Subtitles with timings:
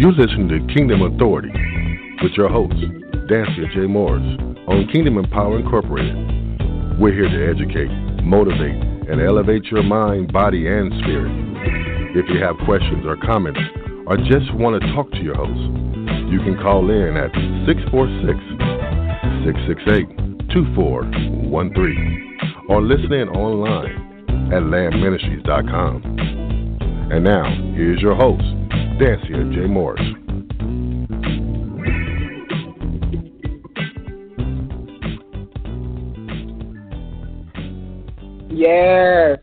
[0.00, 1.52] You listen to Kingdom Authority
[2.22, 2.72] with your host,
[3.28, 3.80] Dansiea J.
[3.80, 4.24] Morris,
[4.66, 6.16] on Kingdom Empower Incorporated.
[6.98, 7.92] We're here to educate,
[8.24, 11.30] motivate, and elevate your mind, body, and spirit.
[12.16, 13.60] If you have questions or comments,
[14.06, 15.68] or just want to talk to your host,
[16.32, 17.28] you can call in at
[17.68, 18.40] 646
[19.44, 22.38] 668 2413
[22.70, 26.00] or listen in online at landministries.com.
[27.12, 27.44] And now,
[27.76, 28.59] here's your host,
[29.00, 29.60] Dansiea J.
[29.66, 30.02] Morris.
[38.50, 39.38] Yes.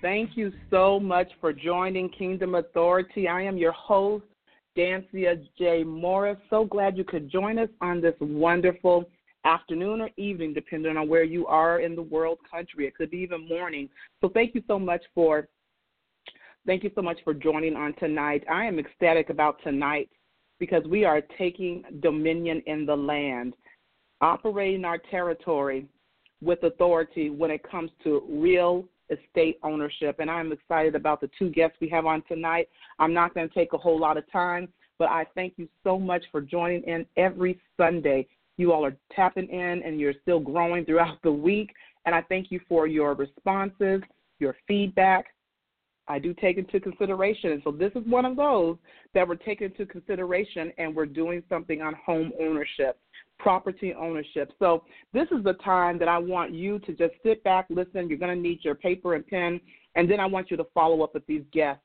[0.00, 3.26] Thank you so much for joining Kingdom Authority.
[3.26, 4.24] I am your host,
[4.78, 5.82] Dansiea J.
[5.82, 6.38] Morris.
[6.48, 9.10] So glad you could join us on this wonderful
[9.44, 12.86] afternoon or evening, depending on where you are in the world country.
[12.86, 13.88] It could be even morning.
[14.20, 15.48] So thank you so much for
[16.66, 18.44] thank you so much for joining on tonight.
[18.50, 20.08] I am ecstatic about tonight
[20.58, 23.54] because we are taking dominion in the land,
[24.20, 25.86] operating our territory
[26.40, 30.16] with authority when it comes to real estate ownership.
[30.18, 32.68] And I'm excited about the two guests we have on tonight.
[32.98, 34.68] I'm not going to take a whole lot of time,
[34.98, 38.26] but I thank you so much for joining in every Sunday.
[38.56, 41.72] You all are tapping in and you're still growing throughout the week.
[42.06, 44.02] And I thank you for your responses,
[44.38, 45.26] your feedback.
[46.08, 47.60] I do take into consideration.
[47.64, 48.76] So this is one of those
[49.14, 52.98] that we're taking into consideration and we're doing something on home ownership
[53.42, 54.52] property ownership.
[54.58, 58.08] So, this is the time that I want you to just sit back, listen.
[58.08, 59.60] You're going to need your paper and pen,
[59.96, 61.82] and then I want you to follow up with these guests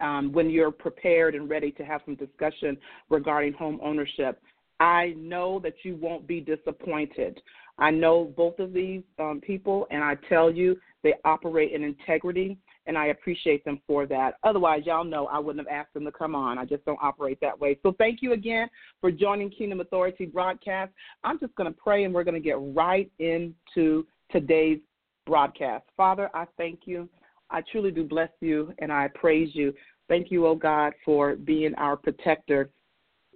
[0.00, 2.76] um, when you're prepared and ready to have some discussion
[3.08, 4.40] regarding home ownership.
[4.80, 7.40] I know that you won't be disappointed.
[7.78, 12.58] I know both of these um, people, and I tell you, they operate in integrity
[12.86, 14.34] and I appreciate them for that.
[14.42, 16.58] Otherwise, y'all know I wouldn't have asked them to come on.
[16.58, 17.78] I just don't operate that way.
[17.82, 18.68] So thank you again
[19.00, 20.92] for joining Kingdom Authority broadcast.
[21.22, 24.80] I'm just going to pray and we're going to get right into today's
[25.26, 25.84] broadcast.
[25.96, 27.08] Father, I thank you.
[27.50, 29.72] I truly do bless you and I praise you.
[30.08, 32.70] Thank you, oh God, for being our protector.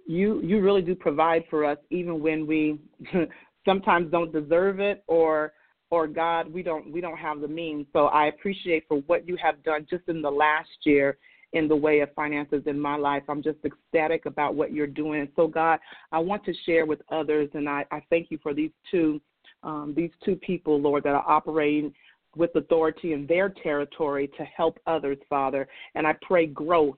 [0.07, 2.79] You you really do provide for us even when we
[3.65, 5.53] sometimes don't deserve it or
[5.91, 7.87] or God, we don't we don't have the means.
[7.93, 11.17] So I appreciate for what you have done just in the last year
[11.53, 13.23] in the way of finances in my life.
[13.27, 15.27] I'm just ecstatic about what you're doing.
[15.35, 15.79] So God,
[16.11, 19.19] I want to share with others, and I, I thank you for these two
[19.63, 21.93] um, these two people, Lord, that are operating
[22.35, 25.67] with authority in their territory to help others, Father.
[25.95, 26.97] And I pray growth,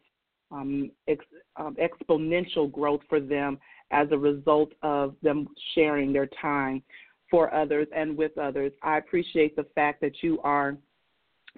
[0.51, 1.24] um, ex,
[1.56, 3.57] um, exponential growth for them
[3.91, 6.84] as a result of them sharing their time
[7.31, 8.74] for others and with others.
[8.84, 10.78] I appreciate the fact that you are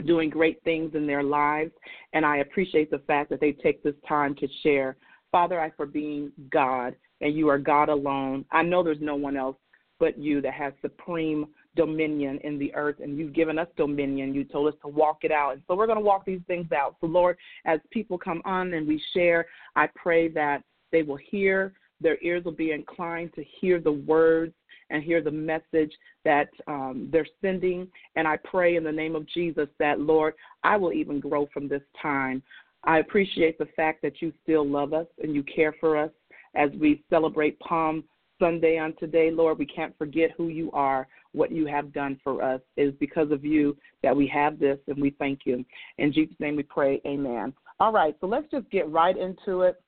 [0.06, 1.72] doing great things in their lives,
[2.14, 4.96] and I appreciate the fact that they take this time to share.
[5.32, 8.46] Father, I for being God, and you are God alone.
[8.52, 9.58] I know there's no one else
[10.00, 14.34] but you that has supreme dominion in the earth, and you've given us dominion.
[14.34, 16.72] You told us to walk it out, and so we're going to walk these things
[16.72, 16.96] out.
[17.02, 21.74] So, Lord, as people come on and we share, I pray that they will hear,
[22.02, 24.54] their ears will be inclined to hear the words
[24.94, 25.92] and hear the message
[26.24, 27.88] that um, they're sending.
[28.16, 31.68] And I pray in the name of Jesus that, Lord, I will even grow from
[31.68, 32.42] this time.
[32.86, 36.12] I appreciate the fact that you still love us and you care for us
[36.56, 38.04] as we celebrate Palm
[38.40, 39.58] Sunday on today, Lord.
[39.58, 42.62] We can't forget who you are, what you have done for us.
[42.78, 45.66] It is because of you that we have this, and we thank you.
[45.98, 47.54] In Jesus' name we pray, amen.
[47.80, 49.82] All right, so let's just get right into it.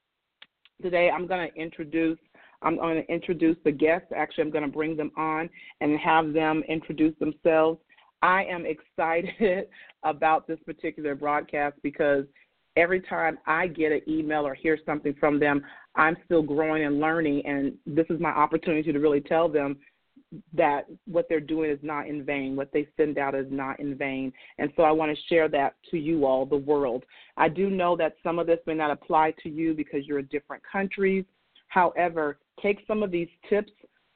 [0.82, 2.18] Today I'm going to introduce
[2.62, 4.08] I'm going to introduce the guests.
[4.16, 5.50] Actually, I'm going to bring them on
[5.82, 7.80] and have them introduce themselves.
[8.22, 8.66] I am
[8.98, 9.68] excited
[10.04, 12.26] about this particular broadcast because
[12.76, 15.64] every time I get an email or hear something from them,
[15.96, 17.46] I'm still growing and learning.
[17.46, 19.78] And this is my opportunity to really tell them
[20.54, 22.56] that what they're doing is not in vain.
[22.56, 24.34] What they send out is not in vain.
[24.58, 27.06] And so I want to share that to you all, the world.
[27.38, 30.26] I do know that some of this may not apply to you because you're in
[30.26, 31.26] different countries.
[31.68, 33.72] However, take some of these tips.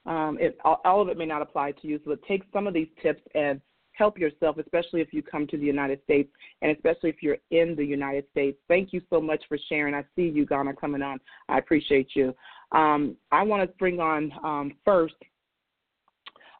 [0.06, 2.88] Um, it, all of it may not apply to you, so take some of these
[3.02, 3.60] tips and
[3.92, 6.30] help yourself, especially if you come to the United States
[6.62, 8.56] and especially if you're in the United States.
[8.66, 9.94] Thank you so much for sharing.
[9.94, 11.18] I see you, Ghana, coming on.
[11.50, 12.34] I appreciate you.
[12.72, 15.16] Um, I want to bring on um, first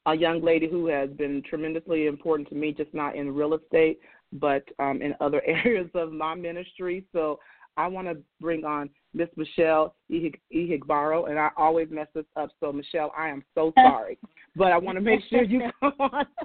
[0.07, 4.01] a young lady who has been tremendously important to me, just not in real estate,
[4.33, 7.07] but um, in other areas of my ministry.
[7.13, 7.39] So
[7.77, 12.51] I want to bring on Miss Michelle Ihegborow, and I always mess this up.
[12.61, 14.19] So Michelle, I am so sorry,
[14.57, 16.27] but I want to make sure you come on.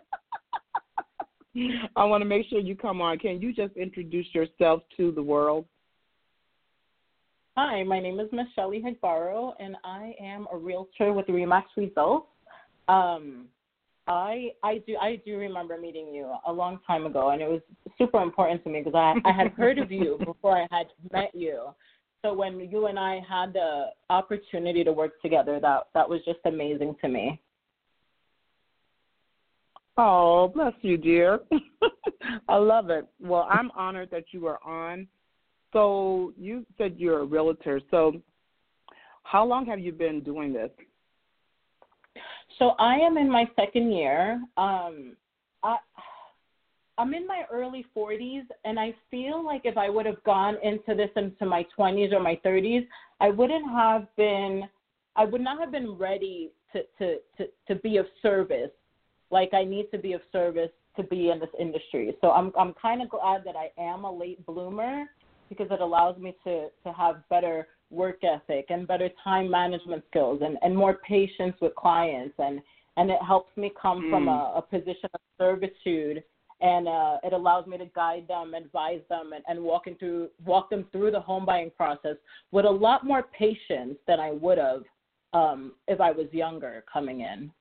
[1.96, 3.18] I want to make sure you come on.
[3.18, 5.66] Can you just introduce yourself to the world?
[7.58, 12.28] Hi, my name is Michelle Ihegborow, and I am a realtor with RE/MAX Results.
[12.90, 13.48] Um,
[14.08, 17.62] I I do I do remember meeting you a long time ago, and it was
[17.98, 21.34] super important to me because I I had heard of you before I had met
[21.34, 21.70] you.
[22.22, 26.40] So when you and I had the opportunity to work together, that that was just
[26.46, 27.42] amazing to me.
[29.98, 31.40] Oh, bless you, dear.
[32.50, 33.08] I love it.
[33.20, 35.08] Well, I'm honored that you are on.
[35.72, 37.80] So you said you're a realtor.
[37.92, 38.22] So
[39.24, 40.70] how long have you been doing this?
[42.60, 44.42] So I am in my second year.
[44.58, 45.18] Um,
[45.64, 45.78] I,
[46.98, 50.96] I'm in my early 40s, and I feel like if I would have gone into
[50.96, 52.88] this into my 20s or my 30s,
[53.20, 54.64] I wouldn't have been,
[55.16, 58.72] I would not have been ready to to to, to be of service.
[59.32, 62.16] Like I need to be of service to be in this industry.
[62.22, 65.06] So I'm I'm kind of glad that I am a late bloomer
[65.50, 70.42] because it allows me to to have better work ethic and better time management skills
[70.44, 72.62] and, and more patience with clients and
[72.98, 74.10] and it helps me come mm.
[74.10, 76.24] from a, a position of servitude
[76.62, 80.70] and uh, it allows me to guide them, advise them, and, and walking through walk
[80.70, 82.16] them through the home buying process
[82.52, 84.84] with a lot more patience than I would have
[85.34, 87.52] um, if I was younger coming in.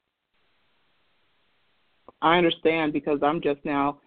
[2.23, 3.99] I understand because I'm just now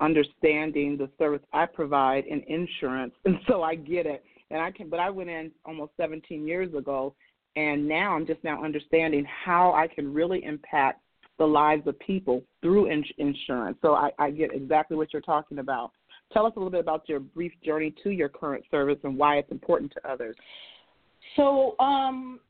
[0.00, 4.88] understanding the service I provide in insurance, and so I get it and I can.
[4.88, 7.14] But I went in almost 17 years ago,
[7.56, 11.00] and now I'm just now understanding how I can really impact
[11.38, 13.76] the lives of people through ins- insurance.
[13.82, 15.90] So I, I get exactly what you're talking about.
[16.32, 19.36] Tell us a little bit about your brief journey to your current service and why
[19.36, 20.34] it's important to others.
[21.36, 22.40] So, um,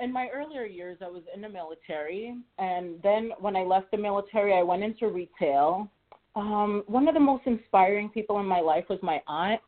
[0.00, 3.96] in my earlier years, I was in the military, and then when I left the
[3.96, 5.88] military, I went into retail.
[6.34, 9.60] Um, one of the most inspiring people in my life was my aunt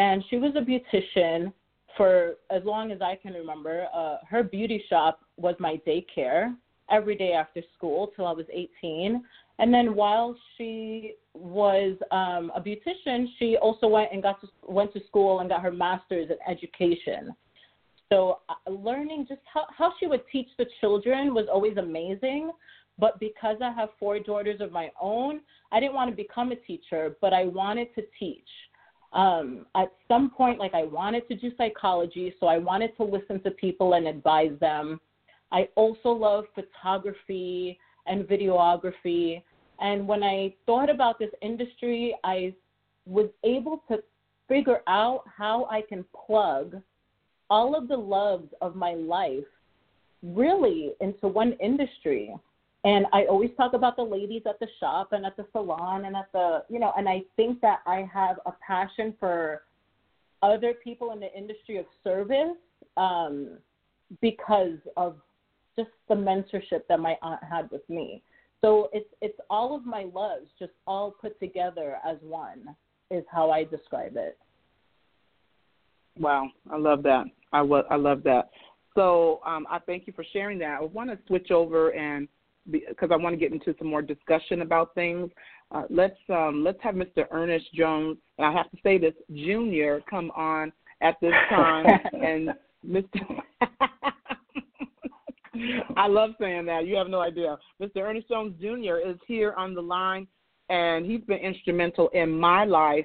[0.00, 1.52] and she was a beautician
[1.94, 3.86] for as long as I can remember.
[3.94, 6.56] Uh, her beauty shop was my daycare
[6.90, 9.22] every day after school till I was 18.
[9.58, 14.94] And then while she was um, a beautician, she also went and got to, went
[14.94, 17.34] to school and got her master's in education.
[18.10, 22.52] So uh, learning just how, how she would teach the children was always amazing.
[22.98, 25.40] But because I have four daughters of my own,
[25.72, 28.48] I didn't want to become a teacher, but I wanted to teach
[29.12, 33.42] um, at some point, like I wanted to do psychology, so I wanted to listen
[33.42, 35.00] to people and advise them.
[35.50, 39.42] I also love photography and videography.
[39.80, 42.54] And when I thought about this industry, I
[43.06, 43.98] was able to
[44.48, 46.80] figure out how I can plug
[47.48, 49.44] all of the loves of my life
[50.22, 52.34] really into one industry.
[52.84, 56.16] And I always talk about the ladies at the shop and at the salon and
[56.16, 59.62] at the, you know, and I think that I have a passion for
[60.42, 62.56] other people in the industry of service
[62.96, 63.58] um,
[64.22, 65.16] because of
[65.76, 68.22] just the mentorship that my aunt had with me.
[68.62, 72.74] So it's it's all of my loves just all put together as one
[73.10, 74.38] is how I describe it.
[76.18, 77.24] Wow, I love that.
[77.52, 78.50] I, w- I love that.
[78.94, 80.78] So um, I thank you for sharing that.
[80.80, 82.28] I want to switch over and
[82.70, 85.30] because I want to get into some more discussion about things.
[85.72, 87.26] Uh, let's um, let's have Mr.
[87.30, 92.50] Ernest Jones, and I have to say this, Junior, come on at this time, and
[92.86, 93.20] Mr.
[95.96, 96.86] I love saying that.
[96.86, 97.58] You have no idea.
[97.80, 97.98] Mr.
[97.98, 98.96] Ernest Jones Jr.
[99.06, 100.26] is here on the line,
[100.68, 103.04] and he's been instrumental in my life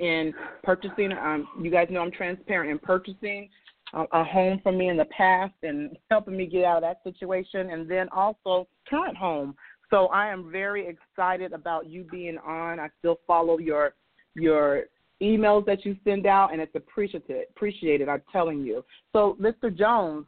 [0.00, 1.12] in purchasing.
[1.12, 3.48] Um, you guys know I'm transparent in purchasing
[3.92, 7.70] a, home for me in the past and helping me get out of that situation,
[7.70, 9.54] and then also current home.
[9.90, 12.80] So I am very excited about you being on.
[12.80, 13.94] I still follow your
[14.34, 14.84] your
[15.20, 17.44] emails that you send out, and it's appreciated.
[17.50, 18.08] Appreciated.
[18.08, 18.84] I'm telling you.
[19.12, 19.74] So, Mr.
[19.76, 20.26] Jones,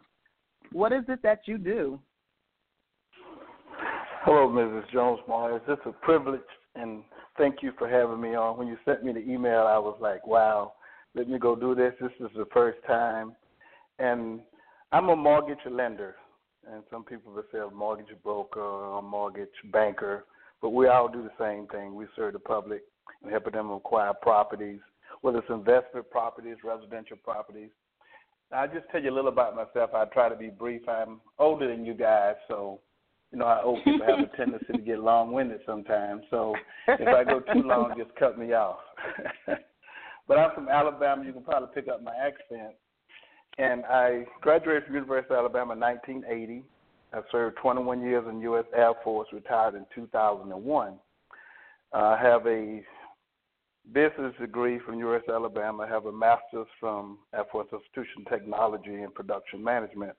[0.72, 1.98] what is it that you do?
[4.24, 4.90] Hello, Mrs.
[4.92, 5.62] Jones Morris.
[5.68, 6.40] It's a privilege,
[6.74, 7.02] and
[7.36, 8.58] thank you for having me on.
[8.58, 10.74] When you sent me the email, I was like, wow,
[11.14, 11.94] let me go do this.
[12.00, 13.34] This is the first time.
[13.98, 14.40] And
[14.92, 16.16] I'm a mortgage lender,
[16.70, 20.24] and some people will say a mortgage broker or a mortgage banker,
[20.60, 21.94] but we all do the same thing.
[21.94, 22.82] We serve the public
[23.22, 24.80] and helping them acquire properties,
[25.20, 27.70] whether it's investment properties, residential properties.
[28.52, 29.90] I'll just tell you a little about myself.
[29.94, 30.88] I try to be brief.
[30.88, 32.80] I'm older than you guys, so
[33.34, 36.22] you know, how old people have a tendency to get long winded sometimes.
[36.30, 36.54] So
[36.86, 38.78] if I go too long, just cut me off.
[40.28, 41.24] but I'm from Alabama.
[41.24, 42.76] You can probably pick up my accent.
[43.58, 46.64] And I graduated from University of Alabama in 1980.
[47.12, 48.64] I served 21 years in U.S.
[48.76, 50.98] Air Force, retired in 2001.
[51.92, 52.82] Uh, I have a
[53.92, 55.84] business degree from University of Alabama.
[55.84, 60.12] I have a master's from Air Force Institution Technology and Production Management.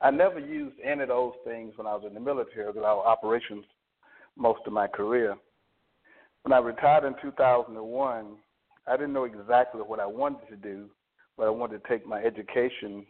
[0.00, 2.94] I never used any of those things when I was in the military because I
[2.94, 3.66] was operations
[4.36, 5.36] most of my career.
[6.44, 8.26] When I retired in 2001,
[8.86, 10.88] I didn't know exactly what I wanted to do,
[11.36, 13.04] but I wanted to take my education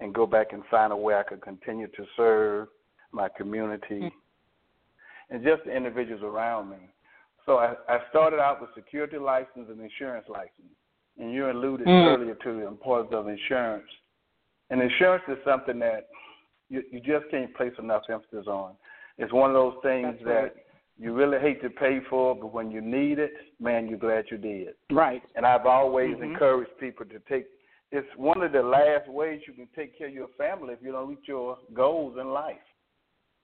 [0.00, 2.68] and go back and find a way I could continue to serve
[3.12, 5.34] my community mm-hmm.
[5.34, 6.76] and just the individuals around me.
[7.46, 10.74] So I, I started out with security license and insurance license.
[11.18, 12.14] And you alluded mm.
[12.14, 13.88] earlier to the importance of insurance.
[14.68, 16.08] And insurance is something that
[16.68, 18.72] you, you just can't place enough emphasis on.
[19.16, 20.52] It's one of those things That's that right.
[20.98, 24.24] You really hate to pay for, it, but when you need it, man, you're glad
[24.30, 24.68] you did.
[24.90, 25.22] Right.
[25.34, 26.32] And I've always mm-hmm.
[26.32, 27.46] encouraged people to take.
[27.92, 30.92] It's one of the last ways you can take care of your family if you
[30.92, 32.56] don't reach your goals in life,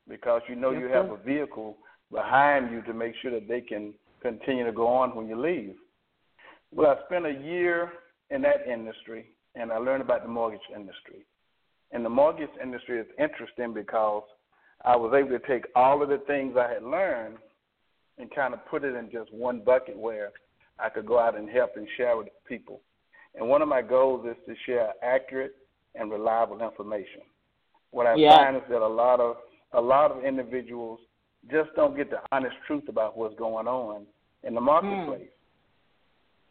[0.09, 1.15] because you know yes, you have sir.
[1.15, 1.77] a vehicle
[2.11, 5.75] behind you to make sure that they can continue to go on when you leave.
[6.75, 7.93] Well, I spent a year
[8.31, 11.27] in that industry, and I learned about the mortgage industry.
[11.93, 14.23] And the mortgage industry is interesting because
[14.85, 17.37] I was able to take all of the things I had learned
[18.19, 20.33] and kind of put it in just one bucket where
[20.79, 22.81] I could go out and help and share with people.
[23.35, 25.55] And one of my goals is to share accurate
[25.95, 27.23] and reliable information.
[27.91, 28.37] What I Yeah.
[28.37, 29.37] find is that a lot of
[29.75, 31.01] a lot of individuals
[31.51, 34.07] just don't get the honest truth about what's going on
[34.43, 35.31] in the marketplace.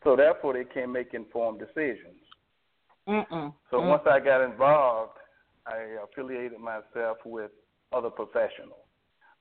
[0.03, 2.19] So therefore, they can't make informed decisions.
[3.07, 3.53] Mm-mm.
[3.69, 3.89] So Mm.
[3.89, 5.17] once I got involved,
[5.67, 7.51] I affiliated myself with
[7.93, 8.79] other professionals.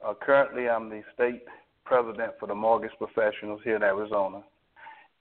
[0.04, 1.42] Uh, currently, I'm the state
[1.84, 4.42] president for the mortgage professionals here in Arizona,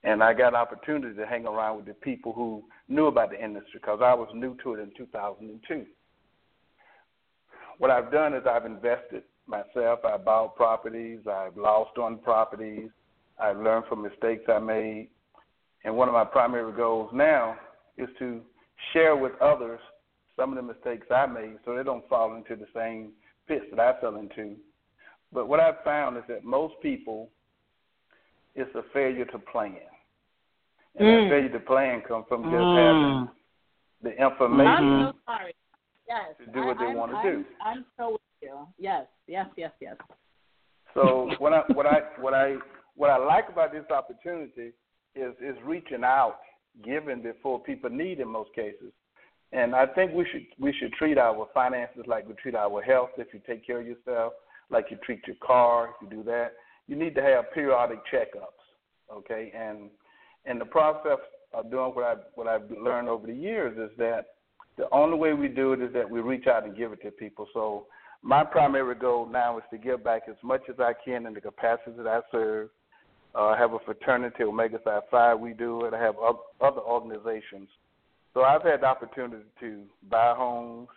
[0.04, 3.42] and I got an opportunity to hang around with the people who knew about the
[3.42, 5.86] industry because I was new to it in 2002.
[7.78, 10.00] What I've done is I've invested myself.
[10.04, 11.20] I bought properties.
[11.30, 12.90] I've lost on properties.
[13.38, 15.08] I've learned from mistakes I made.
[15.84, 17.56] And one of my primary goals now
[17.96, 18.42] is to
[18.92, 19.80] share with others
[20.36, 23.12] some of the mistakes I made so they don't fall into the same
[23.50, 24.54] pits that I fell into.
[25.32, 27.28] But what I've found is that most people,
[28.54, 29.76] it's a failure to plan.
[30.96, 31.22] And Mm.
[31.24, 32.76] that failure to plan comes from just Mm.
[32.86, 33.28] having
[34.02, 35.54] the information I'm so sorry.
[36.08, 36.36] Yes.
[36.38, 37.44] to do what they I, I'm- want to I'm, do.
[37.60, 38.66] I'm so with you.
[38.78, 39.96] Yes, yes, yes, yes.
[40.94, 42.56] So what I what I what I
[42.96, 44.72] what I like about this opportunity
[45.14, 46.40] is is reaching out,
[46.82, 48.92] giving before people need in most cases.
[49.52, 53.10] And I think we should we should treat our finances like we treat our health.
[53.16, 54.34] If you take care of yourself,
[54.70, 56.52] like you treat your car, if you do that,
[56.86, 58.60] you need to have periodic checkups.
[59.12, 59.90] Okay, and
[60.46, 61.18] and the process
[61.52, 64.26] of doing what I what I've learned over the years is that
[64.76, 67.10] the only way we do it is that we reach out and give it to
[67.10, 67.46] people.
[67.52, 67.86] So
[68.22, 71.40] my primary goal now is to give back as much as I can in the
[71.40, 72.68] capacity that I serve.
[73.34, 75.34] Uh, I have a fraternity, Omega Psi Phi.
[75.34, 75.94] We do it.
[75.94, 76.16] I have
[76.60, 77.68] other organizations.
[78.34, 80.88] So I've had the opportunity to buy homes,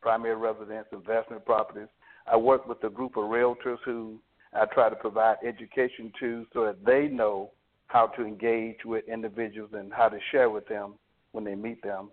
[0.00, 1.88] primary residence, investment properties.
[2.30, 4.18] I work with a group of realtors who
[4.54, 7.50] I try to provide education to so that they know
[7.86, 10.94] how to engage with individuals and how to share with them
[11.32, 12.10] when they meet them.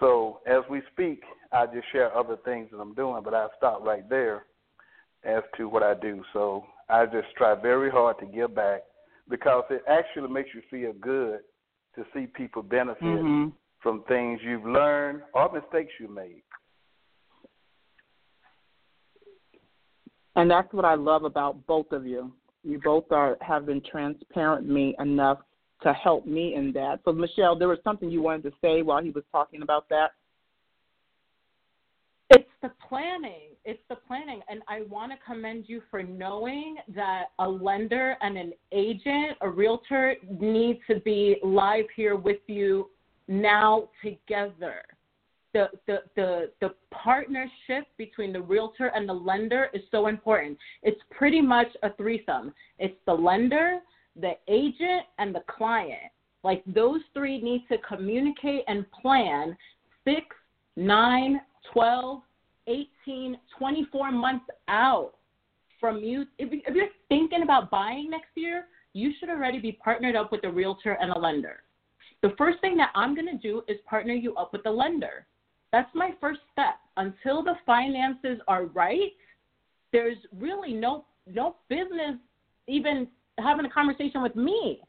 [0.00, 3.82] So as we speak, I just share other things that I'm doing, but I stop
[3.82, 4.44] right there
[5.24, 6.22] as to what I do.
[6.32, 8.82] So I just try very hard to give back
[9.28, 11.40] because it actually makes you feel good
[11.94, 13.48] to see people benefit Mm-hmm.
[13.82, 16.42] From things you've learned or mistakes you made.
[20.36, 22.32] And that's what I love about both of you.
[22.64, 25.38] You both are have been transparent me enough
[25.82, 27.00] to help me in that.
[27.04, 30.12] So Michelle, there was something you wanted to say while he was talking about that.
[32.30, 33.50] It's the planning.
[33.64, 34.40] It's the planning.
[34.48, 39.50] And I want to commend you for knowing that a lender and an agent, a
[39.50, 42.88] realtor, need to be live here with you
[43.32, 44.82] now together.
[45.52, 50.58] the, the the the partnership between the realtor and the lender is so important.
[50.82, 52.54] It's pretty much a threesome.
[52.78, 53.80] It's the lender,
[54.18, 56.10] the agent, and the client.
[56.42, 59.56] Like those three need to communicate and plan
[60.04, 60.24] six,
[60.76, 61.40] nine,
[61.72, 62.22] twelve,
[62.66, 65.12] eighteen, twenty-four months out
[65.78, 66.24] from you.
[66.38, 70.44] If, if you're thinking about buying next year, you should already be partnered up with
[70.44, 71.62] a realtor and a lender.
[72.22, 75.26] The first thing that I'm going to do is partner you up with the lender.
[75.72, 76.76] That's my first step.
[76.96, 79.12] Until the finances are right,
[79.92, 82.16] there's really no no business
[82.68, 84.80] even having a conversation with me.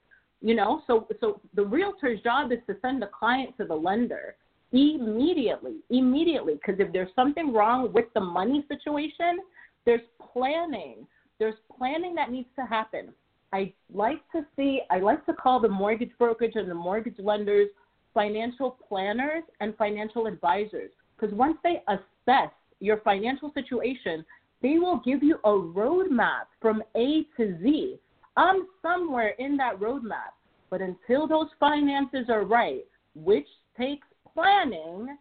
[0.41, 4.35] You know, so so the realtor's job is to send the client to the lender
[4.73, 6.55] immediately, immediately.
[6.55, 9.39] Because if there's something wrong with the money situation,
[9.85, 10.01] there's
[10.33, 11.07] planning.
[11.39, 13.13] There's planning that needs to happen.
[13.53, 14.81] I like to see.
[14.89, 17.69] I like to call the mortgage brokerage and the mortgage lenders
[18.13, 24.25] financial planners and financial advisors because once they assess your financial situation,
[24.61, 27.99] they will give you a roadmap from A to Z.
[28.35, 30.33] I'm somewhere in that roadmap,
[30.69, 35.17] but until those finances are right, which takes planning,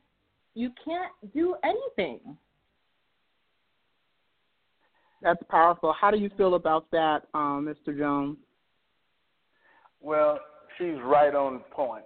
[0.55, 2.21] you can't do anything.
[5.23, 5.95] That's powerful.
[5.99, 7.97] How do you feel about that, um, Mr.
[7.97, 8.37] Jones?
[10.01, 10.39] Well,
[10.77, 12.05] she's right on point.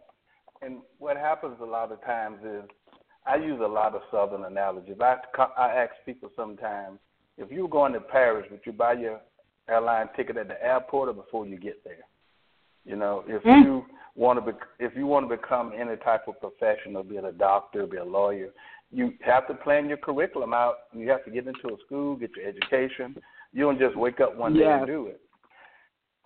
[0.62, 2.62] And what happens a lot of times is
[3.26, 4.96] I use a lot of Southern analogies.
[5.00, 5.16] I,
[5.56, 6.98] I ask people sometimes
[7.38, 9.20] if you were going to Paris, would you buy your
[9.68, 12.06] airline ticket at the airport or before you get there?
[12.84, 13.64] You know, if mm.
[13.64, 17.24] you want to be, if you want to become any type of professional, be it
[17.24, 18.50] a doctor, be a lawyer,
[18.92, 20.74] you have to plan your curriculum out.
[20.92, 23.16] You have to get into a school, get your education.
[23.52, 24.78] You don't just wake up one day yes.
[24.78, 25.20] and do it.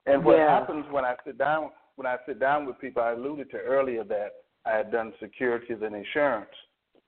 [0.06, 3.50] And what happens when I sit down when I sit down with people, I alluded
[3.50, 4.30] to earlier that
[4.64, 6.48] I had done securities and insurance,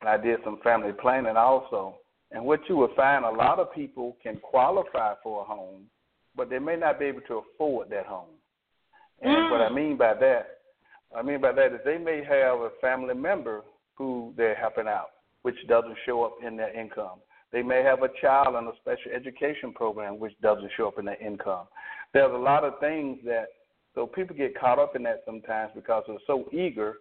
[0.02, 1.96] and I did some family planning also.
[2.30, 5.84] And what you will find, a lot of people can qualify for a home,
[6.36, 8.34] but they may not be able to afford that home.
[9.22, 9.50] And mm.
[9.50, 10.58] what I mean by that,
[11.16, 13.62] I mean by that is they may have a family member
[13.94, 15.10] who they're helping out,
[15.42, 17.18] which doesn't show up in their income.
[17.52, 21.04] They may have a child in a special education program, which doesn't show up in
[21.04, 21.66] their income.
[22.14, 23.46] There's a lot of things that
[23.94, 26.94] so people get caught up in that sometimes because they're so eager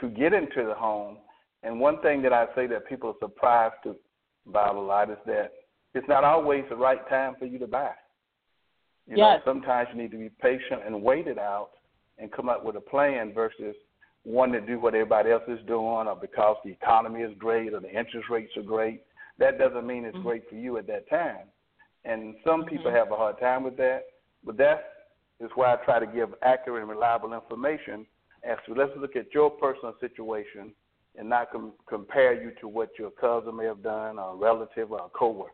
[0.00, 1.16] to get into the home.
[1.62, 3.96] And one thing that I say that people are surprised to
[4.46, 5.52] about a lot is that
[5.94, 7.92] it's not always the right time for you to buy.
[9.06, 9.40] You yes.
[9.46, 11.70] know, sometimes you need to be patient and wait it out
[12.18, 13.74] and come up with a plan versus
[14.26, 17.80] wanting to do what everybody else is doing or because the economy is great or
[17.80, 19.02] the interest rates are great.
[19.38, 20.26] That doesn't mean it's mm-hmm.
[20.26, 21.46] great for you at that time.
[22.04, 22.70] And some mm-hmm.
[22.70, 24.02] people have a hard time with that.
[24.44, 24.82] But that's
[25.54, 28.04] why I try to give accurate and reliable information
[28.42, 30.72] as to let's look at your personal situation
[31.16, 34.90] and not com- compare you to what your cousin may have done or a relative
[34.90, 35.52] or a coworker.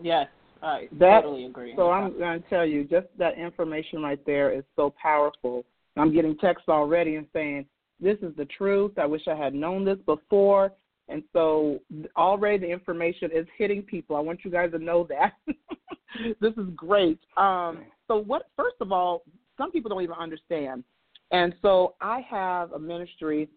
[0.00, 0.26] Yes,
[0.62, 1.74] I that, totally agree.
[1.76, 5.64] So I'm going to tell you, just that information right there is so powerful.
[5.96, 7.66] I'm getting texts already and saying,
[8.00, 8.92] this is the truth.
[8.98, 10.72] I wish I had known this before.
[11.08, 11.80] And so
[12.16, 14.16] already the information is hitting people.
[14.16, 15.34] I want you guys to know that.
[16.40, 17.18] this is great.
[17.36, 18.48] Um, so what?
[18.56, 19.22] First of all,
[19.58, 20.84] some people don't even understand,
[21.30, 23.48] and so I have a ministry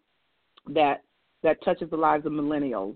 [0.69, 1.03] that
[1.43, 2.95] that touches the lives of millennials,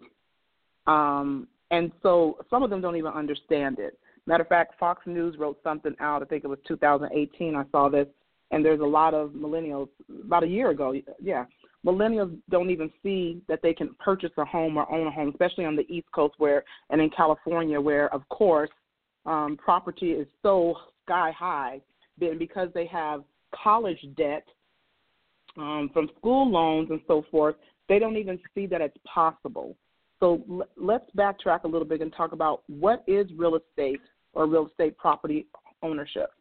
[0.87, 3.97] um, and so some of them don't even understand it.
[4.25, 6.21] Matter of fact, Fox News wrote something out.
[6.21, 7.55] I think it was 2018.
[7.55, 8.07] I saw this,
[8.51, 9.89] and there's a lot of millennials
[10.25, 10.93] about a year ago.
[11.21, 11.45] Yeah,
[11.85, 15.65] millennials don't even see that they can purchase a home or own a home, especially
[15.65, 18.69] on the East Coast, where and in California, where of course
[19.25, 21.81] um, property is so sky high,
[22.19, 23.23] then because they have
[23.63, 24.45] college debt
[25.57, 27.55] um, from school loans and so forth,
[27.87, 29.75] they don't even see that it's possible.
[30.19, 34.01] So l- let's backtrack a little bit and talk about what is real estate
[34.33, 35.47] or real estate property
[35.81, 36.31] ownership.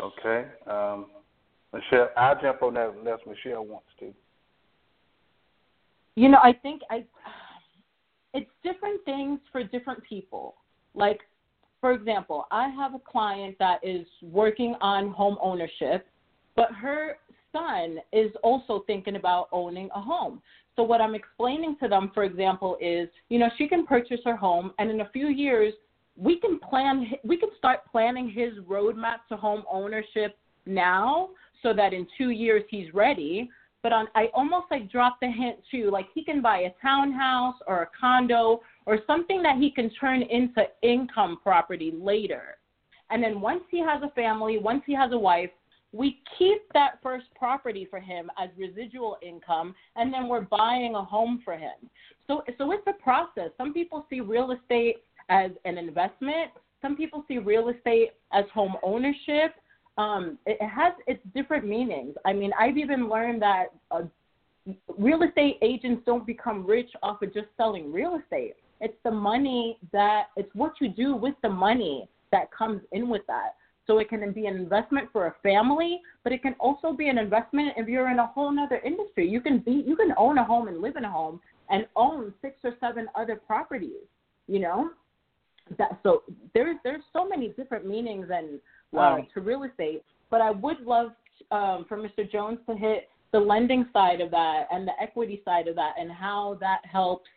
[0.00, 0.46] Okay.
[0.66, 1.06] Um,
[1.72, 4.12] Michelle, I'll jump on that unless Michelle wants to.
[6.16, 7.04] You know, I think I
[8.34, 10.56] it's different things for different people.
[10.94, 11.20] Like,
[11.80, 16.06] for example, I have a client that is working on home ownership,
[16.54, 17.18] but her
[17.56, 20.42] son is also thinking about owning a home.
[20.74, 24.36] So what I'm explaining to them, for example, is, you know, she can purchase her
[24.36, 25.72] home, and in a few years,
[26.16, 31.30] we can plan, we can start planning his roadmap to home ownership now,
[31.62, 33.48] so that in two years he's ready
[33.86, 37.54] but on I almost like drop the hint too, like he can buy a townhouse
[37.68, 42.58] or a condo or something that he can turn into income property later.
[43.10, 45.50] And then once he has a family, once he has a wife,
[45.96, 51.02] we keep that first property for him as residual income, and then we're buying a
[51.02, 51.74] home for him.
[52.26, 53.50] So, so it's a process.
[53.56, 56.50] Some people see real estate as an investment.
[56.82, 59.54] Some people see real estate as home ownership.
[59.96, 62.14] Um, it has its different meanings.
[62.26, 64.02] I mean, I've even learned that uh,
[64.98, 68.54] real estate agents don't become rich off of just selling real estate.
[68.80, 73.22] It's the money that it's what you do with the money that comes in with
[73.26, 73.54] that.
[73.86, 77.18] So it can be an investment for a family, but it can also be an
[77.18, 79.28] investment if you're in a whole other industry.
[79.28, 82.32] You can be you can own a home and live in a home and own
[82.42, 84.04] six or seven other properties.
[84.48, 84.90] You know,
[85.78, 86.22] that so
[86.54, 88.58] there's there's so many different meanings and uh,
[88.92, 89.18] wow.
[89.18, 90.02] uh, to real estate.
[90.30, 91.12] But I would love
[91.50, 92.30] um, for Mr.
[92.30, 96.10] Jones to hit the lending side of that and the equity side of that and
[96.10, 97.28] how that helps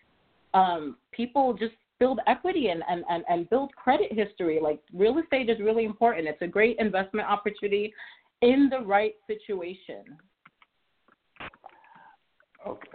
[0.53, 4.59] um, people just build equity and, and, and, and build credit history.
[4.61, 6.27] Like real estate is really important.
[6.27, 7.93] It's a great investment opportunity
[8.41, 10.17] in the right situation.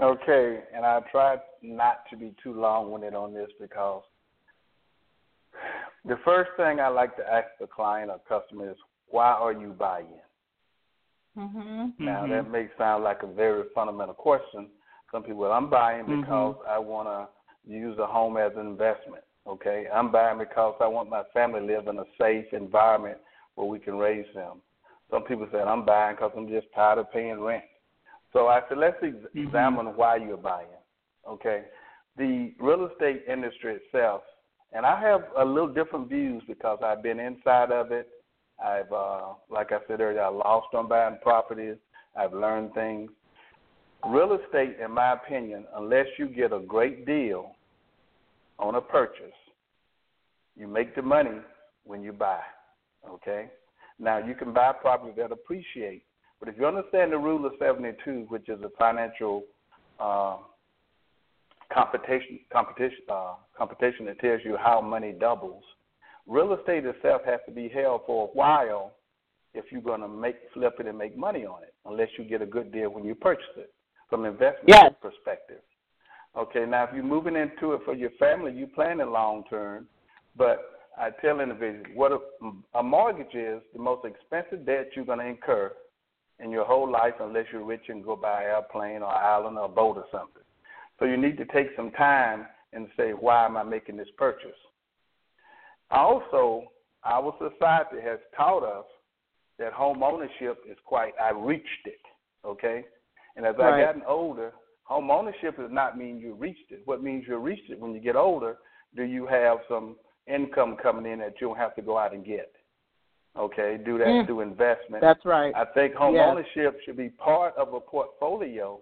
[0.00, 4.02] Okay, and I try not to be too long winded on this because
[6.04, 8.76] the first thing I like to ask the client or customer is,
[9.08, 10.06] why are you buying?
[11.38, 12.04] Mm-hmm.
[12.04, 12.32] Now mm-hmm.
[12.32, 14.68] that may sound like a very fundamental question.
[15.10, 16.20] Some people, I'm buying mm-hmm.
[16.20, 16.70] because mm-hmm.
[16.70, 17.28] I want to
[17.66, 19.24] use a home as an investment.
[19.46, 23.18] Okay, I'm buying because I want my family to live in a safe environment
[23.56, 24.62] where we can raise them.
[25.10, 27.64] Some people say I'm buying because I'm just tired of paying rent.
[28.32, 29.46] So I said, let's ex- mm-hmm.
[29.46, 30.66] examine why you're buying.
[31.28, 31.64] Okay,
[32.16, 34.22] the real estate industry itself,
[34.72, 38.08] and I have a little different views because I've been inside of it.
[38.62, 41.76] I've, uh, like I said earlier, I lost on buying properties.
[42.16, 43.10] I've learned things.
[44.06, 47.52] Real estate, in my opinion, unless you get a great deal
[48.58, 49.32] on a purchase,
[50.56, 51.38] you make the money
[51.84, 52.40] when you buy.
[53.08, 53.48] Okay?
[53.98, 56.02] Now, you can buy property that appreciate,
[56.38, 59.44] but if you understand the rule of 72, which is a financial
[59.98, 60.36] uh,
[61.72, 65.64] competition, competition, uh, competition that tells you how money doubles,
[66.26, 68.92] real estate itself has to be held for a while
[69.54, 72.42] if you're going to make flip it and make money on it, unless you get
[72.42, 73.72] a good deal when you purchase it
[74.14, 74.92] from investment yes.
[75.02, 75.58] perspective.
[76.38, 79.88] Okay, now if you're moving into it for your family, you planning long term,
[80.36, 82.18] but I tell individuals what a,
[82.78, 85.72] a mortgage is the most expensive debt you're going to incur
[86.38, 89.64] in your whole life unless you're rich and go buy an airplane or island or
[89.64, 90.42] a boat or something.
[91.00, 94.50] So you need to take some time and say, why am I making this purchase?
[95.90, 96.70] Also,
[97.04, 98.86] our society has taught us
[99.58, 102.00] that home ownership is quite, I reached it,
[102.44, 102.84] okay?
[103.36, 103.80] And as right.
[103.80, 104.52] I've gotten older,
[104.84, 106.82] home ownership does not mean you reached it.
[106.84, 108.58] What means you reached it when you get older,
[108.96, 112.24] do you have some income coming in that you don't have to go out and
[112.24, 112.52] get?
[113.36, 114.26] Okay, do that mm.
[114.26, 115.00] through investment.
[115.00, 115.52] That's right.
[115.56, 116.28] I think home yes.
[116.28, 118.80] ownership should be part of a portfolio,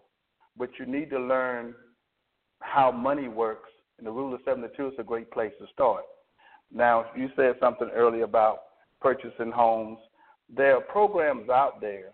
[0.58, 1.74] but you need to learn
[2.60, 3.70] how money works.
[3.96, 6.02] And the rule of 72 is a great place to start.
[6.70, 8.58] Now, you said something earlier about
[9.00, 9.98] purchasing homes.
[10.54, 12.12] There are programs out there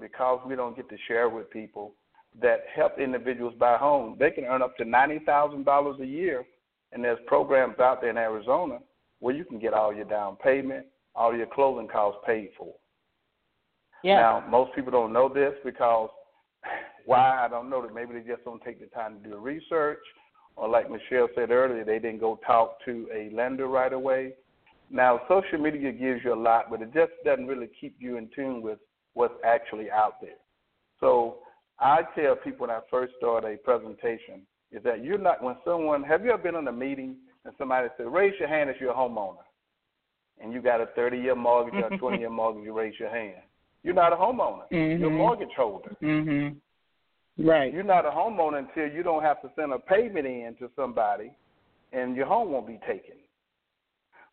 [0.00, 1.94] because we don't get to share with people
[2.40, 4.18] that help individuals buy homes.
[4.18, 6.44] They can earn up to ninety thousand dollars a year,
[6.92, 8.78] and there's programs out there in Arizona
[9.20, 12.74] where you can get all your down payment, all your closing costs paid for.
[14.02, 14.16] Yeah.
[14.16, 16.10] Now, most people don't know this because
[17.06, 19.38] why I don't know that maybe they just don't take the time to do the
[19.38, 20.00] research,
[20.56, 24.34] or like Michelle said earlier, they didn't go talk to a lender right away.
[24.90, 28.28] Now, social media gives you a lot, but it just doesn't really keep you in
[28.34, 28.78] tune with
[29.14, 30.38] what's actually out there.
[31.00, 31.38] So
[31.78, 36.02] I tell people when I first start a presentation is that you're not when someone
[36.04, 38.92] have you ever been in a meeting and somebody said, Raise your hand if you're
[38.92, 39.44] a homeowner
[40.42, 43.10] and you got a thirty year mortgage or a twenty year mortgage, you raise your
[43.10, 43.42] hand.
[43.82, 44.68] You're not a homeowner.
[44.70, 45.00] Mm-hmm.
[45.00, 45.96] You're a mortgage holder.
[46.00, 46.56] Mhm.
[47.38, 47.72] Right.
[47.72, 51.32] You're not a homeowner until you don't have to send a payment in to somebody
[51.92, 53.16] and your home won't be taken.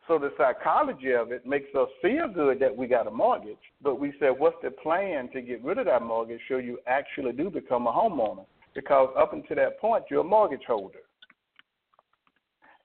[0.09, 3.99] So the psychology of it makes us feel good that we got a mortgage, but
[3.99, 7.51] we said, what's the plan to get rid of that mortgage so you actually do
[7.51, 8.45] become a homeowner?
[8.73, 11.01] Because up until that point, you're a mortgage holder.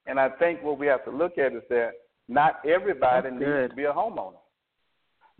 [0.07, 1.93] And I think what we have to look at is that
[2.29, 3.71] not everybody That's needs good.
[3.71, 4.35] to be a homeowner.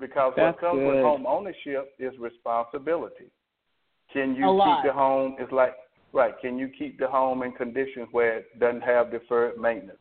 [0.01, 0.89] Because That's what comes good.
[0.89, 3.27] with home ownership is responsibility.
[4.11, 5.37] Can you keep the home?
[5.39, 5.75] It's like
[6.15, 6.33] right.
[6.41, 9.99] Can you keep the home in conditions where it doesn't have deferred maintenance?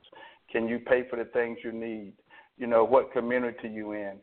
[0.54, 2.14] Can you pay for the things you need?
[2.58, 4.14] You know, what community you in?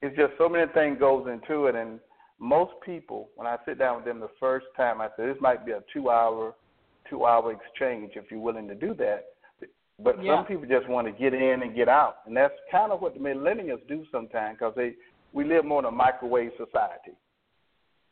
[0.00, 2.00] It's just so many things goes into it and
[2.38, 5.66] most people, when I sit down with them the first time, I say this might
[5.66, 6.54] be a two-hour,
[7.08, 9.26] two-hour exchange if you're willing to do that.
[9.98, 10.36] But Yeah.
[10.36, 13.12] some people just want to get in and get out, and that's kind of what
[13.12, 14.96] the millennials do sometimes because they
[15.32, 17.12] we live more in a microwave society.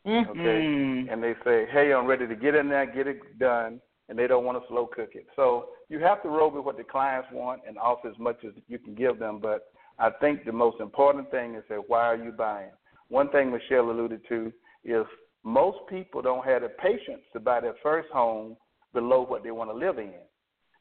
[0.05, 0.29] Mm-hmm.
[0.29, 4.17] Okay, and they say, "Hey, I'm ready to get in there, get it done," and
[4.17, 5.27] they don't want to slow cook it.
[5.35, 8.53] So you have to roll with what the clients want and offer as much as
[8.67, 9.39] you can give them.
[9.41, 9.67] But
[9.99, 12.71] I think the most important thing is that why are you buying?
[13.09, 14.51] One thing Michelle alluded to
[14.83, 15.05] is
[15.43, 18.57] most people don't have the patience to buy their first home
[18.93, 20.13] below what they want to live in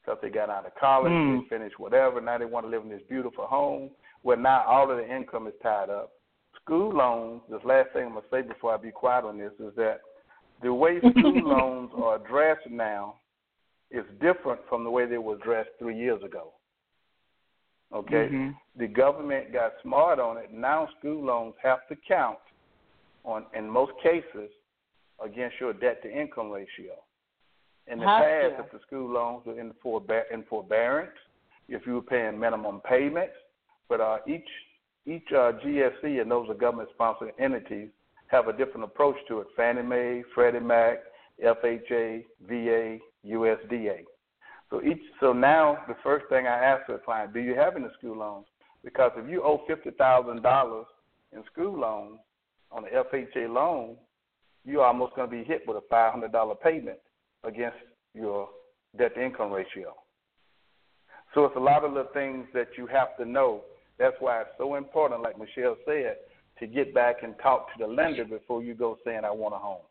[0.04, 1.42] because they got out of college, Mm.
[1.42, 2.20] they finished whatever.
[2.20, 3.90] Now they want to live in this beautiful home
[4.22, 6.12] where now all of the income is tied up.
[6.62, 9.52] School loans, this last thing I'm going to say before I be quiet on this
[9.60, 10.00] is that
[10.62, 13.14] the way school loans are addressed now
[13.90, 16.52] is different from the way they were addressed three years ago.
[17.92, 18.28] Okay?
[18.30, 18.56] Mhm.
[18.76, 20.52] The government got smart on it.
[20.52, 22.38] Now school loans have to count
[23.24, 24.50] on, in most cases,
[25.24, 26.94] against your debt to income ratio.
[27.86, 28.64] In the Have past, to.
[28.64, 31.16] if the school loans were in, forbear- in forbearance,
[31.68, 33.34] if you were paying minimum payments,
[33.88, 34.48] but uh, each
[35.06, 37.88] each uh, GSE and those are government sponsored entities
[38.28, 39.46] have a different approach to it.
[39.56, 40.98] Fannie Mae, Freddie Mac,
[41.44, 44.04] FHA, VA, USDA.
[44.70, 47.86] So each so now the first thing I ask the client, do you have any
[47.98, 48.46] school loans?
[48.84, 50.86] Because if you owe fifty thousand dollars
[51.32, 52.18] in school loans
[52.70, 53.96] on an FHA loan,
[54.64, 56.98] you're almost going to be hit with a five hundred dollar payment
[57.44, 57.78] against
[58.14, 58.48] your
[58.98, 59.94] debt to income ratio.
[61.34, 63.62] So it's a lot of little things that you have to know.
[63.98, 66.16] That's why it's so important, like Michelle said,
[66.60, 69.58] to get back and talk to the lender before you go saying I want a
[69.58, 69.82] home.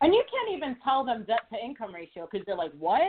[0.00, 3.02] And you can't even tell them debt to income ratio because they're like, what?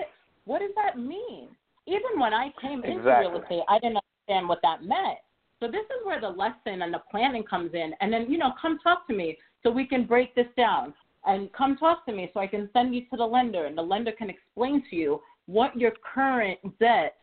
[0.46, 1.50] What does that mean?
[1.88, 5.20] Even when I came into real estate, I didn't understand what that meant.
[5.60, 7.94] So this is where the lesson and the planning comes in.
[8.02, 10.94] And then, you know, come talk to me so we can break this down.
[11.26, 13.82] And come talk to me so I can send you to the lender and the
[13.82, 17.16] lender can explain to you what your current debt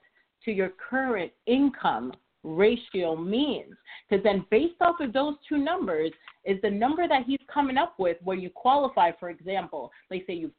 [0.45, 2.13] to your current income
[2.45, 3.75] ratio means.
[4.09, 6.13] Because then, based off of those two numbers,
[6.45, 10.35] is the number that he's coming up with where you qualify, for example, like say
[10.35, 10.51] you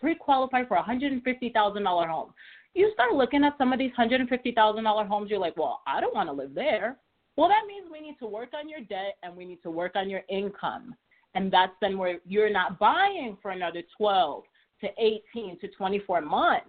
[0.00, 2.32] pre qualify for a $150,000 home.
[2.74, 6.28] You start looking at some of these $150,000 homes, you're like, well, I don't want
[6.28, 6.96] to live there.
[7.36, 9.92] Well, that means we need to work on your debt and we need to work
[9.94, 10.94] on your income.
[11.34, 14.44] And that's then where you're not buying for another 12
[14.82, 14.88] to
[15.34, 16.66] 18 to 24 months.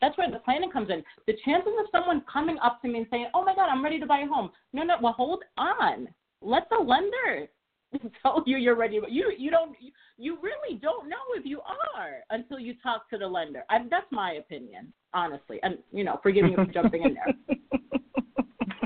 [0.00, 1.02] That's where the planning comes in.
[1.26, 3.98] The chances of someone coming up to me and saying, "Oh my God, I'm ready
[4.00, 6.08] to buy a home," no, no, well, hold on.
[6.40, 7.48] Let the lender
[8.22, 9.00] tell you you're ready.
[9.00, 11.60] But you, you don't, you, you really don't know if you
[11.96, 13.64] are until you talk to the lender.
[13.70, 15.58] I, that's my opinion, honestly.
[15.62, 17.34] And you know, forgive me for jumping in there.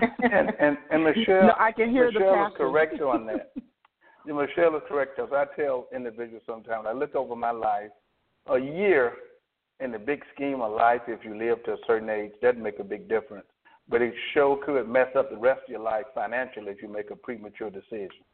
[0.00, 2.56] And and, and Michelle, No, I can hear the Michelle is passion.
[2.56, 3.52] correct on that.
[4.26, 7.90] Michelle is correct because I tell individuals sometimes I look over my life,
[8.46, 9.14] a year
[9.80, 12.78] in the big scheme of life, if you live to a certain age, doesn't make
[12.78, 13.46] a big difference.
[13.88, 17.10] But it sure could mess up the rest of your life financially if you make
[17.10, 18.24] a premature decision.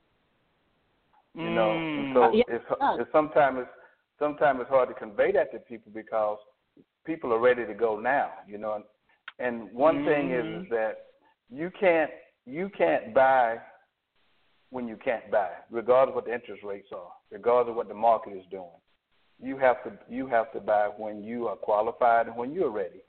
[1.35, 2.15] You know, and mm.
[2.15, 3.71] so Yeah, it's, it it's sometimes it's
[4.19, 6.39] sometimes it's hard to convey that to people because
[7.05, 8.31] people are ready to go now.
[8.47, 8.85] You know, and,
[9.41, 10.63] and one thing is, mm.
[10.63, 11.07] is that
[11.51, 12.11] you can't
[12.47, 13.57] you can't buy
[14.71, 17.95] when you can't buy, regardless of what the interest rates are, regardless of what the
[17.95, 18.71] market is doing.
[19.43, 23.03] You have to you have to buy when you are qualified and when you're ready.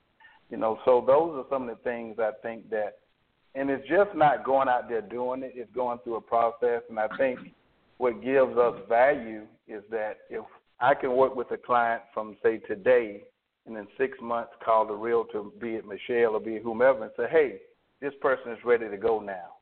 [0.50, 2.98] You know, so those are some of the things I think that,
[3.56, 5.54] and it's just not going out there doing it.
[5.56, 7.40] It's going through a process, and I think
[7.98, 10.44] what gives us value is that if
[10.80, 13.24] I can work with a client from say today,
[13.66, 17.12] and in six months call the realtor, be it Michelle or be it whomever, and
[17.18, 17.60] say, hey,
[18.02, 19.56] this person is ready to go now.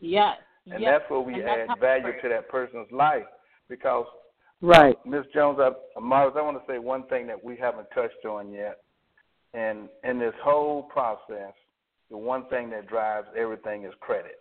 [0.00, 0.36] yes.
[0.68, 0.98] And yes.
[0.98, 3.22] that's where we And add value to that person's life.
[3.68, 4.04] Because
[4.62, 4.96] Right.
[5.04, 5.24] Ms.
[5.34, 8.78] Jones, I, Mars, I want to say one thing that we haven't touched on yet.
[9.54, 11.52] And in this whole process,
[12.10, 14.38] the one thing that drives everything is credit.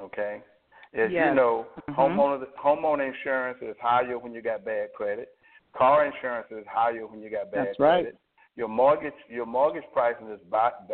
[0.00, 0.42] Okay?
[0.94, 1.28] As Yes.
[1.28, 1.94] you know, Mhm.
[1.96, 5.36] homeowner homeowner insurance is higher when you got bad credit.
[5.72, 8.04] Car insurance is higher when you got bad That's right.
[8.04, 8.18] credit.
[8.56, 10.40] Your mortgage your mortgage pricing is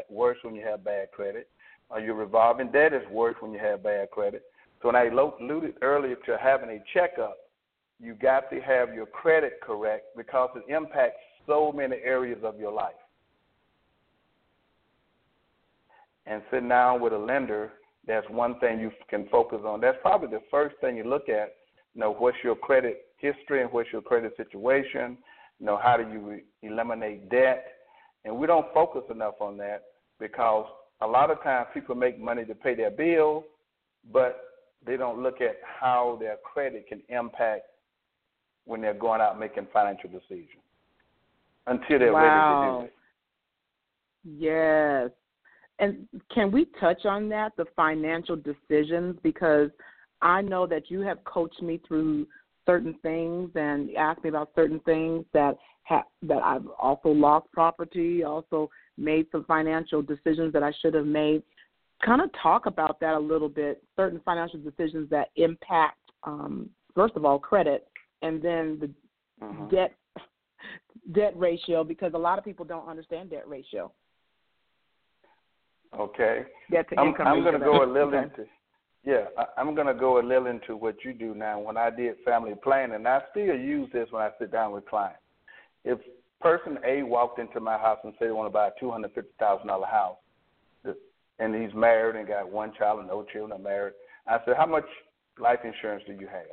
[0.08, 1.48] worse when you have bad credit.
[1.92, 4.42] Uh, your revolving debt is worse when you have bad credit.
[4.80, 7.36] So when I alluded earlier to having a checkup,
[8.00, 12.72] you got to have your credit correct because it impacts so many areas of your
[12.72, 12.94] life.
[16.26, 17.72] And sitting down with a lender,
[18.06, 19.80] that's one thing you can focus on.
[19.80, 21.56] That's probably the first thing you look at.
[21.94, 25.18] You know, what's your credit history and what's your credit situation?
[25.58, 27.66] You know, how do you eliminate debt?
[28.24, 29.82] And we don't focus enough on that
[30.18, 30.66] because
[31.00, 33.44] a lot of times people make money to pay their bills,
[34.12, 34.49] but
[34.86, 37.64] they don't look at how their credit can impact
[38.64, 40.48] when they're going out making financial decisions
[41.66, 42.94] until they're ready to do it.
[44.24, 45.10] Yes.
[45.78, 49.16] and can we touch on that, the financial decisions?
[49.22, 49.70] Because
[50.20, 52.26] I know that you have coached me through
[52.66, 58.22] certain things and asked me about certain things that ha- that I've also lost property,
[58.22, 61.42] also made some financial decisions that I should have made.
[62.04, 63.82] Kind of talk about that a little bit.
[63.96, 67.86] Certain financial decisions that impact, um, first of all, credit,
[68.22, 68.90] and then the
[69.42, 69.68] Mm-hmm.
[69.68, 69.94] debt
[71.12, 73.90] debt ratio because a lot of people don't understand debt ratio.
[75.98, 76.42] Okay.
[76.70, 78.22] Debt to I'm, I'm going to go a little Okay.
[78.24, 78.44] into,
[79.02, 81.58] yeah, I, I'm going to go a little into what you do now.
[81.58, 84.86] When I did family planning, and I still use this when I sit down with
[84.86, 85.20] clients.
[85.84, 85.98] If
[86.40, 89.14] person A walked into my house and said they want to buy a two hundred
[89.14, 90.18] fifty thousand dollar house,
[91.40, 93.94] and he's married and got one child and no children, are married,
[94.26, 94.84] I said, how much
[95.38, 96.44] life insurance do you have?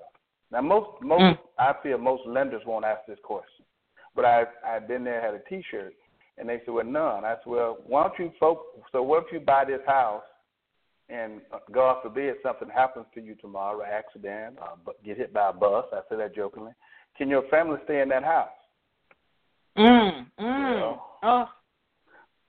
[0.51, 1.39] Now, most most Mm.
[1.59, 3.65] I feel most lenders won't ask this question,
[4.15, 5.93] but I I've been there, had a T-shirt,
[6.37, 7.25] and they said, well, none.
[7.25, 8.59] I said, well, why don't you folk?
[8.91, 10.23] So what if you buy this house,
[11.09, 15.49] and uh, God forbid something happens to you tomorrow, accident, uh, bu- get hit by
[15.49, 15.85] a bus?
[15.91, 16.71] I said that jokingly.
[17.17, 18.49] Can your family stay in that house?
[19.77, 20.79] Mm, mm.
[20.79, 20.97] Yeah.
[21.23, 21.49] Oh,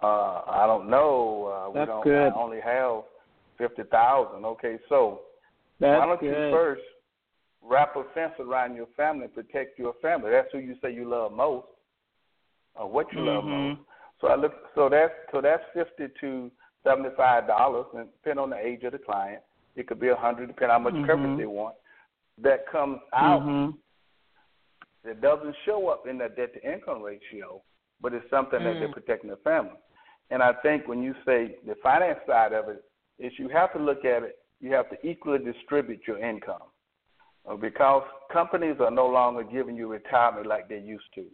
[0.03, 1.67] Uh, I don't know.
[1.67, 2.05] Uh, we That's don't.
[2.05, 2.33] good.
[2.33, 3.03] I only have
[3.57, 4.45] fifty thousand.
[4.45, 5.23] Okay, so
[5.81, 6.27] That's why don't good.
[6.27, 6.83] you first
[7.63, 10.31] wrap a fence around your family, protect your family?
[10.31, 11.67] That's who you say you love most,
[12.77, 13.49] or what you love Mhm.
[13.51, 13.81] most.
[14.21, 14.55] So I look.
[14.75, 16.51] So that's so that's fifty to
[16.85, 19.43] seventy five dollars, and depending on the age of the client,
[19.75, 21.07] it could be a hundred, depending on how much Mhm.
[21.07, 21.75] coverage they want.
[22.39, 23.43] That comes out.
[23.43, 23.79] Mhm.
[25.05, 27.63] It doesn't show up in the debt to income ratio,
[28.01, 28.93] but it's something that they're Mm.
[28.93, 29.77] protecting the family.
[30.31, 32.85] And I think when you say the finance side of it,
[33.19, 34.39] is you have to look at it.
[34.61, 36.63] You have to equally distribute your income,
[37.49, 41.25] uh, because companies are no longer giving you retirement like they used to.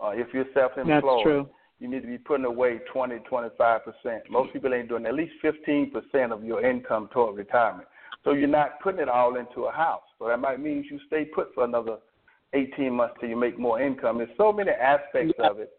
[0.00, 1.48] Uh, if you're self-employed, That's true.
[1.80, 4.22] you need to be putting away 20, 25 percent.
[4.30, 7.88] Most people ain't doing at least 15 percent of your income toward retirement.
[8.24, 10.02] So you're not putting it all into a house.
[10.18, 11.98] So that might mean you stay put for another
[12.52, 14.18] 18 months till you make more income.
[14.18, 15.46] There's so many aspects Yeah.
[15.50, 15.70] of it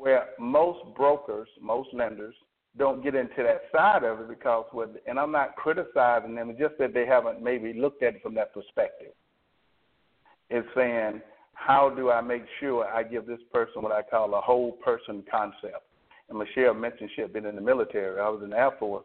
[0.00, 2.34] where most brokers, most lenders
[2.78, 6.58] don't get into that side of it because what and I'm not criticizing them, it's
[6.58, 9.12] just that they haven't maybe looked at it from that perspective.
[10.48, 11.20] It's saying,
[11.52, 15.22] how do I make sure I give this person what I call a whole person
[15.30, 15.84] concept?
[16.30, 18.18] And Michelle mentioned she had been in the military.
[18.20, 19.04] I was in the Air Force.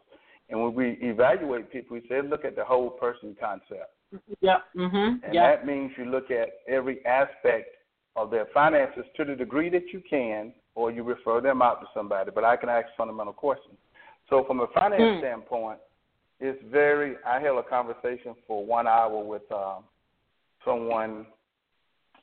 [0.50, 3.92] And when we evaluate people, we say, look at the whole person concept.
[4.40, 4.64] yep.
[4.76, 5.22] Mhm.
[5.24, 5.44] And Yep.
[5.44, 7.76] that means you look at every aspect
[8.16, 11.88] of their finances to the degree that you can, or you refer them out to
[11.94, 12.32] somebody.
[12.34, 13.76] But I can ask fundamental questions.
[14.30, 15.20] So, from a finance Mm.
[15.20, 15.80] standpoint,
[16.40, 17.18] it's very.
[17.26, 19.84] I held a conversation for one hour with um,
[20.64, 21.26] someone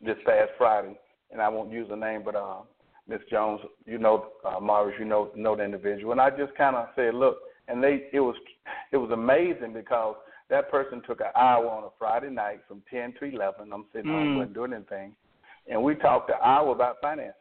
[0.00, 0.98] this past Friday,
[1.30, 2.62] and I won't use the name, but uh,
[3.08, 6.76] Miss Jones, you know, uh, Morris, you know, know the individual, and I just kind
[6.76, 7.38] of said, look,
[7.68, 8.36] and they, it was,
[8.90, 10.16] it was amazing because
[10.50, 13.72] that person took an hour on a Friday night from ten to eleven.
[13.72, 14.36] I'm sitting Mm.
[14.36, 15.14] wasn't doing anything,
[15.68, 17.34] and we talked an hour about finance,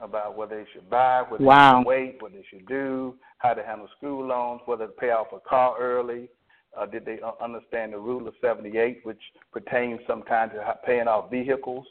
[0.00, 1.72] about whether they should buy, whether Wow.
[1.72, 5.10] they should wait, what they should do, how to handle school loans, whether to pay
[5.10, 6.28] off a car early.
[6.76, 9.20] Uh, did they understand the rule of 78, which
[9.52, 11.86] pertains sometimes to paying off vehicles?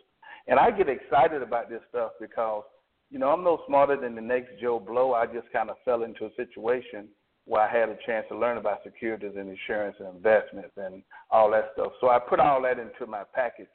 [0.47, 2.63] And I get excited about this stuff because,
[3.09, 5.13] you know, I'm no smarter than the next Joe Blow.
[5.13, 7.07] I just kind of fell into a situation
[7.45, 11.49] where I had a chance to learn about securities and insurance and investments and all
[11.51, 11.93] that stuff.
[12.01, 13.67] So I put all that into my package,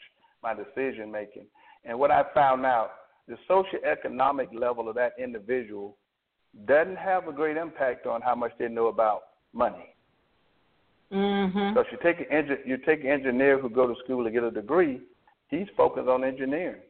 [0.42, 1.46] my decision making.
[1.84, 2.90] And what I found out,
[3.28, 5.96] the socioeconomic level of that individual
[6.64, 9.94] doesn't have a great impact on how much they know about money.
[11.12, 11.74] Mhm.
[11.74, 14.50] Because you take an you take an engineer who go to school to get a
[14.50, 15.02] degree,
[15.48, 16.82] he's focused on engineering,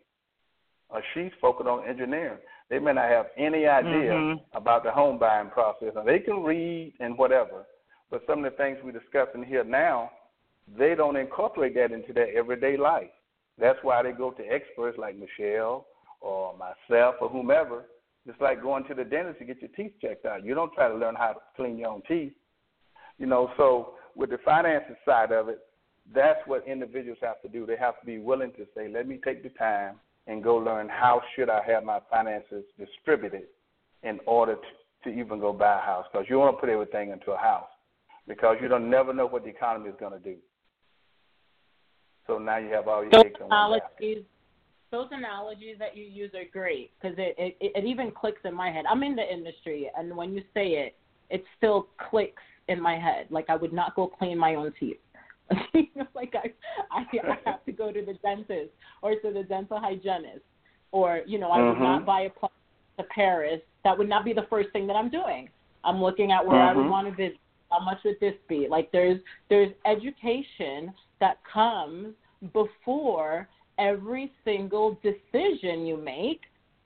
[0.91, 2.39] or she's focused on engineering.
[2.69, 4.41] They may not have any idea Mhm.
[4.53, 7.67] about the home buying process, and they can read and whatever,
[8.11, 10.11] but some of the things we're discussing here now,
[10.77, 13.11] they don't incorporate that into their everyday life.
[13.57, 15.87] That's why they go to experts like Michelle
[16.21, 17.85] or myself or whomever.
[18.27, 20.45] It's like going to the dentist to get your teeth checked out.
[20.45, 22.33] You don't try to learn how to clean your own teeth.
[23.19, 25.61] You know, so with the finances side of it,
[26.15, 27.67] that's what individuals have to do.
[27.67, 30.89] They have to be willing to say, "Let me take the time and go learn
[30.89, 33.49] how should I have my finances distributed
[34.03, 37.11] in order to, to even go buy a house." Because you want to put everything
[37.11, 37.69] into a house
[38.27, 40.37] because you don't never know what the economy is going to do.
[42.27, 44.27] So now you have all your eggs in one basket.
[44.91, 48.71] Those analogies that you use are great because it, it it even clicks in my
[48.71, 48.85] head.
[48.91, 50.97] I'm in the industry, and when you say it,
[51.31, 53.27] it still clicks in my head.
[53.31, 54.99] Like I would not go clean my own teeth.
[56.15, 56.53] like I,
[56.91, 58.71] I I have to go to the dentist
[59.03, 60.45] or to the dental hygienist,
[60.93, 61.81] or you know I would Mhm.
[61.81, 62.53] not buy a pl-
[62.99, 65.49] to Paris, that would not be the first thing that I'm doing.
[65.85, 66.69] I'm looking at where mm-hmm.
[66.69, 66.91] I would mm-hmm.
[66.91, 67.39] want to visit.
[67.71, 68.67] How much would this be?
[68.69, 72.15] Like there's there's education that comes
[72.53, 73.49] before
[73.79, 76.43] every single decision you make,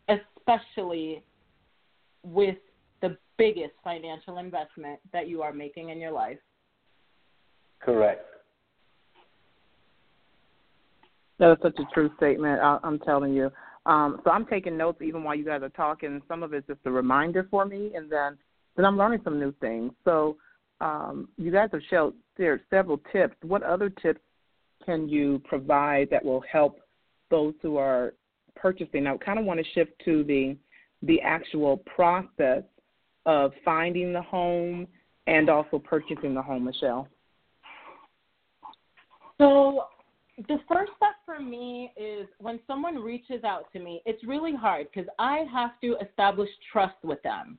[0.09, 1.22] especially
[2.22, 2.57] with
[3.01, 6.38] the biggest financial investment that you are making in your life.
[7.80, 8.24] Correct.
[11.38, 12.61] That is such a true statement.
[12.61, 13.51] I, I'm telling you.
[13.84, 16.22] Um, so I'm taking notes even while you guys are talking.
[16.28, 18.38] Some of it's just a reminder for me, and then
[18.76, 19.93] then I'm learning some new things.
[20.05, 20.36] So
[20.80, 23.34] um, you guys have shared, shared several tips.
[23.43, 24.20] What other tips
[24.86, 26.78] can you provide that will help
[27.33, 28.14] those who are
[28.55, 29.09] purchasing?
[29.09, 30.57] I kind of want to shift to the
[31.05, 32.62] the actual process
[33.26, 34.87] of finding the home
[35.26, 37.09] and also purchasing the home, Michelle.
[39.39, 39.87] So
[40.49, 44.87] the first step for me is when someone reaches out to me, it's really hard
[44.93, 47.59] because I have to establish trust with them.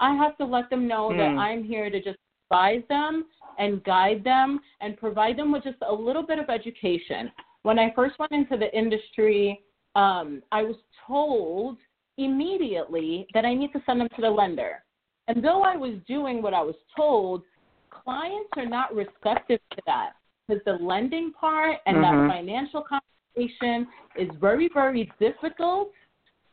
[0.00, 1.18] I have to let them know mm.
[1.18, 1.38] that hmm.
[1.38, 2.18] I'm here to just
[2.50, 3.26] advise them
[3.58, 7.30] and guide them and provide them with just a little bit of education.
[7.62, 9.60] When I first went into the industry,
[9.94, 11.76] um, I was told
[12.16, 14.82] immediately that I need to send them to the lender.
[15.28, 17.42] And though I was doing what I was told,
[17.90, 20.12] clients are not receptive to that
[20.46, 22.28] because the lending part and mm-hmm.
[22.28, 23.86] that financial conversation
[24.16, 25.90] is very, very difficult.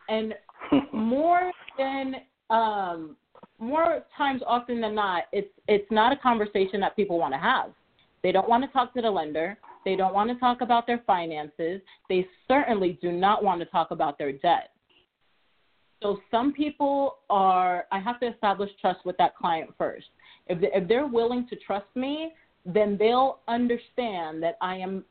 [0.09, 0.33] And
[0.93, 2.15] more than
[2.49, 3.15] um,
[3.59, 7.71] more times often than not, it's it's not a conversation that people want to have.
[8.23, 9.57] They don't want to talk to the lender.
[9.85, 11.81] They don't want to talk about their finances.
[12.09, 14.71] They certainly do not want to talk about their debt.
[16.01, 17.85] So some people are.
[17.91, 20.07] I have to establish trust with that client first.
[20.47, 22.33] If if they're willing to trust me,
[22.65, 25.03] then they'll understand that I am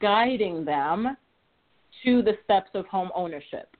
[0.00, 1.16] guiding them
[2.04, 3.74] to the steps of home ownership.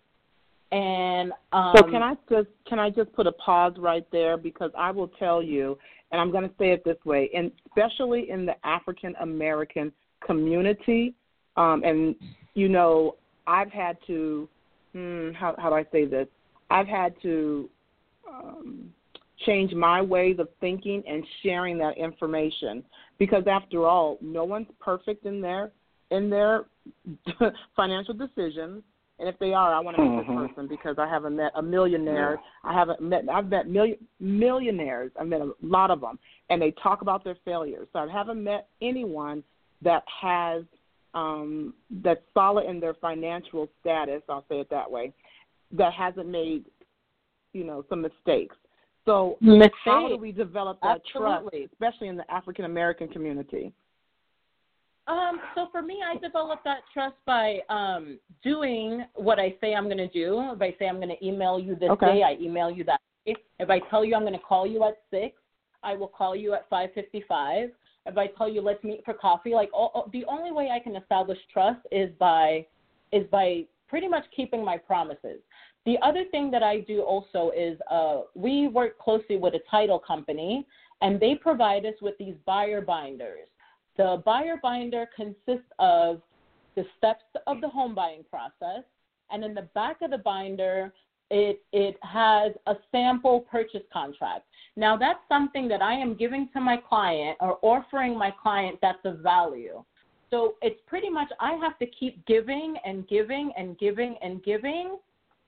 [0.73, 4.71] And um, so can I just can I just put a pause right there because
[4.77, 5.79] I will tell you,
[6.11, 9.93] and I'm going to say it this way, and especially in the African American
[10.25, 11.15] community,
[11.57, 12.15] um, and
[12.55, 13.17] you know,
[13.47, 14.49] I've had to,
[14.93, 16.29] hmm, how how do I say this?
[16.71, 17.69] I've had to
[18.29, 18.93] um,
[19.45, 22.85] change my ways of thinking and sharing that information
[23.19, 25.73] because after all, no one's perfect in their
[26.11, 26.65] in their
[27.77, 28.83] financial decisions.
[29.21, 30.43] And if they are, I want to meet mm-hmm.
[30.43, 32.41] this person because I haven't met a millionaire.
[32.65, 32.71] Yeah.
[32.71, 33.23] I haven't met.
[33.33, 35.13] I've met million millionaires.
[35.19, 36.19] I've met a lot of them,
[36.51, 37.87] and they talk about their failures.
[37.93, 39.45] So I haven't met anyone
[39.83, 40.65] that has
[41.15, 44.23] um, that's solid in their financial status.
[44.29, 45.13] I'll say it that way.
[45.73, 46.65] That hasn't made,
[47.53, 48.57] you know, some mistakes.
[49.05, 49.73] So Mistake.
[49.85, 51.61] how do we develop that Absolutely.
[51.61, 53.73] trust, especially in the African American community?
[55.07, 59.85] Um, so for me, I developed that trust by um, doing what I say I'm
[59.85, 60.51] going to do.
[60.53, 62.07] If I say I'm going to email you this okay.
[62.07, 63.37] day, I email you that day.
[63.59, 65.37] If I tell you I'm going to call you at six,
[65.83, 67.71] I will call you at 5:55.
[68.07, 70.97] If I tell you let's meet for coffee, like all, the only way I can
[70.97, 72.67] establish trust is by
[73.13, 75.41] is by pretty much keeping my promises.
[75.87, 79.99] The other thing that I do also is uh, we work closely with a title
[79.99, 80.67] company,
[81.01, 83.49] and they provide us with these buyer binders.
[83.97, 86.23] The buyer binder consists of
[86.75, 88.83] the steps of the home buying process,
[89.31, 90.93] and in the back of the binder,
[91.35, 94.45] it it has a sample purchase contract.
[94.77, 99.05] Now that's something that I am giving to my client or offering my client that's
[99.05, 99.83] of value.
[100.31, 104.99] So it's pretty much I have to keep giving and giving and giving and giving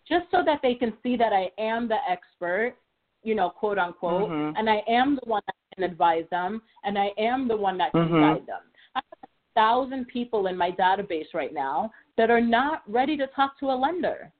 [0.08, 2.74] just so that they can see that I am the expert,
[3.22, 4.56] you know, quote unquote, mm-hmm.
[4.56, 7.92] and I am the one that can advise them, and I am the one that
[7.92, 8.20] can mm-hmm.
[8.20, 8.62] guide them.
[8.94, 13.26] I have a thousand people in my database right now that are not ready to
[13.28, 14.32] talk to a lender,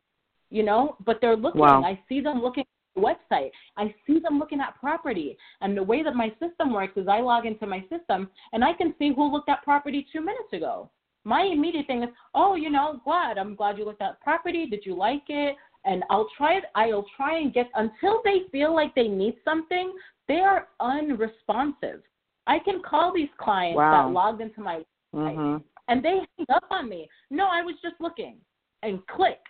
[0.51, 1.61] you know, but they're looking.
[1.61, 1.83] Wow.
[1.83, 3.51] I see them looking at the website.
[3.77, 5.37] I see them looking at property.
[5.61, 8.73] And the way that my system works is I log into my system and I
[8.73, 10.91] can see who looked at property two minutes ago
[11.27, 13.37] my immediate thing is, oh, you know, glad.
[13.37, 14.67] I'm glad you looked at property.
[14.67, 15.57] Did you like it?
[15.85, 16.65] And I'll try it.
[16.77, 19.93] I'll try and get until they feel like they need something.
[20.29, 22.03] They are unresponsive.
[22.47, 24.07] I can call these clients wow.
[24.07, 25.63] that logged into my website mm-hmm.
[25.89, 27.09] and they hang up on me.
[27.31, 28.37] No, I was just looking
[28.85, 29.41] and click.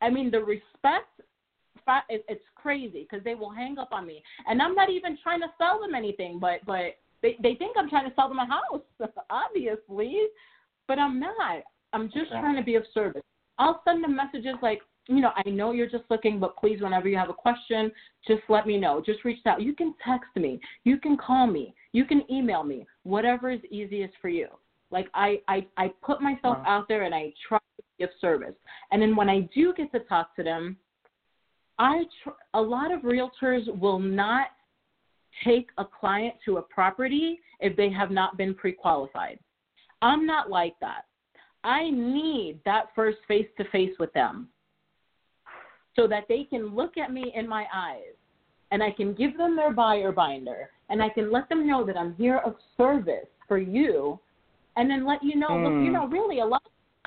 [0.00, 1.08] I mean, the respect
[2.08, 5.48] it's crazy because they will hang up on me, and I'm not even trying to
[5.58, 8.82] sell them anything, but but they they think I'm trying to sell them a house,
[9.30, 10.28] obviously
[10.86, 11.62] but I'm not.
[11.92, 12.40] I'm just okay.
[12.40, 13.22] trying to be of service.
[13.58, 17.08] I'll send them messages like, you know, I know you're just looking, but please, whenever
[17.08, 17.92] you have a question,
[18.26, 19.02] just let me know.
[19.04, 19.62] Just reach out.
[19.62, 20.60] You can text me.
[20.84, 21.74] You can call me.
[21.92, 22.86] You can email me.
[23.04, 24.48] Whatever is easiest for you.
[24.90, 26.64] Like I, I, I put myself wow.
[26.66, 28.54] out there and I try to give service.
[28.90, 30.76] And then when I do get to talk to them,
[31.78, 34.48] I tr- a lot of realtors will not
[35.44, 39.38] take a client to a property if they have not been pre-qualified.
[40.02, 41.06] I'm not like that.
[41.64, 44.48] I need that first face to face with them
[45.96, 48.14] so that they can look at me in my eyes
[48.70, 51.96] and I can give them their buyer binder and I can let them know that
[51.96, 54.18] I'm here of service for you
[54.76, 55.64] and then let you know mm.
[55.64, 55.92] look you hmm.
[55.92, 56.62] know really a lot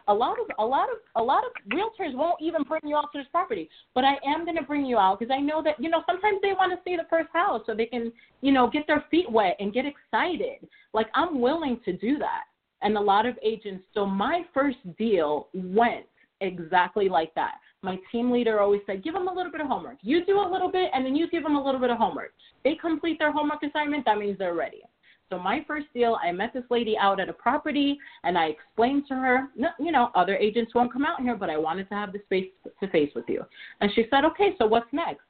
[0.08, 3.12] a lot of a lot of a lot of realtors won't even bring you out
[3.14, 3.70] to this property.
[3.94, 6.40] But i am going to bring you out because i know that you know sometimes
[6.42, 9.30] they want to see the first house so they can you know get their feet
[9.32, 10.68] wet and get excited.
[10.94, 12.44] Like i'm willing to do that.
[12.82, 16.06] And a lot of agents so my first deal went
[16.42, 17.56] exactly like that.
[17.84, 19.98] My team leader always said give them a little bit of homework.
[20.02, 22.34] You do a little bit and then you give them a little bit of homework.
[22.64, 24.84] They complete their homework assignment that means they're ready
[25.30, 29.04] so my first deal, I met this lady out at a property, and I explained
[29.10, 29.48] to her,
[29.78, 32.50] you know, other agents won't come out here, but I wanted to have the space
[32.80, 33.44] to face with you.
[33.82, 35.24] And she said, okay, so what's next?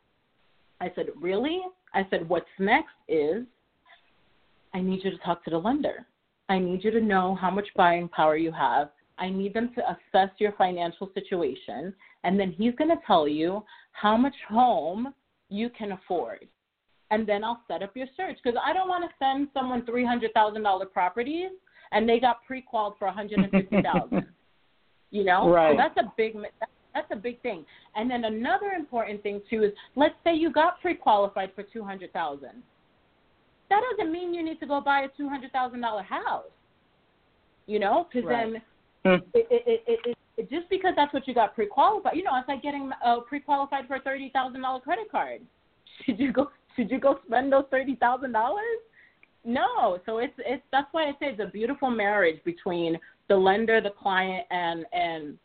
[0.79, 1.61] I said, really?
[1.95, 3.43] I said, what's next is
[4.73, 6.05] I need you to talk to the lender.
[6.49, 8.89] I need you to know how much buying power you have.
[9.17, 11.91] I need them to assess your financial situation,
[12.23, 15.11] and then he's going to tell you how much home
[15.49, 16.47] you can afford
[17.11, 20.05] and then I'll set up your search because I don't want to send someone three
[20.05, 21.51] hundred thousand dollar properties
[21.91, 24.27] and they got pre-qualified for one hundred and fifty thousand.
[25.11, 25.73] you know, right?
[25.73, 26.35] So that's a big
[26.93, 27.65] that's a big thing.
[27.95, 32.11] And then another important thing too is let's say you got pre-qualified for two hundred
[32.13, 32.63] thousand.
[33.69, 36.45] That doesn't mean you need to go buy a two hundred thousand dollar house.
[37.67, 38.51] You know, because right.
[38.53, 38.61] then.
[39.05, 39.23] Hmm.
[39.33, 42.47] It, it, it, it, it, just because that's what you got pre-qualified, you know, it's
[42.47, 45.41] like getting uh, pre-qualified for a thirty thousand dollar credit card.
[46.05, 48.79] Should you go should you go spend those thirty thousand dollars?
[49.43, 49.99] No.
[50.05, 52.97] So it's it's that's why I say it's a beautiful marriage between
[53.27, 55.37] the lender, the client, and and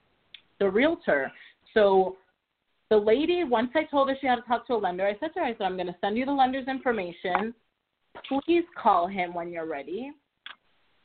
[0.61, 1.33] the realtor.
[1.75, 2.17] So
[2.91, 5.33] the lady, once I told her she had to talk to a lender, I said
[5.35, 7.55] to her, I said, I'm going to send you the lender's information.
[8.29, 10.13] Please call him when you're ready.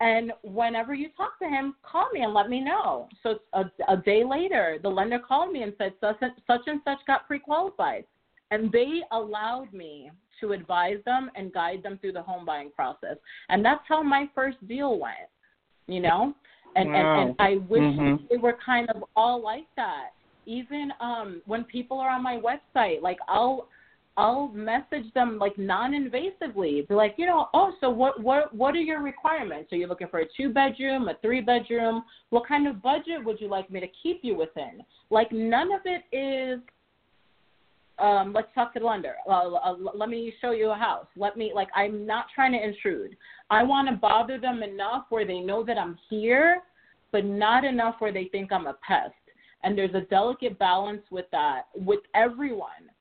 [0.02, 3.08] And whenever you talk to him, call me and let me know.
[3.24, 6.82] So a, a day later, the lender called me and said, such and, such and
[6.84, 8.04] such got pre qualified
[8.52, 13.18] and they allowed me to advise them and guide them through the home buying process.
[13.50, 15.30] And that's how my first deal went,
[15.88, 16.34] you know?
[16.76, 17.22] And wow.
[17.22, 18.26] and, and I wish mm-hmm.
[18.30, 20.10] they were kind of all like that.
[20.46, 23.68] Even um when people are on my website, like I'll
[24.18, 26.88] I'll message them like non-invasively.
[26.88, 29.72] Be like, you know, oh, so what what what are your requirements?
[29.72, 32.04] Are you looking for a two bedroom, a three bedroom?
[32.32, 34.82] What kind of budget would you like me to keep you within?
[35.10, 36.60] Like none of it is
[38.00, 39.16] um, let's talk to the lender.
[39.28, 41.08] Uh, uh, let me show you a house.
[41.16, 43.18] Let me like I'm not trying to intrude.
[43.50, 46.62] I want to bother them enough where they know that I'm here,
[47.12, 49.14] but not enough where they think I'm a pest.
[49.64, 52.92] And there's a delicate balance with that with everyone.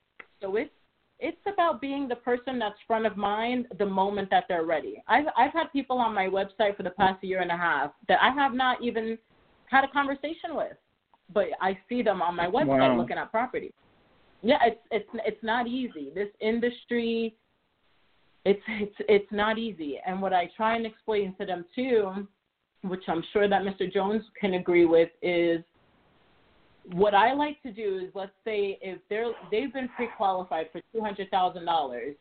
[0.40, 0.70] So it's
[1.18, 5.02] it's about being the person that's front of mind the moment that they're ready.
[5.08, 8.18] I've I've had people on my website for the past year and a half that
[8.22, 9.18] I have not even
[9.66, 10.76] had a conversation with,
[11.34, 12.96] but I see them on my website wow.
[12.96, 13.72] looking at properties
[14.46, 16.12] yeah, it's it's it's not easy.
[16.14, 17.34] This industry,
[18.44, 19.98] it's it's it's not easy.
[20.06, 22.28] And what I try and explain to them too,
[22.82, 23.92] which I'm sure that Mr.
[23.92, 25.62] Jones can agree with, is
[26.92, 31.00] what I like to do is let's say if they're they've been pre-qualified for two
[31.00, 32.14] hundred thousand dollars,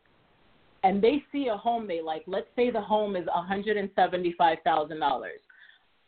[0.82, 2.24] and they see a home they like.
[2.26, 5.38] Let's say the home is one hundred and seventy-five thousand dollars.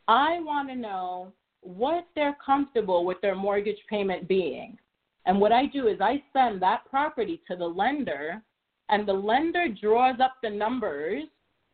[0.08, 4.78] I want to know what they're comfortable with their mortgage payment being.
[5.26, 8.42] And what I do is I send that property to the lender,
[8.88, 11.24] and the lender draws up the numbers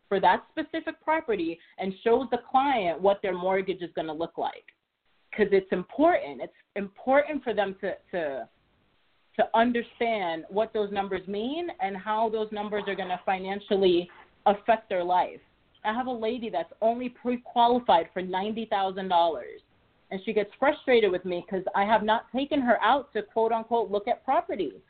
[0.08, 4.36] for that specific property and shows the client what their mortgage is going to look
[4.38, 4.64] like.
[5.30, 6.40] Because it's important.
[6.42, 8.48] It's important for them to, to
[9.36, 14.08] to understand what those numbers mean and how those numbers are going to financially
[14.46, 15.40] affect their life.
[15.84, 19.60] I have a lady that's only pre-qualified for ninety thousand dollars
[20.10, 23.52] and she gets frustrated with me because I have not taken her out to quote
[23.52, 24.80] unquote look at properties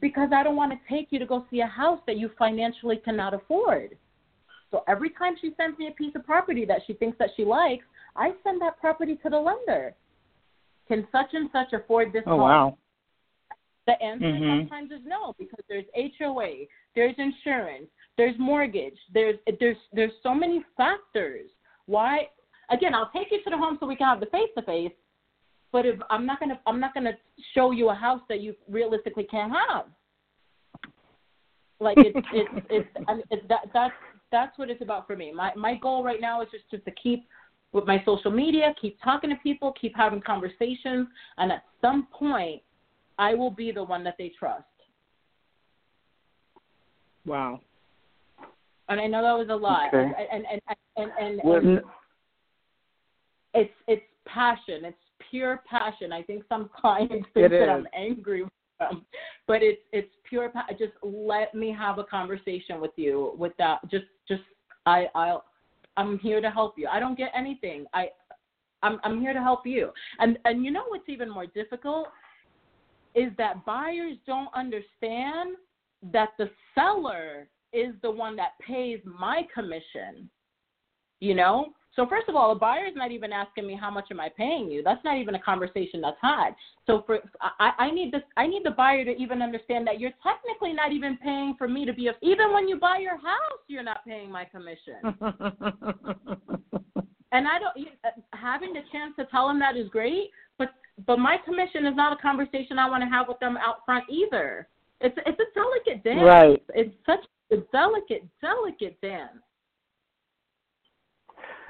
[0.00, 2.96] because I don't want to take you to go see a house that you financially
[2.96, 3.96] cannot afford.
[4.70, 7.44] So every time she sends me a piece of property that she thinks that she
[7.44, 7.84] likes,
[8.16, 9.94] I send that property to the lender.
[10.88, 12.40] Can such and such afford this oh, home?
[12.40, 12.78] wow.
[13.86, 14.60] The answer mm-hmm.
[14.60, 15.84] sometimes is no because there's
[16.18, 21.50] HOA, there's insurance, there's mortgage, there's there's there's so many factors.
[21.86, 22.28] Why
[22.72, 24.92] again, I'll take you to the home so we can have the face to face.
[25.72, 27.12] But if I'm not gonna, I'm not gonna
[27.54, 29.86] show you a house that you realistically can't have.
[31.80, 33.94] Like it's it's it's, I mean, it's that that's
[34.30, 35.32] that's what it's about for me.
[35.32, 37.26] My my goal right now is just just to keep
[37.72, 41.08] with my social media, keep talking to people, keep having conversations,
[41.38, 42.60] and at some point,
[43.18, 44.64] I will be the one that they trust.
[47.24, 47.60] Wow.
[48.88, 49.88] And I know that was a lot.
[49.88, 50.12] Okay.
[50.30, 51.80] And and and and, and, Well, and
[53.54, 54.84] it's it's passion.
[54.84, 54.98] It's
[55.30, 56.12] pure passion.
[56.12, 57.68] I think some clients think that.
[57.68, 59.04] I'm angry with them,
[59.46, 60.48] but it's it's pure.
[60.48, 63.34] Pa- just let me have a conversation with you.
[63.36, 64.42] With that, just just
[64.86, 65.44] I I'll
[65.96, 66.88] I'm here to help you.
[66.90, 67.86] I don't get anything.
[67.92, 68.08] I
[68.82, 69.90] I'm I'm here to help you.
[70.18, 72.08] And and you know what's even more difficult
[73.14, 75.56] is that buyers don't understand
[76.12, 80.30] that the seller is the one that pays my commission.
[81.20, 81.72] You know?
[81.94, 84.70] So first of all, the buyer's not even asking me how much am I paying
[84.70, 84.82] you.
[84.82, 86.52] That's not even a conversation that's had.
[86.86, 87.18] So for
[87.60, 90.92] I, I need this I need the buyer to even understand that you're technically not
[90.92, 94.04] even paying for me to be a even when you buy your house, you're not
[94.06, 94.96] paying my commission.
[97.32, 100.70] and I don't uh, having the chance to tell them that is great, but
[101.06, 104.04] but my commission is not a conversation I want to have with them out front
[104.10, 104.66] either.
[105.02, 106.22] It's it's a delicate dance.
[106.22, 106.62] Right.
[106.74, 107.20] It's such
[107.50, 109.42] a delicate, delicate dance.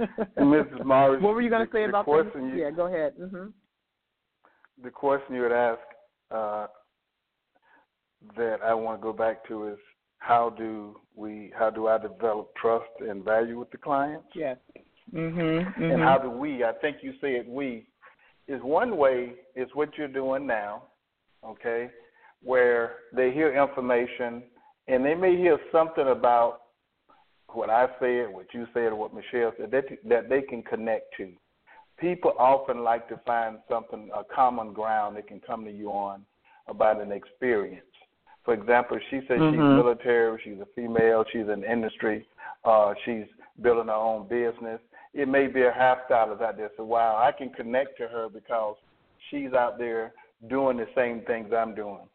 [0.38, 0.84] Mrs.
[0.84, 2.58] Morris, what were you going to say the about question this?
[2.58, 3.14] you, Yeah, go ahead.
[3.18, 3.48] hmm
[4.82, 5.80] the question you had asked
[6.30, 6.66] uh,
[8.36, 9.78] that I want to go back to is
[10.18, 14.26] how do we how do I develop trust and value with the clients?
[14.34, 14.56] Yes.
[15.12, 15.82] Mm-hmm.
[15.82, 17.86] And how do we, I think you said we,
[18.48, 20.84] is one way is what you're doing now,
[21.44, 21.90] okay,
[22.42, 24.42] where they hear information
[24.88, 26.61] and they may hear something about
[27.54, 31.14] what I said, what you said, or what Michelle said, that, that they can connect
[31.16, 31.32] to.
[31.98, 36.24] People often like to find something, a common ground they can come to you on
[36.66, 37.84] about an experience.
[38.44, 39.76] For example, she said she's Mhm.
[39.76, 42.26] military, she's a female, she's in industry,
[42.64, 43.26] uh, she's
[43.60, 44.80] building her own business.
[45.14, 46.70] It may be a half dollars out there.
[46.76, 48.76] So wow, I can connect to her because
[49.30, 50.12] she's out there
[50.48, 52.08] doing the same things I'm doing.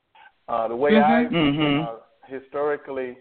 [0.49, 1.83] Uh, the way I Mhm.
[1.83, 3.17] uh, historically,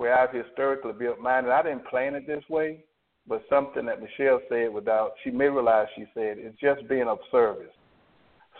[0.00, 2.78] where I've historically built mine, and I didn't plan it this way,
[3.26, 7.18] but something that Michelle said without she may realize she said it's just being of
[7.30, 7.74] service,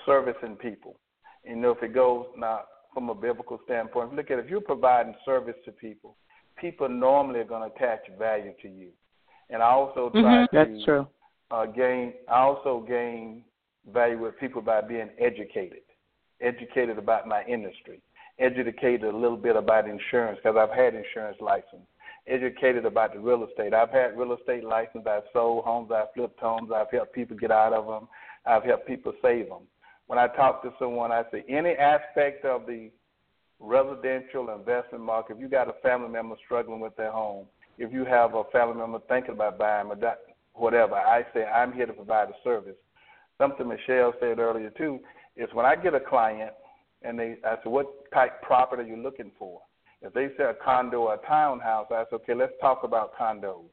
[0.05, 0.97] servicing people.
[1.43, 4.61] You know, if it goes now from a biblical standpoint, look at it, if you're
[4.61, 6.15] providing service to people,
[6.61, 8.89] people normally are going to attach value to you.
[9.49, 10.51] And I also try Mhm.
[10.51, 11.07] to That's true.
[11.51, 12.13] uh, gain.
[12.29, 13.47] I also gain
[13.87, 15.85] value with people by being educated,
[16.43, 18.03] educated about my industry,
[18.41, 21.87] educated a little bit about insurance because I've had insurance license,
[22.27, 23.75] educated about the real estate.
[23.75, 25.07] I've had real estate license.
[25.07, 25.91] I've sold homes.
[25.95, 26.71] I've flipped homes.
[26.75, 28.09] I've helped people get out of them.
[28.47, 29.63] I've helped people save them.
[30.07, 32.91] When I talk to someone, I say any aspect of the
[33.61, 35.37] residential investment market.
[35.37, 37.47] If you got a family member struggling with their home,
[37.79, 40.21] if you have a family member thinking about buying or that,
[40.55, 42.77] whatever, I say I'm here to provide a service.
[43.39, 44.99] Something Michelle said earlier too
[45.37, 46.53] is when I get a client
[47.03, 49.61] and they, I said, what type property are you looking for?
[50.03, 53.65] If they say a condo or a townhouse, I said, okay, let's talk about condos.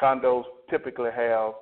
[0.00, 1.52] Condos typically have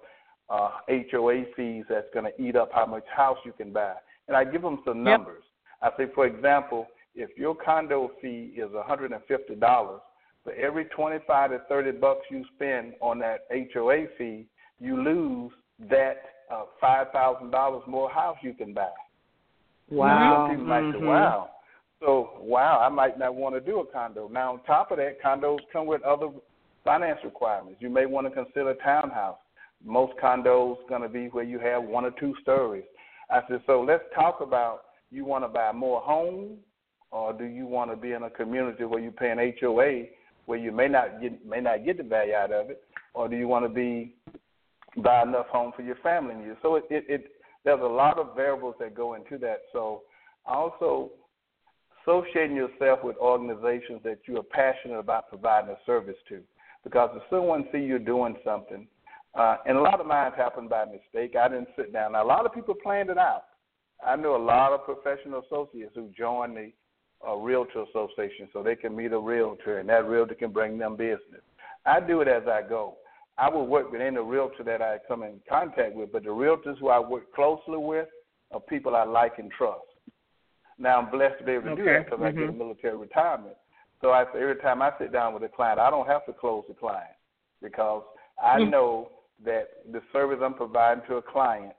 [0.50, 3.94] uh, HOA fees that's going to eat up how much house you can buy.
[4.26, 5.18] And I give them some Yep.
[5.20, 5.44] numbers.
[5.82, 10.00] I say, for example, if your condo fee is $150,
[10.44, 14.46] for every 25 to 30 bucks you spend on that HOA fee,
[14.80, 15.52] you lose
[15.90, 18.88] that uh, $5,000 more house you can buy.
[19.90, 20.46] Wow.
[20.48, 21.06] Some people might say, Mhm.
[21.06, 21.50] wow.
[22.00, 24.28] So, wow, I might not want to do a condo.
[24.28, 26.28] Now, on top of that, condos come with other
[26.84, 27.82] finance requirements.
[27.82, 29.38] You may want to consider a townhouse.
[29.84, 32.84] Most condos going to be where you have one or two stories.
[33.30, 36.58] I said, so let's talk about you want to buy more homes
[37.10, 40.04] or do you want to be in a community where you pay an HOA
[40.48, 42.82] where you may not get may not get the value out of it,
[43.12, 44.14] or do you want to be
[44.96, 46.56] buy enough home for your family and you?
[46.62, 47.30] So it, it, it
[47.68, 49.58] there's a lot of variables that go into that.
[49.74, 50.00] So
[50.46, 51.10] also
[52.00, 56.40] associating yourself with organizations that you are passionate about providing a service to,
[56.82, 58.88] because if someone see you doing something,
[59.34, 61.36] uh, and a lot of mine happened by mistake.
[61.36, 62.12] I didn't sit down.
[62.12, 63.44] Now, a lot of people planned it out.
[64.04, 66.72] I know a lot of professional associates who join the
[67.28, 70.96] uh, realtor association so they can meet a realtor, and that realtor can bring them
[70.96, 71.42] business.
[71.84, 72.96] I do it as I go.
[73.38, 76.78] I will work with any realtor that I come in contact with, but the realtors
[76.78, 78.08] who I work closely with
[78.50, 79.82] are people I like and trust.
[80.76, 82.58] Now I'm blessed to be able to do that because I get a Mhm.
[82.58, 83.56] military retirement.
[84.00, 86.32] So I say every time I sit down with a client, I don't have to
[86.32, 87.14] close the client
[87.60, 88.04] because
[88.40, 88.70] I Mm.
[88.70, 91.74] know that the service I'm providing to a client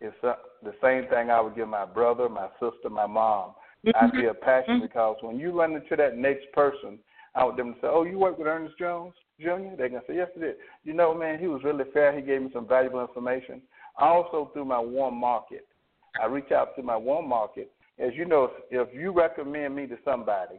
[0.00, 3.54] is the same thing I would give my brother, my sister, my mom.
[3.94, 7.02] I feel passion because when you run into that next person,
[7.34, 10.16] I want them to say, "Oh, you work with Ernest Jones Jr." They're gonna say,
[10.16, 12.12] "Yes, I did." You know, man, he was really fair.
[12.12, 13.62] He gave me some valuable information.
[13.96, 15.66] Also through my warm market,
[16.20, 19.96] I reach out to my warm market, as you know, if you recommend me to
[20.04, 20.56] somebody,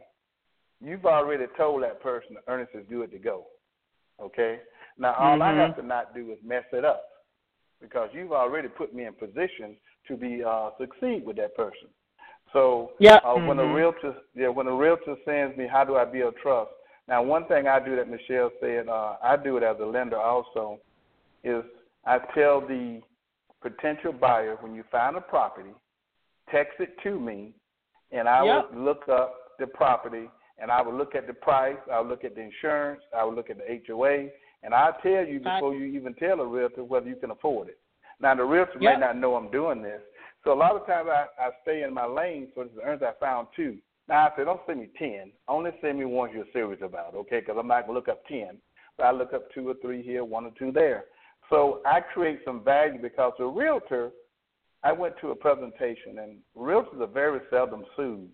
[0.80, 3.46] you've already told that person Ernest is good to go.
[4.20, 4.60] Okay?
[4.98, 5.42] Now, all mm-hmm.
[5.42, 7.02] I have to not do is mess it up
[7.80, 9.76] because you've already put me in position
[10.06, 11.88] to be uh, succeed with that person.
[12.52, 13.46] So yeah, uh, mm-hmm.
[13.46, 16.70] when a realtor, yeah, when a realtor sends me, how do I build trust?
[17.08, 20.18] Now, one thing I do that Michelle said, uh, I do it as a lender
[20.18, 20.78] also,
[21.42, 21.64] is
[22.06, 23.00] I tell the
[23.60, 25.70] potential buyer when you find a property,
[26.50, 27.52] text it to me,
[28.10, 28.72] and I yep.
[28.72, 30.28] will look up the property
[30.58, 33.50] and I will look at the price, I'll look at the insurance, I will look
[33.50, 34.28] at the HOA,
[34.62, 37.78] and I'll tell you before you even tell a realtor whether you can afford it.
[38.20, 38.94] Now the realtor yep.
[38.94, 40.00] may not know I'm doing this,
[40.44, 42.48] so a lot of times I, I stay in my lane.
[42.54, 43.78] So the earnings I found two.
[44.08, 45.32] Now I said, don't send me ten.
[45.48, 47.40] Only send me ones you're serious about, okay?
[47.40, 48.58] Because I'm not gonna look up ten,
[48.96, 51.04] but I look up two or three here, one or two there.
[51.50, 54.10] So I create some value because a realtor.
[54.84, 58.30] I went to a presentation, and realtors are very seldom sued.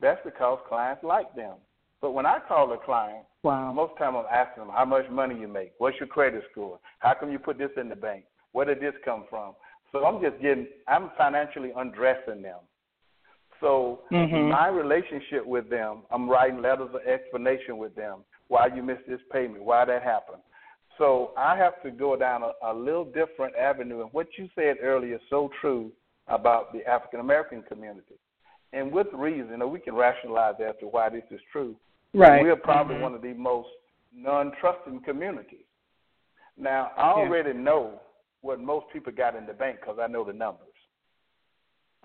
[0.00, 1.54] That's because clients like them.
[2.00, 3.72] But when I call a client, wow.
[3.72, 7.14] most time I'm asking them how much money you make, what's your credit score, how
[7.18, 9.54] come you put this in the bank, where did this come from?
[9.90, 12.58] So I'm just getting, I'm financially undressing them.
[13.60, 14.50] So mm-hmm.
[14.50, 18.20] my relationship with them, I'm writing letters of explanation with them.
[18.48, 19.64] Why you missed this payment?
[19.64, 20.42] Why that happened?
[20.98, 24.02] So I have to go down a, a little different avenue.
[24.02, 25.90] And what you said earlier is so true
[26.28, 28.14] about the African American community.
[28.72, 31.76] And with reason, we can rationalize as to why this is true.
[32.12, 32.42] Right.
[32.42, 33.02] We're probably mm-hmm.
[33.02, 33.68] one of the most
[34.14, 35.64] non-trusting communities.
[36.56, 37.62] Now, I already yeah.
[37.62, 38.00] know
[38.42, 40.68] what most people got in the bank because I know the numbers.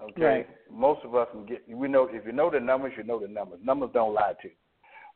[0.01, 0.47] Okay, right.
[0.71, 1.63] most of us can get.
[1.67, 3.59] We know if you know the numbers, you know the numbers.
[3.63, 4.53] Numbers don't lie to you.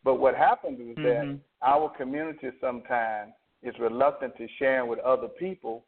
[0.04, 1.04] But what happens is mm-hmm.
[1.04, 3.32] that our community sometimes
[3.62, 5.86] is reluctant to sharing with other people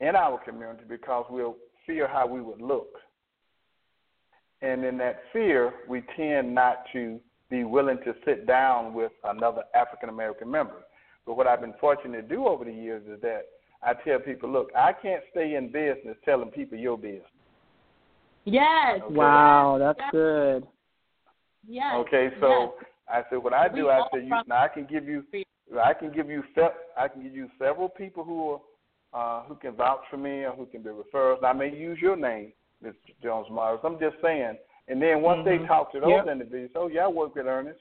[0.00, 1.56] in our community because we'll
[1.86, 2.94] fear how we would look.
[4.60, 7.18] And in that fear, we tend not to
[7.50, 10.84] be willing to sit down with another African American member.
[11.26, 13.46] But what I've been fortunate to do over the years is that
[13.82, 17.22] I tell people, look, I can't stay in business telling people your business.
[18.44, 19.00] Yes.
[19.04, 19.14] Okay?
[19.14, 20.10] Wow, that's yes.
[20.12, 20.66] good.
[21.66, 21.94] Yes.
[21.94, 22.88] Okay, so yes.
[23.08, 25.24] I said, what I do, We I said you, now I can give you,
[25.82, 26.42] I can give you,
[26.96, 28.58] I can give you several people who
[29.14, 31.44] are, uh, who can vouch for me or who can be referrals.
[31.44, 32.52] I may use your name,
[32.84, 32.94] Mr.
[33.22, 33.80] Jones Myers.
[33.84, 34.56] I'm just saying.
[34.88, 35.62] And then once mm-hmm.
[35.62, 36.26] they talk to those yep.
[36.26, 37.80] individuals, oh yeah, I work with Ernest.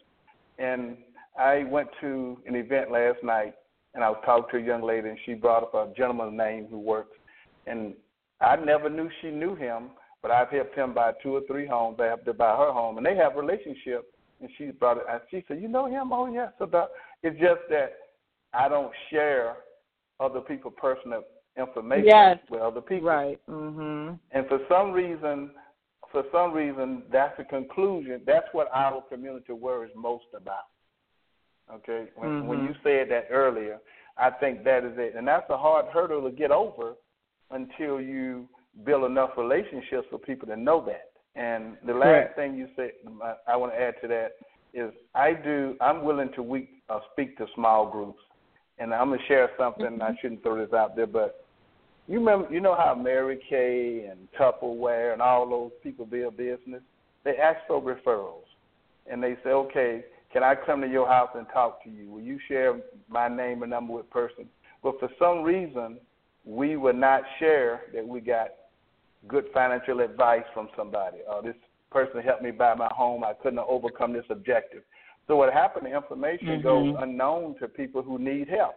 [0.59, 0.97] And
[1.39, 3.55] I went to an event last night
[3.93, 6.67] and I was talking to a young lady, and she brought up a gentleman's name
[6.69, 7.15] who works,
[7.67, 7.93] and
[8.39, 9.89] I never knew she knew him,
[10.21, 11.97] but I've helped him buy two or three homes.
[11.99, 14.13] I helped her buy her home, and they have a relationship.
[14.39, 15.03] And she brought it.
[15.09, 16.11] And she said, "You know him?
[16.11, 16.89] Oh yes." So that,
[17.23, 17.93] it's just that
[18.53, 19.57] I don't share
[20.19, 21.23] other people's personal
[21.57, 22.37] information yes.
[22.49, 23.09] with other people.
[23.09, 23.39] Right.
[23.47, 24.19] Mhm.
[24.31, 25.51] And for some reason,
[26.11, 28.21] for some reason, that's the conclusion.
[28.25, 30.67] That's what our community worries most about.
[31.73, 32.47] Okay, when, mm-hmm.
[32.47, 33.79] when you said that earlier,
[34.17, 36.95] I think that is it, and that's a hard hurdle to get over
[37.49, 38.49] until you
[38.85, 41.11] build enough relationships for people to know that.
[41.35, 42.35] And the last Correct.
[42.35, 42.91] thing you said,
[43.47, 44.31] I want to add to that
[44.73, 45.75] is I do.
[45.81, 48.19] I'm willing to week, uh, speak to small groups,
[48.79, 49.85] and I'm gonna share something.
[49.85, 50.01] Mm-hmm.
[50.01, 51.45] I shouldn't throw this out there, but
[52.07, 56.81] you remember, you know how Mary Kay and Tupperware and all those people build business.
[57.23, 58.47] They ask for referrals,
[59.09, 62.09] and they say, okay can I come to your house and talk to you?
[62.09, 64.45] Will you share my name and number with person?
[64.81, 65.97] But for some reason,
[66.45, 68.49] we would not share that we got
[69.27, 71.19] good financial advice from somebody.
[71.29, 71.55] Or this
[71.91, 73.23] person helped me buy my home.
[73.23, 74.83] I couldn't overcome this objective.
[75.27, 75.85] So what happened?
[75.85, 76.63] The information mm-hmm.
[76.63, 78.75] goes unknown to people who need help.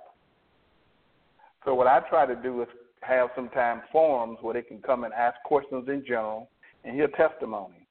[1.65, 2.69] So what I try to do is
[3.01, 6.49] have sometimes forums where they can come and ask questions in general
[6.85, 7.85] and hear testimony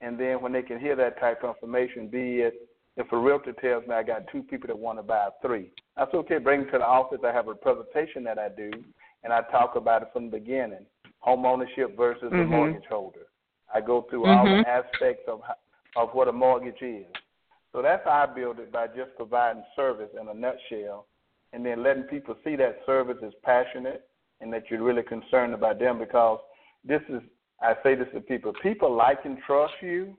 [0.00, 3.52] and then when they can hear that type of information, be it if a realtor
[3.52, 6.38] tells me I got two people that want to buy three, that's okay.
[6.38, 7.20] Bring them to the office.
[7.24, 8.70] I have a presentation that I do,
[9.22, 10.84] and I talk about it from the beginning:
[11.20, 12.38] home ownership versus mm-hmm.
[12.38, 13.26] the mortgage holder.
[13.74, 14.48] I go through mm-hmm.
[14.48, 15.40] all the aspects of
[15.96, 17.06] of what a mortgage is.
[17.72, 21.06] So that's how I build it by just providing service in a nutshell,
[21.52, 24.08] and then letting people see that service is passionate
[24.40, 26.40] and that you're really concerned about them because
[26.84, 27.20] this is
[27.60, 30.16] I say this to people people like and trust you,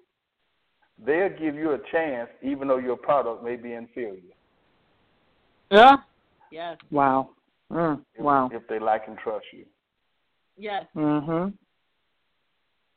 [1.04, 4.22] they'll give you a chance even though your product may be inferior.
[5.72, 5.98] Yeah.
[6.52, 6.78] Yes.
[6.92, 7.30] Wow.
[7.72, 8.50] Mm, if, wow.
[8.52, 9.66] If they like and trust you.
[10.60, 10.86] Yes.
[10.96, 11.54] Mhm.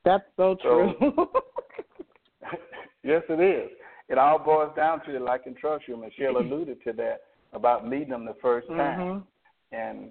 [0.05, 0.95] That's so true.
[0.99, 1.31] So,
[3.05, 3.71] yes, it is.
[4.09, 5.97] It all boils down to like and trust you.
[5.97, 9.77] Michelle alluded to that about meeting them the first time, mm-hmm.
[9.77, 10.11] and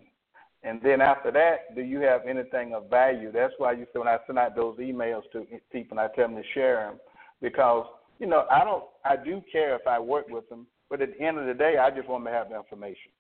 [0.64, 3.32] and then after that, do you have anything of value?
[3.32, 6.38] That's why you say when I send out those emails to people, I tell them
[6.38, 7.00] to share them
[7.42, 7.86] because
[8.20, 8.86] you know I don't.
[9.04, 11.76] I do care if I work with them, but at the end of the day,
[11.78, 13.12] I just want them to have the information.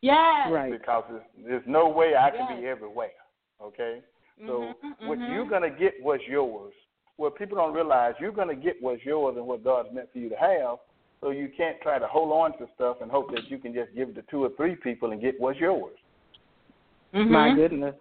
[0.00, 0.48] Yes.
[0.50, 0.70] Right.
[0.72, 2.60] Because there's, there's no way I can Yes.
[2.60, 3.10] be everywhere.
[3.64, 4.02] Okay.
[4.46, 5.32] So Mhm, what mhm.
[5.34, 6.74] you're gonna get what's yours.
[7.16, 10.28] What people don't realize, you're gonna get what's yours and what God's meant for you
[10.28, 10.78] to have.
[11.20, 13.94] So you can't try to hold on to stuff and hope that you can just
[13.94, 15.96] give it to two or three people and get what's yours.
[17.14, 17.30] Mhm.
[17.30, 17.94] My goodness.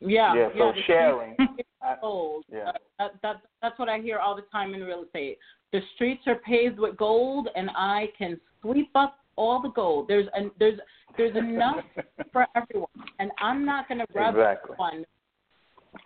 [0.00, 0.34] Yeah.
[0.34, 1.36] Yeah, so the sharing.
[1.38, 1.48] I-
[1.82, 2.44] are gold.
[2.48, 2.72] yeah.
[2.98, 5.38] That, that that's what I hear all the time in real estate.
[5.72, 10.08] The streets are paved with gold, and I can sweep up all the gold.
[10.08, 10.78] There's an, there's
[11.16, 11.84] there's enough
[12.32, 14.76] for everyone, and I'm not going to rub Exactly.
[14.76, 15.04] one.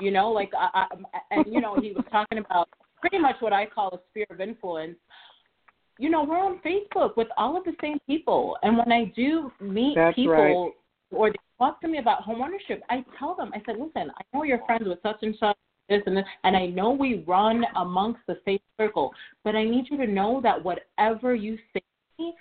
[0.01, 2.69] You know, like I, I and you know he was talking about
[3.01, 4.97] pretty much what I call a sphere of influence.
[5.99, 9.51] You know, we're on Facebook with all of the same people, and when I do
[9.61, 10.73] meet That's people right.
[11.11, 14.23] or they talk to me about home ownership, I tell them, I said, listen, I
[14.33, 15.57] know you're friends with such and such,
[15.89, 19.13] this and this, and I know we run amongst the same circle,
[19.43, 22.35] but I need you to know that whatever you say to me,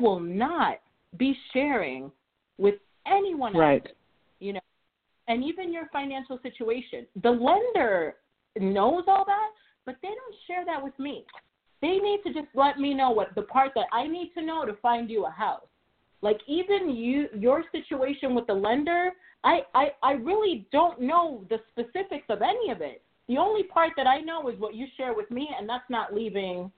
[0.00, 0.78] will not
[1.16, 2.10] be sharing
[2.58, 2.74] with
[3.06, 3.86] anyone else Right.
[4.40, 4.60] you know,
[5.28, 7.06] and even your financial situation.
[7.22, 8.16] The lender
[8.58, 9.50] knows all that,
[9.84, 11.24] but they don't share that with me.
[11.82, 14.64] They need to just let me know what the part that I need to know
[14.64, 15.66] to find you a house.
[16.22, 19.12] Like even you your situation with the lender,
[19.44, 23.02] I, I, I really don't know the specifics of any of it.
[23.28, 26.14] The only part that I know is what you share with me and that's not
[26.14, 26.70] leaving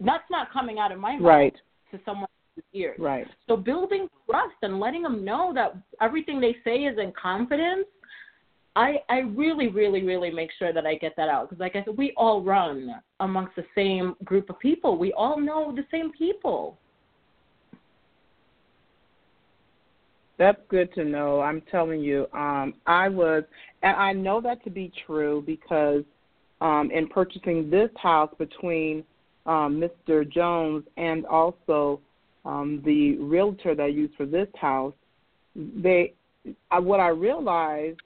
[0.00, 1.54] that's not coming out of my mouth Right.
[1.92, 2.96] to someone else's ears.
[2.98, 3.26] Right.
[3.48, 7.86] So building trust and letting them know that everything they say is in confidence,
[8.76, 11.84] I I really really really make sure that I get that out because like I
[11.84, 14.98] said, we all run amongst the same group of people.
[14.98, 16.78] We all know the same people.
[20.36, 21.40] That's good to know.
[21.40, 23.44] I'm telling you, um, I was,
[23.84, 26.02] and I know that to be true because
[26.60, 29.04] um, in purchasing this house between
[29.46, 30.28] um, Mr.
[30.28, 32.00] Jones and also
[32.44, 34.94] um, the realtor that I used for this house,
[35.56, 36.14] they,
[36.70, 38.00] I, what I realized,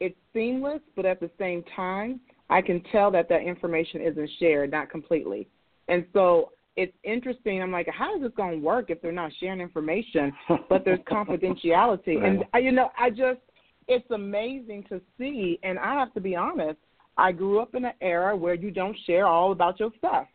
[0.00, 2.20] it's seamless, but at the same time,
[2.50, 5.48] I can tell that that information isn't shared, not completely.
[5.88, 7.62] And so it's interesting.
[7.62, 10.32] I'm like, how is this going to work if they're not sharing information,
[10.68, 12.24] but there's confidentiality?
[12.24, 13.40] And uh, you know, I just,
[13.88, 15.58] it's amazing to see.
[15.62, 16.78] And I have to be honest.
[17.18, 20.26] I grew up in an era where you don't share all about your stuff.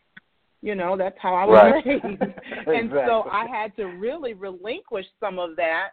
[0.60, 1.86] You know, that's how I was Right.
[1.86, 2.22] raised.
[2.66, 5.90] and so I had to really relinquish some of that,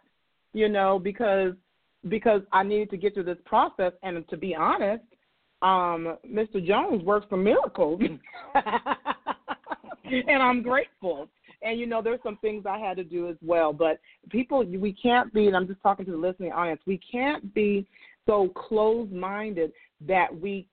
[0.52, 1.54] you know, because
[2.08, 3.92] because I needed to get through this process.
[4.02, 5.02] And to be honest,
[5.62, 6.64] um, Mr.
[6.64, 8.00] Jones works for miracles,
[10.04, 11.28] and I'm grateful.
[11.62, 13.72] And you know, there's some things I had to do as well.
[13.72, 13.98] But
[14.30, 15.46] people, we can't be.
[15.46, 16.80] And I'm just talking to the listening audience.
[16.86, 17.86] We can't be
[18.26, 19.72] so closed-minded
[20.06, 20.68] that we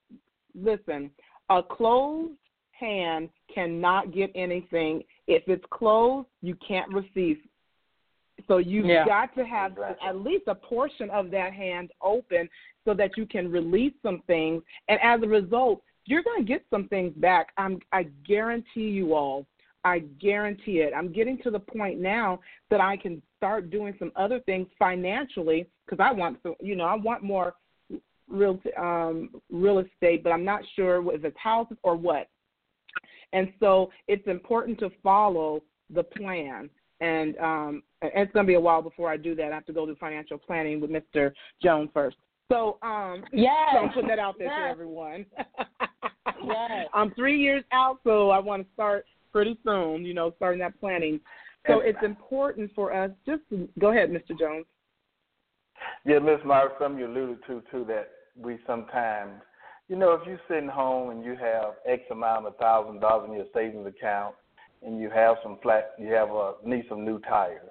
[0.53, 1.09] listen.
[1.49, 2.33] A closed
[2.73, 5.03] hand cannot get anything.
[5.27, 7.39] If it's closed, you can't receive.
[8.47, 9.05] So you've Yeah.
[9.05, 10.07] got to have Exactly.
[10.07, 12.49] at least a portion of that hand open
[12.83, 14.63] so that you can release some things.
[14.87, 17.53] And as a result, you're going to get some things back.
[17.57, 19.45] I'm, I guarantee you all.
[19.85, 20.93] I guarantee it.
[20.93, 25.67] I'm getting to the point now that I can start doing some other things financially
[25.85, 27.55] because I want, to, you know, I want more
[28.29, 32.27] real um, real estate, but I'm not sure if it's houses or what.
[33.33, 35.61] And so it's important to follow
[35.93, 36.69] the plan.
[37.01, 39.51] And um, it's going to be a while before I do that.
[39.51, 41.33] I have to go to financial planning with Mr.
[41.61, 42.15] Jones first.
[42.51, 43.69] So, um, Yes.
[43.73, 44.71] so I'm putting that out there to Yes.
[44.71, 45.25] everyone.
[46.45, 46.87] Yes.
[46.93, 50.03] I'm three years out, so I want to start pretty soon.
[50.05, 51.19] You know, starting that planning.
[51.67, 53.11] So And- it's important for us.
[53.25, 53.43] Just
[53.79, 54.37] go ahead, Mr.
[54.37, 54.65] Jones.
[56.05, 59.41] Yeah, Miss Myra, something you alluded to too that we sometimes,
[59.89, 63.35] you know, if you're sitting home and you have X amount of thousand dollars in
[63.35, 64.35] your savings account,
[64.81, 67.69] and you have some flat, you have a need some new tires.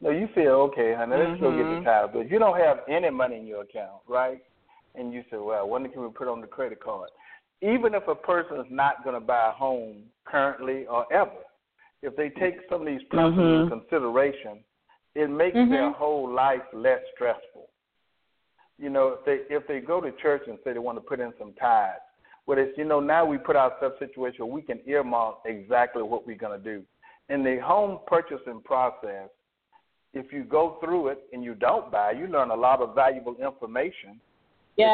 [0.00, 1.16] No, you feel okay, honey.
[1.16, 1.84] Let's go get the Mhm.
[1.84, 2.10] tires.
[2.12, 4.40] But if you don't have any money in your account, right?
[4.94, 7.10] And you say, well, when can we put on the credit card?
[7.60, 11.44] Even if a person is not going to buy a home currently or ever,
[12.02, 14.64] if they take some of these principles into consideration,
[15.14, 15.94] it makes their Mhm.
[15.94, 17.68] whole life less stressful.
[18.78, 21.20] You know, if they if they go to church and say they want to put
[21.20, 21.98] in some tithes,
[22.46, 25.38] well, it's you know now we put ourselves in a situation where we can earmark
[25.44, 26.82] exactly what we're going to do.
[27.28, 29.28] In the home purchasing process,
[30.14, 33.36] if you go through it and you don't buy, you learn a lot of valuable
[33.36, 34.20] information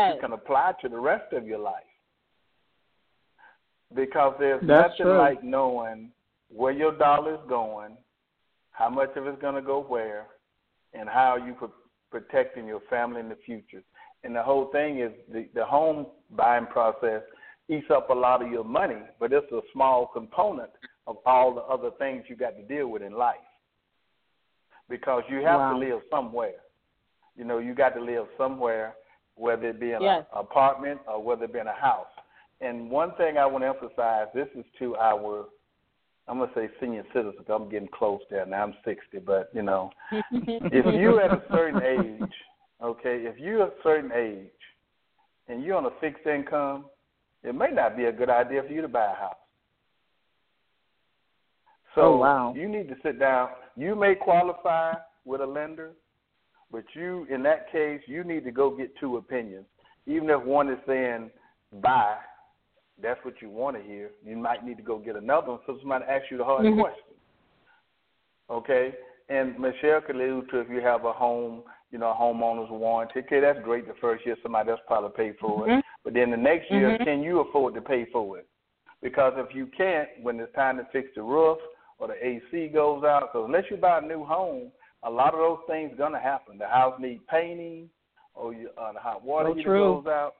[0.08, 1.74] that you can apply to the rest of your life.
[3.94, 5.18] Because there's That's nothing true.
[5.18, 6.10] like knowing
[6.48, 7.96] where your dollar is going,
[8.72, 10.26] how much of it's going to go where,
[10.92, 11.68] and how you pre-
[12.14, 13.82] protecting your family in the future.
[14.22, 17.22] And the whole thing is the, the home buying process
[17.68, 20.70] eats up a lot of your money, but it's a small component
[21.08, 23.34] of all the other things you got to deal with in life.
[24.88, 25.72] Because you have wow.
[25.72, 26.60] to live somewhere.
[27.36, 28.94] You know, you got to live somewhere,
[29.34, 30.24] whether it be in yes.
[30.32, 32.06] an apartment or whether it be in a house.
[32.60, 35.46] And one thing I want to emphasize, this is to our
[36.26, 37.46] I'm gonna say senior citizens.
[37.48, 38.62] I'm getting close there now.
[38.62, 42.30] I'm 60, but you know, if you at a certain age,
[42.82, 44.48] okay, if you're a certain age
[45.48, 46.86] and you're on a fixed income,
[47.42, 49.36] it may not be a good idea for you to buy a house.
[51.94, 52.54] So oh, wow.
[52.56, 53.50] you need to sit down.
[53.76, 54.94] You may qualify
[55.24, 55.92] with a lender,
[56.72, 59.66] but you, in that case, you need to go get two opinions.
[60.06, 61.30] Even if one is saying
[61.82, 62.16] buy,
[63.02, 65.76] that's what you want to hear, you might need to go get another one so
[65.80, 66.80] somebody asks you the hard mm-hmm.
[66.80, 67.14] question.
[68.50, 68.94] Okay?
[69.28, 73.20] And Michelle could allude to if you have a home, you know, a homeowner's warranty.
[73.20, 75.78] Okay, that's great the first year, somebody else probably pay for mm-hmm.
[75.78, 75.84] it.
[76.04, 77.04] But then the next year, mm-hmm.
[77.04, 78.46] can you afford to pay for it?
[79.02, 81.58] Because if you can't, when it's time to fix the roof
[81.98, 84.70] or the AC goes out, because unless you buy a new home,
[85.02, 86.58] a lot of those things gonna happen.
[86.58, 87.90] The house needs painting,
[88.34, 90.02] or you, uh, the hot water so heater true.
[90.02, 90.34] goes out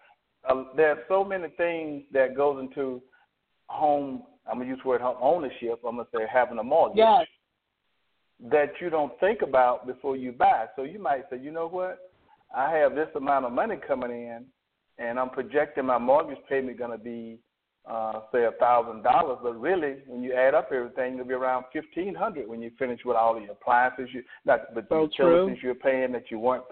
[0.49, 3.03] uh, there's so many things that goes into
[3.67, 4.23] home.
[4.47, 5.81] I'm gonna use the word home ownership.
[5.87, 6.99] I'm gonna say having a mortgage.
[6.99, 7.27] Yes.
[8.51, 10.67] That you don't think about before you buy.
[10.77, 12.11] So you might say, you know what?
[12.55, 14.45] I have this amount of money coming in,
[14.99, 17.39] and I'm projecting my mortgage payment going to be,
[17.89, 19.39] uh, say, a thousand dollars.
[19.43, 23.01] But really, when you add up everything, it'll be around fifteen hundred when you finish
[23.05, 26.65] with all the appliances you, not but so the utilities you're paying that you weren't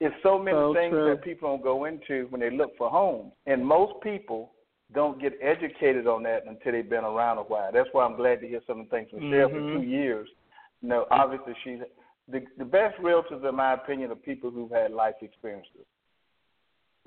[0.00, 1.10] it's so many so things true.
[1.10, 4.52] that people don't go into when they look for homes, and most people
[4.94, 7.70] don't get educated on that until they've been around a while.
[7.72, 9.74] That's why I'm glad to hear some of the things from Michelle mm-hmm.
[9.74, 10.28] for two years.
[10.82, 11.80] You know, obviously she's
[12.28, 15.86] the the best realtors, in my opinion, are people who've had life experiences.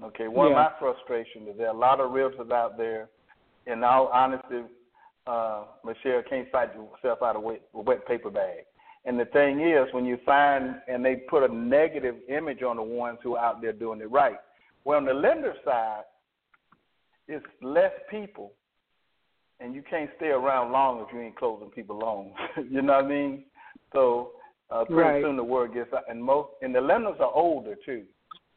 [0.03, 0.65] Okay, one yeah.
[0.65, 3.09] of my frustrations is there are a lot of realtors out there.
[3.65, 4.63] In all honesty,
[5.25, 8.65] uh, Michelle can't fight yourself out of wet, a wet paper bag.
[9.05, 12.83] And the thing is, when you find and they put a negative image on the
[12.83, 14.37] ones who are out there doing it right.
[14.85, 16.03] Well, on the lender side,
[17.27, 18.53] it's less people,
[19.59, 22.33] and you can't stay around long if you ain't closing people loans.
[22.69, 23.43] you know what I mean?
[23.93, 24.31] So
[24.69, 25.23] uh, pretty right.
[25.23, 28.03] soon the word gets out, and most and the lenders are older too.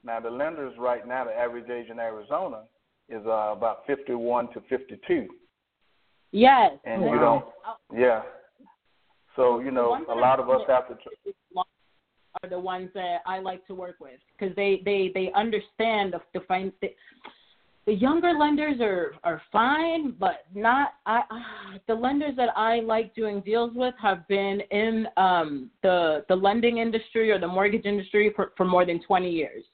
[0.04, 2.62] Now the lenders right now, the average age in Arizona
[3.08, 5.28] is uh, about 51 to 52.
[6.32, 6.72] Yes.
[6.84, 7.12] And wow.
[7.12, 7.44] you don't,
[7.94, 8.22] yeah.
[9.36, 10.96] So you know, a lot of us have to.
[12.42, 16.20] Are the ones that I like to work with because they they they understand the
[16.34, 16.88] the, fine, the
[17.86, 21.20] the younger lenders are are fine, but not I.
[21.30, 26.34] Uh, the lenders that I like doing deals with have been in um, the the
[26.34, 29.64] lending industry or the mortgage industry for for more than twenty years.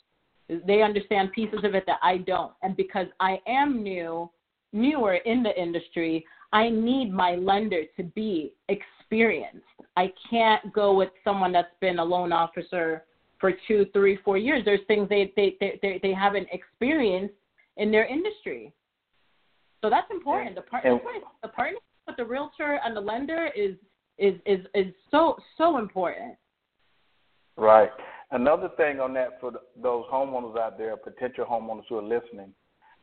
[0.66, 4.30] They understand pieces of it that I don't, and because I am new,
[4.72, 8.52] newer in the industry, I need my lender to be
[9.12, 9.66] experienced.
[9.96, 13.04] I can't go with someone that's been a loan officer
[13.38, 14.62] for two, three, four years.
[14.64, 17.34] There's things they they they they, they haven't experienced
[17.76, 18.72] in their industry.
[19.82, 20.54] So that's important.
[20.54, 21.02] The partnership,
[21.42, 23.76] the partnership with the realtor and the lender is
[24.18, 26.36] is is is so so important.
[27.56, 27.90] Right.
[28.30, 29.52] Another thing on that for
[29.82, 32.54] those homeowners out there, potential homeowners who are listening,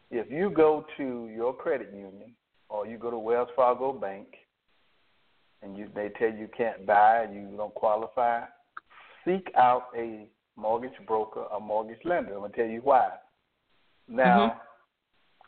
[0.09, 2.33] if you go to your credit union
[2.67, 4.25] or you go to Wells Fargo Bank
[5.61, 8.41] and you they tell you can't buy and you don't qualify,
[9.25, 12.33] seek out a mortgage broker or mortgage lender.
[12.33, 13.09] I'm gonna tell you why.
[14.07, 14.59] Now,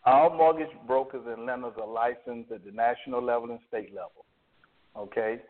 [0.06, 0.10] mm-hmm.
[0.10, 4.26] all mortgage brokers and lenders are licensed at the national level and state level.
[4.96, 5.42] Okay?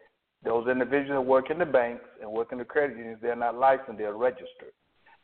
[0.44, 3.58] Those individuals that work in the banks and work in the credit unions, they're not
[3.58, 4.74] licensed, they're registered.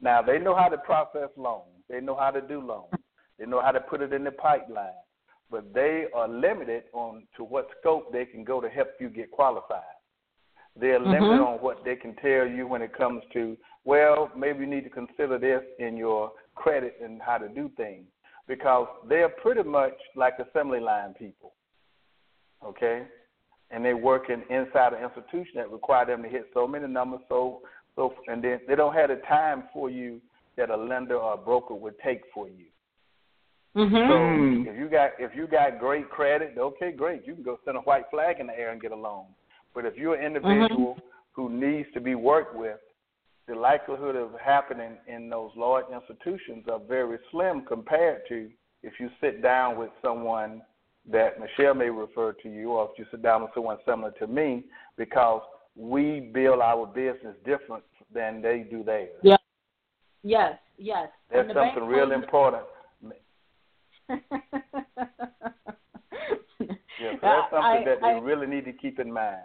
[0.02, 1.66] Now they know how to process loans.
[1.90, 2.92] They know how to do loans.
[3.40, 4.94] They know how to put it in the pipeline
[5.50, 9.32] but they are limited on to what scope they can go to help you get
[9.32, 9.82] qualified.
[10.80, 11.12] They're mm-hmm.
[11.12, 14.84] limited on what they can tell you when it comes to, well, maybe you need
[14.84, 18.06] to consider this in your credit and how to do things.
[18.48, 21.54] Because they're pretty much like assembly line people.
[22.66, 23.04] Okay?
[23.72, 27.62] And they're working inside an institution that require them to hit so many numbers, so
[27.98, 30.22] so and then they don't have the time for you
[30.56, 32.66] that a lender or a broker would take for you.
[33.76, 34.66] Mm-hmm.
[34.66, 37.26] So if you got if you got great credit, okay, great.
[37.26, 39.26] You can go send a white flag in the air and get a loan.
[39.76, 41.02] But if you're an individual mm-hmm.
[41.34, 42.80] who needs to be worked with,
[43.48, 48.50] the likelihood of happening in those large institutions are very slim compared to
[48.84, 50.62] if you sit down with someone
[51.10, 54.28] that Michelle may refer to you, or if you sit down with someone similar to
[54.28, 54.66] me,
[54.98, 55.42] because
[55.76, 59.10] we build our business different than they do theirs.
[59.24, 59.38] Yeah.
[60.24, 61.08] Yes, yes.
[61.32, 62.64] That's something real important.
[64.10, 64.20] Yes,
[67.22, 69.42] that's something I, that I, really need to keep in mind.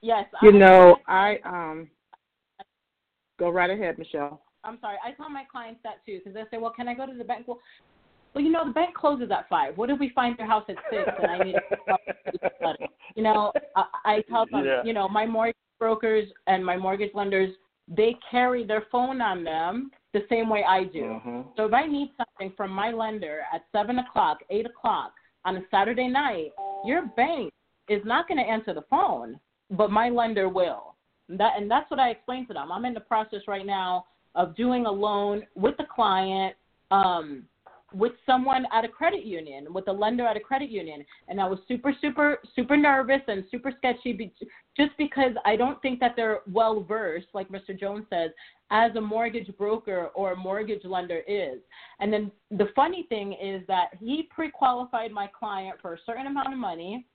[0.00, 0.26] Yes.
[0.42, 1.88] You I, know, I um.
[3.38, 4.42] Go right ahead, Michelle.
[4.62, 4.96] I'm sorry.
[5.04, 7.24] I tell my clients that too because they say, "Well, can I go to the
[7.24, 7.58] bank?" Well,
[8.34, 9.76] well, you know, the bank closes at five.
[9.76, 12.88] What if we find your house at six and I need to talk to money?
[13.14, 14.82] You know, I, I tell them, yeah.
[14.84, 17.54] you know, my mortgage brokers and my mortgage lenders,
[17.88, 21.02] they carry their phone on them the same way I do.
[21.02, 21.40] Mm-hmm.
[21.56, 25.12] So if I need something from my lender at seven o'clock, eight o'clock
[25.44, 26.50] on a Saturday night,
[26.84, 27.52] your bank
[27.88, 29.38] is not going to answer the phone,
[29.70, 30.94] but my lender will.
[31.28, 32.70] That and that's what I explained to them.
[32.70, 36.54] I'm in the process right now of doing a loan with the client.
[36.90, 37.44] Um,
[37.94, 41.46] with someone at a credit union, with a lender at a credit union, and I
[41.46, 44.32] was super, super, super nervous and super sketchy, be-
[44.76, 47.78] just because I don't think that they're well versed, like Mr.
[47.78, 48.30] Jones says,
[48.70, 51.58] as a mortgage broker or a mortgage lender is.
[52.00, 56.52] And then the funny thing is that he pre-qualified my client for a certain amount
[56.52, 57.06] of money,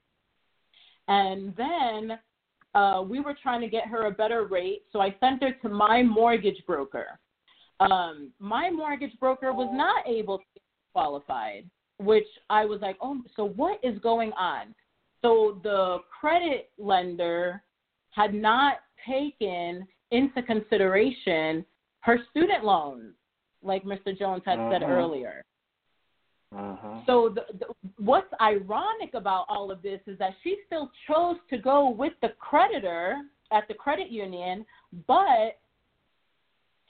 [1.08, 2.18] and then
[2.74, 5.68] uh, we were trying to get her a better rate, so I sent her to
[5.68, 7.18] my mortgage broker.
[7.80, 10.44] Um, my mortgage broker was not able to
[10.98, 11.64] qualified,
[11.98, 14.74] which I was like, oh, so what is going on?
[15.22, 17.62] So the credit lender
[18.10, 21.64] had not taken into consideration
[22.00, 23.14] her student loans,
[23.62, 24.18] like Mr.
[24.18, 24.72] Jones had uh-huh.
[24.72, 25.44] said earlier.
[26.56, 27.00] Uh-huh.
[27.06, 27.66] So the, the,
[27.98, 32.30] what's ironic about all of this is that she still chose to go with the
[32.40, 33.18] creditor
[33.52, 34.66] at the credit union,
[35.06, 35.60] but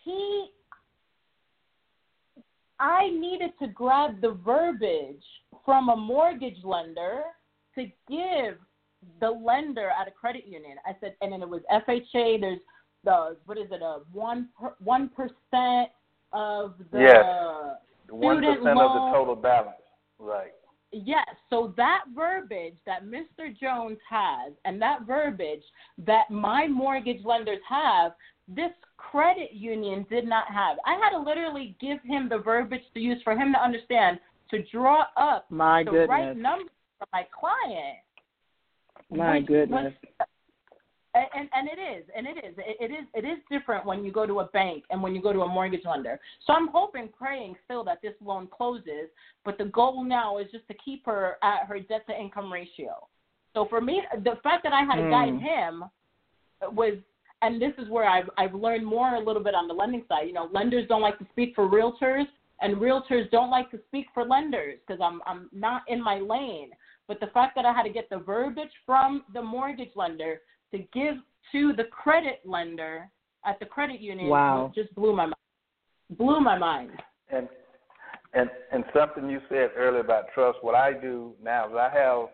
[0.03, 0.47] he
[2.81, 5.25] I needed to grab the verbiage
[5.65, 7.23] from a mortgage lender
[7.75, 8.59] to give
[9.21, 10.77] the lender at a credit union.
[10.87, 12.41] I said, and then it was FHA.
[12.41, 12.61] There's
[13.05, 13.83] the what is it?
[13.83, 14.49] A one
[14.83, 15.91] one percent
[16.33, 17.25] of the yes.
[18.11, 19.77] one percent of the total balance,
[20.19, 20.53] right?
[20.91, 21.27] Yes.
[21.51, 23.57] So that verbiage that Mr.
[23.59, 25.63] Jones has, and that verbiage
[26.07, 28.13] that my mortgage lenders have,
[28.49, 28.73] this
[29.11, 30.77] credit union did not have.
[30.87, 34.19] I had to literally give him the verbiage to use for him to understand
[34.51, 36.09] to draw up my the goodness.
[36.09, 37.99] right number for my client.
[39.11, 39.95] My goodness.
[41.15, 44.13] and, and it is, and it is, it, it is, it is different when you
[44.13, 46.21] go to a bank and when you go to a mortgage lender.
[46.47, 49.09] So I'm hoping, praying still that this loan closes.
[49.45, 53.07] But the goal now is just to keep her at her debt to income ratio.
[53.55, 55.11] So for me, the fact that I had to mm.
[55.11, 55.85] guide him
[56.75, 56.99] was
[57.43, 60.27] and this is where I've I've learned more a little bit on the lending side.
[60.27, 62.27] You know, lenders don't like to speak for realtors,
[62.61, 66.71] and realtors don't like to speak for lenders because I'm I'm not in my lane.
[67.07, 70.41] But the fact that I had to get the verbiage from the mortgage lender
[70.73, 71.17] to give
[71.53, 73.09] to the credit lender
[73.47, 74.71] at the credit union wow.
[74.75, 75.35] just blew my mind.
[76.11, 76.91] Blew my mind.
[77.31, 77.49] And
[78.35, 80.59] and and something you said earlier about trust.
[80.63, 82.29] What I do now is I have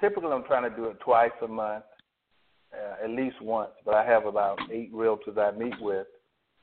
[0.00, 1.84] typically I'm trying to do it twice a month
[2.72, 6.06] uh, at least once, but I have about eight realtors I meet with,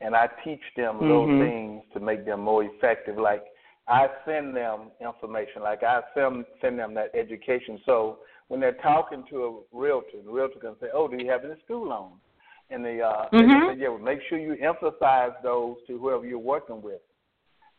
[0.02, 1.08] and I teach them mm-hmm.
[1.08, 3.18] those things to make them more effective.
[3.18, 3.44] Like
[3.88, 7.80] I send them information, like I send send them that education.
[7.86, 11.46] So when they're talking to a realtor, the realtor can say, "Oh, do you have
[11.46, 12.22] any school loans?"
[12.70, 13.68] And the uh, mm-hmm.
[13.68, 17.02] they say, "Yeah, well, make sure you emphasize those to whoever you're working with."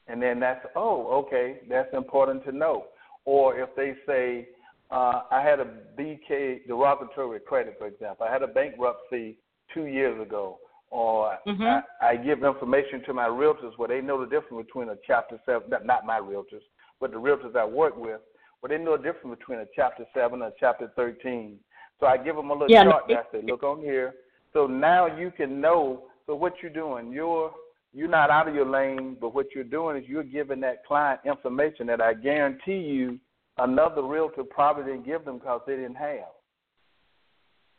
[0.09, 2.87] And then that's, "Oh, okay, that's important to know."
[3.25, 4.47] Or if they say,
[4.91, 5.67] uh, I had a
[5.99, 8.27] BK derogatory credit, for example.
[8.29, 9.37] I had a bankruptcy
[9.75, 10.59] two years ago,
[10.91, 11.63] or mm-hmm.
[11.63, 15.41] I, I give information to my realtors where they know the difference between a Chapter
[15.45, 16.63] Seven, not my realtors,
[17.01, 18.21] but the realtors I work with,
[18.61, 21.59] where they know the difference between a Chapter Seven and a Chapter Thirteen.
[21.99, 24.15] So I give them a little yeah, chart and I say, look on here.
[24.53, 26.05] So now you can know.
[26.27, 27.53] So what you're doing, you're
[27.93, 31.21] you're not out of your lane, but what you're doing is you're giving that client
[31.25, 33.19] information that I guarantee you
[33.59, 36.33] another realtor probably didn't give them because they didn't have.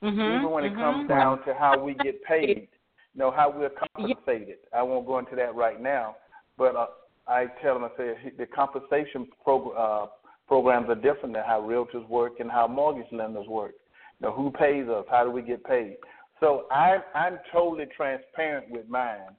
[0.03, 0.77] Mm-hmm, Even when mm-hmm.
[0.77, 2.67] it comes down to how we get paid,
[3.13, 4.57] you know, how we're compensated.
[4.75, 6.15] I won't go into that right now,
[6.57, 6.87] but uh,
[7.27, 10.05] I tell them, I say the compensation prog- uh,
[10.47, 13.73] programs are different than how realtors work and how mortgage lenders work.
[14.19, 15.05] You know, who pays us?
[15.09, 15.97] How do we get paid?
[16.39, 19.35] So I, I'm totally transparent with mine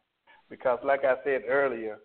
[0.51, 1.99] because, like I said earlier,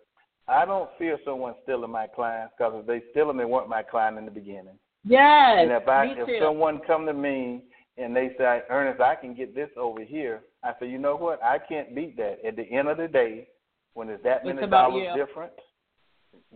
[0.46, 3.82] I don't fear someone stealing my clients because if they steal them, they weren't my
[3.82, 4.78] client in the beginning.
[5.04, 6.38] Yes, and if I, me if too.
[6.40, 7.62] someone come to me
[7.98, 11.42] and they say, Ernest, I can get this over here, I say, you know what?
[11.42, 12.38] I can't beat that.
[12.46, 13.48] At the end of the day,
[13.92, 15.26] when it's that many it's dollars you.
[15.26, 15.52] different,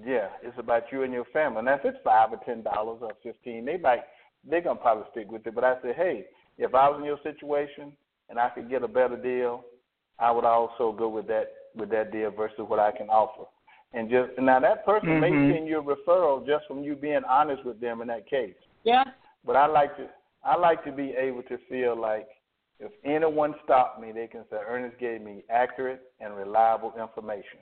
[0.04, 1.62] yeah, it's about you and your family.
[1.62, 4.00] Now if it's five or ten dollars or fifteen, they might
[4.48, 5.54] they're gonna probably stick with it.
[5.54, 6.24] But I say, hey,
[6.56, 7.92] if I was in your situation,
[8.28, 9.64] and I could get a better deal,
[10.18, 13.44] I would also go with that with that deal versus what I can offer.
[13.92, 15.48] And just now that person mm-hmm.
[15.48, 18.54] may send you a referral just from you being honest with them in that case.
[18.84, 19.04] Yeah.
[19.44, 20.06] But I like to
[20.44, 22.28] I like to be able to feel like
[22.80, 27.58] if anyone stopped me, they can say Ernest gave me accurate and reliable information.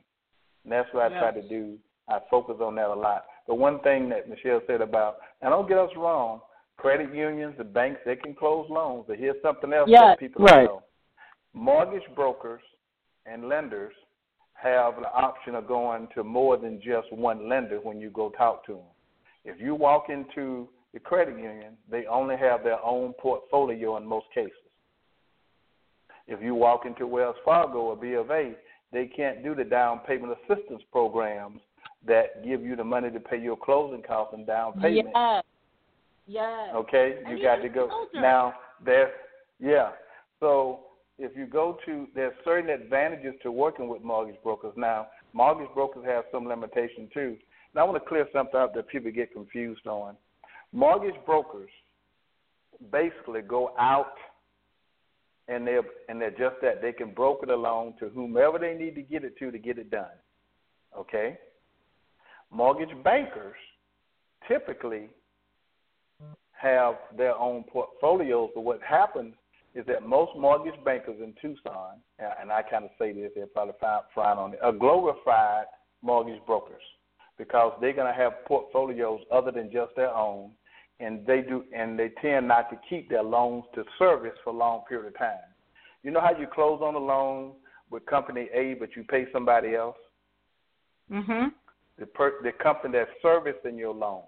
[0.64, 1.20] And that's what I yes.
[1.20, 1.78] try to do.
[2.08, 3.24] I focus on that a lot.
[3.48, 6.40] The one thing that Michelle said about, and don't get us wrong,
[6.76, 9.04] credit unions, the banks, they can close loans.
[9.08, 10.02] But here's something else yes.
[10.02, 10.64] that people right.
[10.64, 10.82] know.
[11.54, 12.60] Mortgage brokers
[13.24, 13.94] and lenders
[14.62, 18.64] have the option of going to more than just one lender when you go talk
[18.66, 18.82] to them.
[19.44, 24.26] If you walk into the credit union, they only have their own portfolio in most
[24.34, 24.52] cases.
[26.26, 28.54] If you walk into Wells Fargo or B of A,
[28.92, 31.60] they can't do the down payment assistance programs
[32.06, 35.08] that give you the money to pay your closing costs and down payment.
[35.14, 35.44] Yes.
[36.28, 36.70] Yes.
[36.74, 38.06] Okay, you and got to go.
[38.14, 38.54] Now,
[38.84, 39.12] there's,
[39.60, 39.90] yeah.
[40.40, 40.80] So
[41.18, 44.74] if you go to, there's certain advantages to working with mortgage brokers.
[44.76, 47.36] Now, mortgage brokers have some limitation too.
[47.74, 50.16] Now, I want to clear something up that people get confused on.
[50.72, 51.70] Mortgage brokers
[52.92, 54.12] basically go out
[55.48, 56.82] and they're and they're just that.
[56.82, 59.78] They can broker the loan to whomever they need to get it to to get
[59.78, 60.16] it done.
[60.98, 61.38] Okay?
[62.50, 63.56] Mortgage bankers
[64.48, 65.08] typically
[66.52, 69.34] have their own portfolios, but what happens
[69.76, 73.74] is that most mortgage bankers in Tucson, and I kind of say this, they'll probably
[74.14, 75.66] frown on it, are glorified
[76.02, 76.82] mortgage brokers
[77.36, 80.50] because they're going to have portfolios other than just their own,
[80.98, 84.56] and they do, and they tend not to keep their loans to service for a
[84.56, 85.36] long period of time.
[86.02, 87.52] You know how you close on a loan
[87.90, 89.98] with company A, but you pay somebody else?
[91.10, 91.52] Mhm.
[91.98, 94.22] The per, the company that's servicing your loan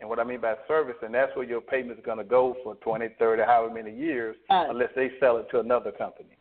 [0.00, 2.56] and what I mean by service, and that's where your payment is going to go
[2.62, 4.66] for 20, 30, however many years, yes.
[4.68, 6.36] unless they sell it to another company.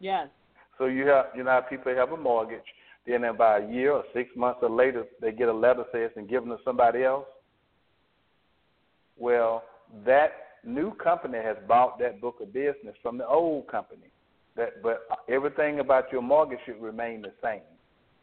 [0.00, 0.28] Yes.
[0.78, 2.64] So you have, you know, how people have a mortgage,
[3.06, 6.14] then about a year or six months or later, they get a letter saying it's
[6.14, 7.26] been given to somebody else.
[9.18, 9.62] Well,
[10.04, 10.32] that
[10.64, 14.10] new company has bought that book of business from the old company.
[14.56, 17.60] That, but everything about your mortgage should remain the same,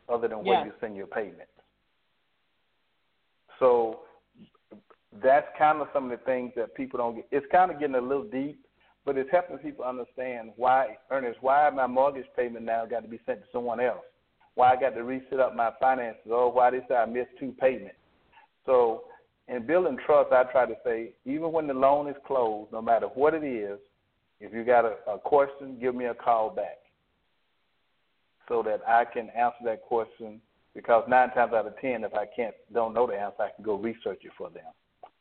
[0.09, 0.65] other than where yes.
[0.65, 1.51] you send your payments.
[3.59, 3.99] So
[5.21, 7.27] that's kind of some of the things that people don't get.
[7.31, 8.59] It's kind of getting a little deep,
[9.05, 13.19] but it's helping people understand why, Ernest, why my mortgage payment now got to be
[13.25, 14.03] sent to someone else?
[14.55, 16.31] Why I got to reset up my finances?
[16.31, 17.95] Or why they say I missed two payments?
[18.65, 19.03] So
[19.47, 23.07] in building trust, I try to say, even when the loan is closed, no matter
[23.07, 23.79] what it is,
[24.39, 26.79] if you got a, a question, give me a call back
[28.47, 30.41] so that I can answer that question.
[30.75, 33.63] Because nine times out of ten, if I can't don't know the answer, I can
[33.63, 34.63] go research it for them.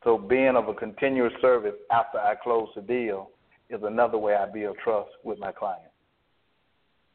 [0.05, 3.31] So being of a continuous service after I close the deal
[3.71, 5.91] is another way I build trust with my client.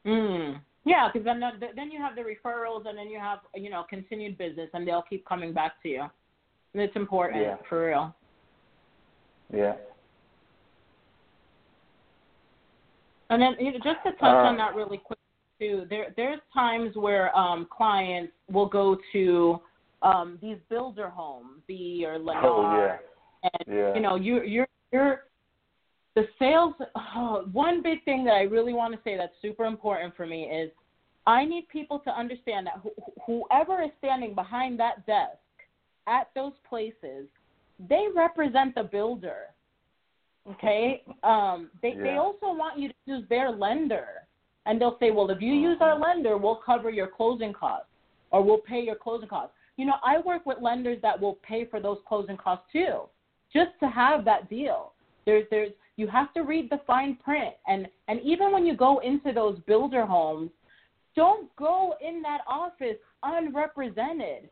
[0.06, 0.60] Mm.
[0.84, 1.40] Yeah, because then
[1.76, 5.02] then you have the referrals, and then you have you know continued business, and they'll
[5.02, 6.02] keep coming back to you.
[6.72, 7.56] And it's important yeah.
[7.68, 8.14] for real.
[9.52, 9.74] Yeah.
[13.30, 15.18] And then you know, just to touch uh, on that really quick
[15.60, 19.60] too, there there's times where um, clients will go to
[20.02, 22.96] um, these builder homes, B or Lennar, oh, yeah.
[23.42, 23.94] and yeah.
[23.94, 25.24] you know you you're you're
[26.14, 26.74] the sales.
[26.96, 30.44] Oh, one big thing that I really want to say that's super important for me
[30.44, 30.70] is
[31.26, 35.36] I need people to understand that wh- whoever is standing behind that desk
[36.06, 37.26] at those places,
[37.88, 39.46] they represent the builder.
[40.50, 42.02] Okay, um, they yeah.
[42.02, 44.06] they also want you to use their lender,
[44.66, 47.88] and they'll say, well, if you use our lender, we'll cover your closing costs,
[48.30, 49.54] or we'll pay your closing costs.
[49.78, 53.02] You know, I work with lenders that will pay for those closing costs too,
[53.52, 54.92] just to have that deal.
[55.24, 58.98] There's there's you have to read the fine print, and and even when you go
[58.98, 60.50] into those builder homes,
[61.14, 64.50] don't go in that office unrepresented.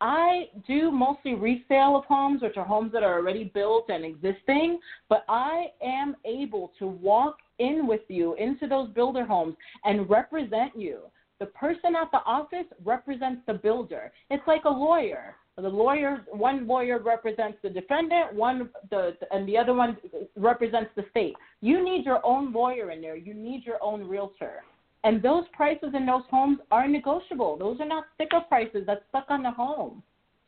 [0.00, 4.80] I do mostly resale of homes, which are homes that are already built and existing,
[5.08, 10.76] but I am able to walk in with you into those builder homes and represent
[10.76, 11.02] you.
[11.40, 14.12] The person at the office represents the builder.
[14.30, 15.36] It's like a lawyer.
[15.56, 19.96] The lawyer, one lawyer represents the defendant, one the and the other one
[20.36, 21.36] represents the state.
[21.60, 23.16] You need your own lawyer in there.
[23.16, 24.64] You need your own realtor.
[25.04, 27.56] And those prices in those homes are negotiable.
[27.56, 30.02] Those are not sticker prices that's stuck on the home.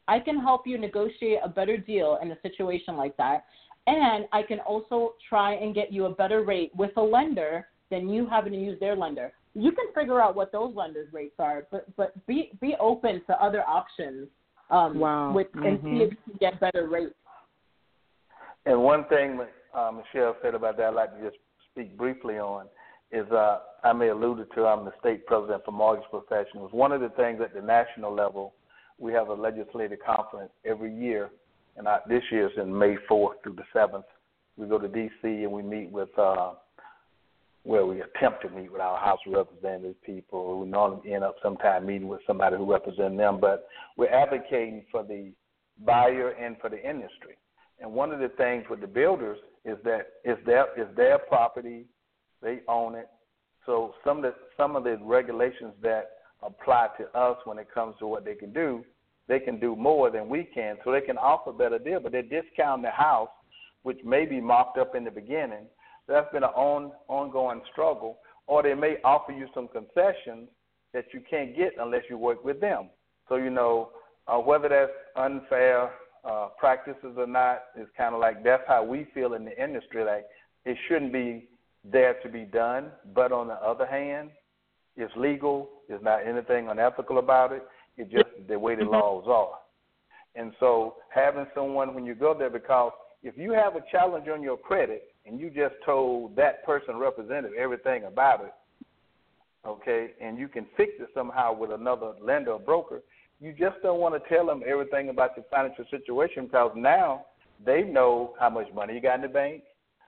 [0.08, 3.44] I can help you negotiate a better deal in a situation like that.
[3.86, 8.08] And I can also try and get you a better rate with a lender than
[8.08, 9.32] you having to use their lender.
[9.56, 13.42] You can figure out what those lenders' rates are, but but be be open to
[13.42, 14.28] other options
[14.70, 15.32] um, wow.
[15.32, 15.98] with and mm-hmm.
[15.98, 17.14] see if you can get better rates.
[18.66, 19.40] And one thing
[19.74, 21.38] uh, Michelle said about that, I'd like to just
[21.70, 22.66] speak briefly on
[23.12, 24.66] is uh, I may alluded to.
[24.66, 26.72] I'm the state president for mortgage professionals.
[26.72, 28.54] One of the things at the national level,
[28.98, 31.30] we have a legislative conference every year,
[31.76, 34.04] and I, this year is in May 4th through the 7th.
[34.56, 35.28] We go to D.C.
[35.28, 36.52] and we meet with, uh,
[37.66, 40.60] well, we attempt to meet with our House of Representatives people.
[40.60, 43.66] We normally end up sometime meeting with somebody who represents them, but
[43.96, 45.32] we're advocating for the
[45.84, 47.36] buyer and for the industry.
[47.80, 51.86] And one of the things with the builders is that it's their it's their property,
[52.40, 53.08] they own it.
[53.66, 56.10] So some of the some of the regulations that
[56.44, 58.84] apply to us when it comes to what they can do,
[59.26, 60.76] they can do more than we can.
[60.84, 63.28] So they can offer a better deal, but they discount the house,
[63.82, 65.66] which may be marked up in the beginning.
[66.08, 68.18] That's been an on, ongoing struggle.
[68.46, 70.48] Or they may offer you some concessions
[70.92, 72.90] that you can't get unless you work with them.
[73.28, 73.90] So you know
[74.28, 75.90] uh, whether that's unfair
[76.24, 80.04] uh, practices or not is kind of like that's how we feel in the industry.
[80.04, 80.26] Like
[80.64, 81.48] it shouldn't be
[81.84, 84.30] there to be done, but on the other hand,
[84.96, 85.70] it's legal.
[85.88, 87.62] There's not anything unethical about it.
[87.96, 88.92] It's just the way the mm-hmm.
[88.92, 89.58] laws are.
[90.34, 92.92] And so having someone when you go there, because
[93.22, 97.52] if you have a challenge on your credit and you just told that person representative
[97.58, 98.54] everything about it,
[99.66, 103.02] okay, and you can fix it somehow with another lender or broker,
[103.40, 107.26] you just don't want to tell them everything about your financial situation because now
[107.64, 109.62] they know how much money you got in the bank.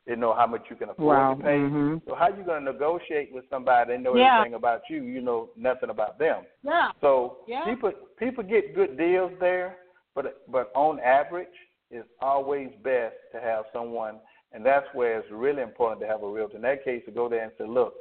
[0.06, 1.34] They know how much you can afford wow.
[1.34, 1.48] to pay.
[1.50, 1.96] Mm-hmm.
[2.08, 3.92] So how you going to negotiate with somebody?
[3.92, 4.38] They know yeah.
[4.38, 5.02] everything about you.
[5.02, 6.44] You know nothing about them.
[6.62, 6.92] Yeah.
[7.02, 7.66] So yeah.
[7.66, 9.76] people people get good deals there,
[10.14, 11.48] but but on average,
[11.90, 14.16] it's always best to have someone,
[14.52, 16.56] and that's where it's really important to have a realtor.
[16.56, 17.94] In that case, to go there and say, look,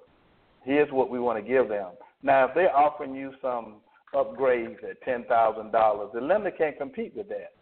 [0.64, 1.92] here's what we want to give them.
[2.24, 3.76] Now, if they're offering you some
[4.14, 6.10] upgrades at ten thousand dollars.
[6.14, 7.54] The lender can't compete with that.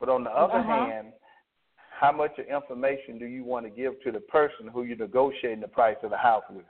[0.00, 0.86] But on the other uh-huh.
[0.86, 1.08] hand,
[1.98, 5.68] how much information do you want to give to the person who you're negotiating the
[5.68, 6.64] price of the house with?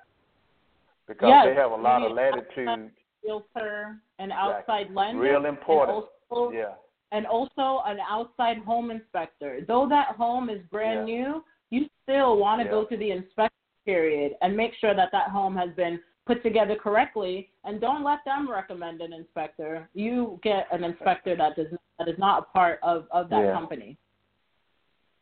[1.06, 2.90] Because yes, they have a lot of latitude.
[3.24, 4.94] Realtor, an outside exactly.
[4.94, 5.98] lender, real important.
[5.98, 6.74] And also, yeah.
[7.10, 9.60] And also an outside home inspector.
[9.66, 11.14] Though that home is brand yeah.
[11.14, 12.70] new, you still want to yeah.
[12.70, 13.50] go through the inspection
[13.84, 18.18] period and make sure that that home has been put together correctly, and don't let
[18.26, 19.88] them recommend an inspector.
[19.94, 21.66] You get an inspector that does
[21.98, 23.52] that is not a part of of that yeah.
[23.52, 23.96] company.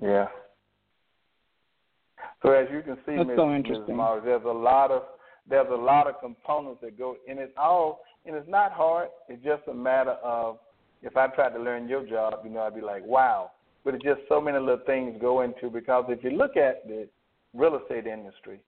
[0.03, 0.27] Yeah.
[2.43, 3.37] So as you can see, That's Ms.
[3.37, 3.57] so Ms.
[3.57, 3.97] interesting.
[3.97, 5.03] Morris, there's a lot of
[5.49, 9.09] there's a lot of components that go, and it's all and it's not hard.
[9.29, 10.59] It's just a matter of
[11.03, 13.53] if I tried to learn your job, you know, I'd be like, wow.
[13.87, 17.07] But it's just so many little things go into because if you look at the
[17.55, 18.59] real estate industry,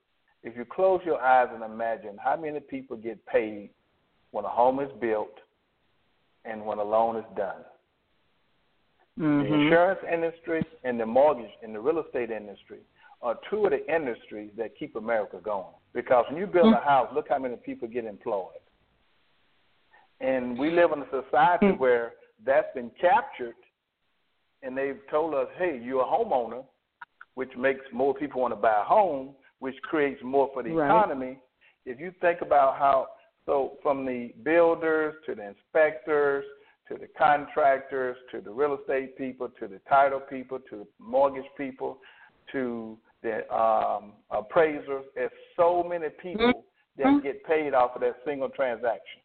[0.45, 3.71] if you close your eyes and imagine how many people get paid
[4.31, 5.35] when a home is built
[6.45, 7.65] and when a loan is done.
[9.19, 9.43] Mm-hmm.
[9.43, 12.79] The insurance industry and the mortgage and the real estate industry
[13.21, 15.75] are two of the industries that keep America going.
[15.95, 18.53] Because when you build a house, look how many people get employed.
[20.21, 21.83] And we live in a society Mm-hmm.
[21.83, 22.13] where
[22.47, 23.57] that's been captured
[24.63, 26.65] and they've told us, hey, you're a homeowner,
[27.35, 29.31] which makes more people want to buy a home,
[29.61, 30.87] which creates more for the right.
[30.87, 31.39] economy.
[31.87, 33.09] If you think about how,
[33.47, 36.45] so from the builders to the inspectors
[36.89, 41.45] to the contractors to the real estate people to the title people to the mortgage
[41.57, 41.99] people
[42.53, 46.65] to the um, appraisers, there's so many people
[46.99, 47.17] mm-hmm.
[47.17, 49.21] that get paid off of that single transaction.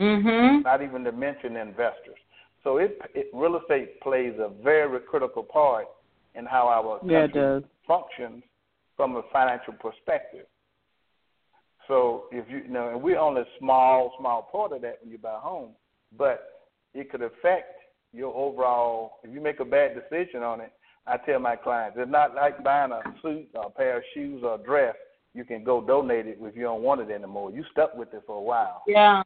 [0.00, 0.64] Mhm.
[0.64, 2.18] Not even to mention investors.
[2.64, 5.86] So it, it real estate plays a very critical part
[6.34, 7.62] in how our country yeah, does.
[7.86, 8.42] functions
[8.96, 10.46] from a financial perspective.
[11.88, 15.10] So if you, you know, and we're only a small, small part of that when
[15.10, 15.70] you buy a home,
[16.16, 17.80] but it could affect
[18.12, 19.18] your overall.
[19.24, 20.72] If you make a bad decision on it,
[21.06, 24.42] I tell my clients, it's not like buying a suit or a pair of shoes
[24.44, 24.94] or a dress.
[25.34, 27.50] You can go donate it if you don't want it anymore.
[27.50, 28.82] You stuck with it for a while.
[28.86, 29.22] Yeah.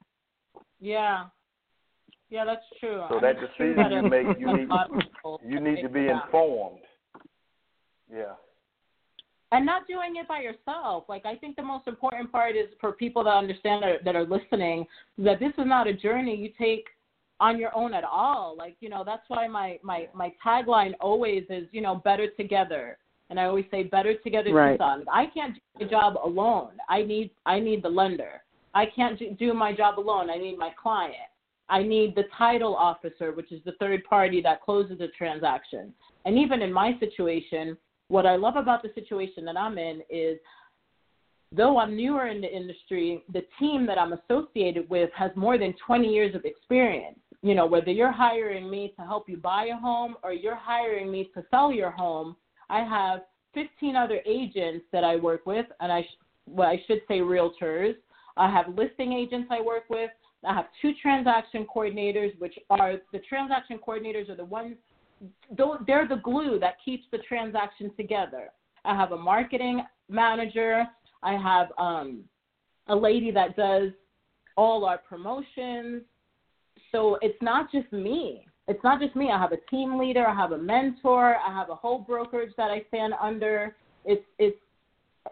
[0.80, 1.24] Yeah.
[2.30, 3.04] Yeah, that's true.
[3.08, 5.82] So and that it's decision that you make, you need lot of people you need
[5.82, 6.22] to be yeah.
[6.24, 6.80] informed.
[8.12, 8.34] Yeah.
[9.52, 11.04] and not doing it by yourself.
[11.08, 14.26] Like I think the most important part is for people that understand that, that are
[14.26, 14.86] listening
[15.18, 16.86] that this is not a journey you take
[17.38, 18.56] on your own at all.
[18.56, 22.98] Like you know that's why my my my tagline always is you know better together.
[23.28, 24.72] And I always say better together Right.
[24.72, 25.04] Tucson.
[25.12, 26.72] I can't do my job alone.
[26.88, 28.42] I need I need the lender.
[28.74, 30.30] I can't do- do my job alone.
[30.30, 31.14] I need my client.
[31.68, 35.92] I need the title officer, which is the third party that closes the transaction.
[36.24, 37.76] And even in my situation,
[38.08, 40.38] what I love about the situation that I'm in is
[41.52, 45.74] though I'm newer in the industry, the team that I'm associated with has more than
[45.84, 47.18] 20 years of experience.
[47.42, 51.10] You know, whether you're hiring me to help you buy a home or you're hiring
[51.10, 52.36] me to sell your home,
[52.70, 53.20] I have
[53.54, 56.06] 15 other agents that I work with, and I
[56.48, 57.94] well, I should say realtors.
[58.36, 60.10] I have listing agents I work with.
[60.46, 64.76] I have two transaction coordinators, which are the transaction coordinators are the ones
[65.86, 68.50] they're the glue that keeps the transaction together.
[68.84, 70.84] I have a marketing manager.
[71.22, 72.24] I have um,
[72.88, 73.90] a lady that does
[74.56, 76.02] all our promotions.
[76.92, 78.46] So it's not just me.
[78.68, 79.30] It's not just me.
[79.30, 80.26] I have a team leader.
[80.26, 81.36] I have a mentor.
[81.36, 83.76] I have a whole brokerage that I stand under.
[84.04, 84.58] It's it's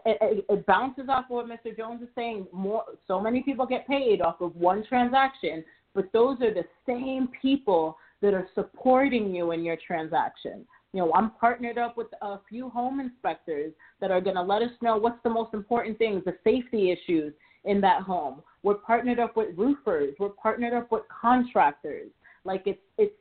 [0.05, 1.75] it, it bounces off what Mr.
[1.75, 2.47] Jones is saying.
[2.51, 5.63] More, so many people get paid off of one transaction,
[5.93, 10.65] but those are the same people that are supporting you in your transaction.
[10.93, 14.61] You know, I'm partnered up with a few home inspectors that are going to let
[14.61, 17.33] us know what's the most important things, the safety issues
[17.65, 18.41] in that home.
[18.63, 20.15] We're partnered up with roofers.
[20.19, 22.09] We're partnered up with contractors.
[22.45, 23.13] Like it's it's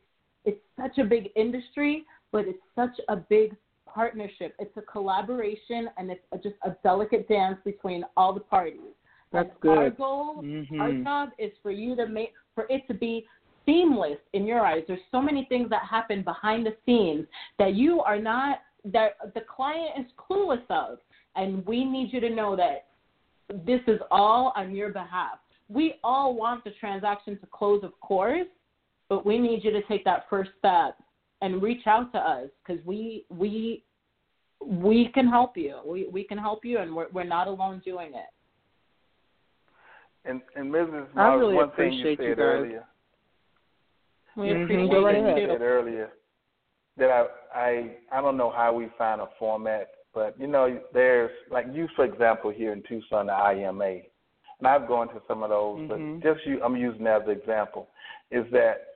[0.45, 3.57] it's such a big industry, but it's such a big
[3.95, 4.55] partnership.
[4.59, 8.81] It's a collaboration, and it's a, just a delicate dance between all the parties.
[9.33, 9.79] That's and good.
[9.79, 10.81] Our goal, mm-hmm.
[10.81, 13.27] our job is for you to make for it to be
[13.67, 14.83] seamless in your eyes.
[14.87, 17.27] There's so many things that happen behind the scenes
[17.59, 18.59] that you are not
[18.93, 20.99] that the client is clueless of,
[21.37, 22.87] and we need you to know that
[23.67, 25.39] this is all on your behalf.
[25.69, 28.47] We all want the transaction to close, of course,
[29.09, 30.99] but we need you to take that first step
[31.45, 33.85] and reach out to us because we we
[34.65, 35.79] we can help you.
[35.87, 38.31] We we can help you, and we're we're not alone doing it.
[40.25, 41.07] And and Mrs.
[41.15, 42.47] I really one thing appreciate you you said guys.
[42.47, 42.85] earlier.
[44.37, 44.65] We Mhm.
[44.65, 45.39] appreciate Go right you ahead.
[45.39, 45.53] You too.
[45.53, 46.11] said earlier
[46.97, 51.31] that I I I don't know how we find a format, but you know, there's
[51.51, 53.85] like you for example here in Tucson, the IMA,
[54.61, 55.89] and I've gone to some of those, Mhm.
[56.23, 57.91] but just you, I'm using that as an example,
[58.31, 58.94] is that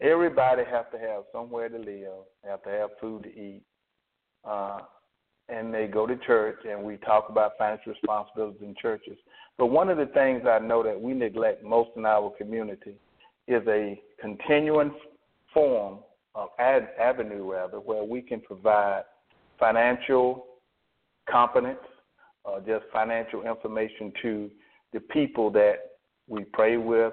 [0.00, 3.62] everybody has to have somewhere to live, have to have food to eat,
[4.44, 4.80] uh,
[5.48, 9.16] and they go to church, and we talk about financial responsibilities in churches.
[9.58, 12.94] But one of the things I know that we neglect most in our community
[13.46, 14.94] is a continuing
[15.52, 15.98] form
[16.34, 19.02] of ad, avenue, rather, where we can provide
[19.58, 20.46] financial
[21.30, 21.78] competence,
[22.44, 24.50] uh, just financial information to
[24.92, 25.76] the people that
[26.26, 27.12] we pray with.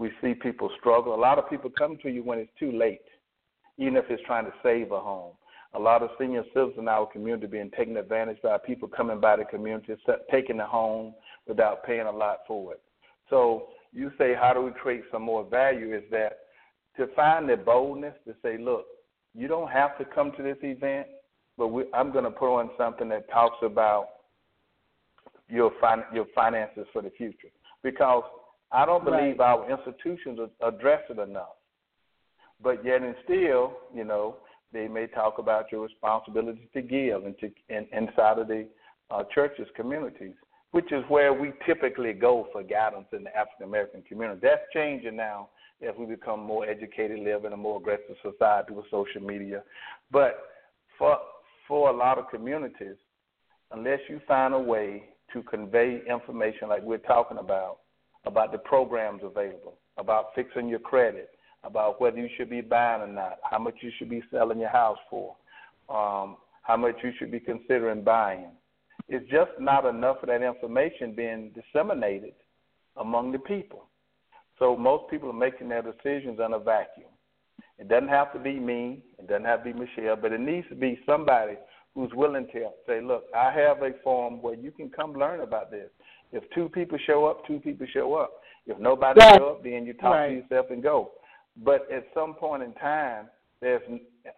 [0.00, 1.14] We see people struggle.
[1.14, 3.02] A lot of people come to you when it's too late,
[3.76, 5.34] even if it's trying to save a home.
[5.74, 9.36] A lot of senior citizens in our community being taken advantage by people coming by
[9.36, 9.94] the community,
[10.30, 11.12] taking the home
[11.46, 12.80] without paying a lot for it.
[13.28, 15.94] So you say, how do we create some more value?
[15.94, 16.38] Is that
[16.96, 18.86] to find the boldness to say, look,
[19.34, 21.08] you don't have to come to this event,
[21.58, 24.06] but we, I'm going to put on something that talks about
[25.50, 27.48] your fin- your finances for the future
[27.82, 28.24] because
[28.72, 29.40] I don't believe Right.
[29.40, 31.56] our institutions address it enough.
[32.62, 34.36] But yet, and still, you know,
[34.72, 38.68] they may talk about your responsibility to give and to in, inside of the
[39.10, 40.34] uh, churches communities,
[40.70, 44.40] which is where we typically go for guidance in the African American community.
[44.42, 45.48] That's changing now
[45.82, 49.62] as we become more educated, live in a more aggressive society with social media.
[50.12, 50.38] But
[50.98, 51.18] for
[51.66, 52.96] for a lot of communities,
[53.72, 57.78] unless you find a way to convey information like we're talking about,
[58.24, 61.30] about the programs available, about fixing your credit,
[61.64, 64.70] about whether you should be buying or not, how much you should be selling your
[64.70, 65.36] house for,
[65.88, 68.50] um, how much you should be considering buying.
[69.08, 72.34] It's just not enough of that information being disseminated
[72.96, 73.86] among the people.
[74.58, 77.08] So most people are making their decisions in a vacuum.
[77.78, 80.68] It doesn't have to be me, it doesn't have to be Michelle, but it needs
[80.68, 81.54] to be somebody
[81.94, 85.70] who's willing to say, look, I have a forum where you can come learn about
[85.70, 85.88] this.
[86.32, 88.42] If two people show up, two people show up.
[88.66, 89.36] If nobody Right.
[89.38, 90.28] show up, then you talk Right.
[90.28, 91.12] to yourself and go.
[91.56, 93.30] But at some point in time,
[93.60, 93.82] there's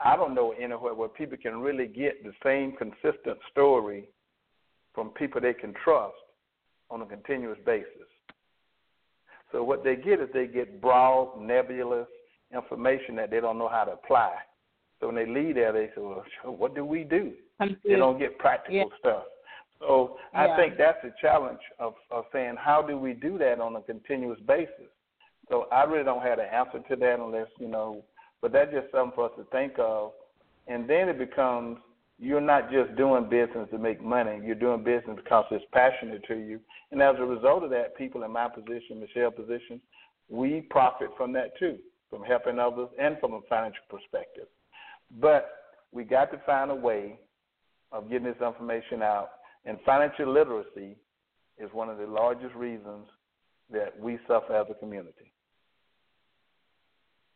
[0.00, 4.08] I don't know anywhere where people can really get the same consistent story
[4.94, 6.16] from people they can trust
[6.90, 8.08] on a continuous basis.
[9.50, 12.08] So what they get is they get broad, nebulous
[12.52, 14.34] information that they don't know how to apply.
[15.00, 17.36] So when they leave there, they say, "Well, what do we do?"
[17.84, 18.96] They don't get practical Yeah.
[18.98, 19.24] stuff.
[19.82, 23.74] So I think that's the challenge of, of saying, how do we do that on
[23.74, 24.90] a continuous basis?
[25.50, 28.04] So I really don't have an answer to that unless, you know,
[28.40, 30.12] but that's just something for us to think of.
[30.68, 31.78] And then it becomes
[32.22, 36.36] you're not just doing business to make money, you're doing business because it's passionate to
[36.36, 36.60] you.
[36.92, 39.80] And as a result of that, people in my position, Michelle's position,
[40.28, 41.78] we profit from that too,
[42.08, 44.46] from helping others and from a financial perspective.
[45.20, 45.50] But
[45.90, 47.18] we got to find a way
[47.90, 49.30] of getting this information out.
[49.64, 50.96] And financial literacy
[51.58, 53.06] is one of the largest reasons
[53.70, 55.32] that we suffer as a community.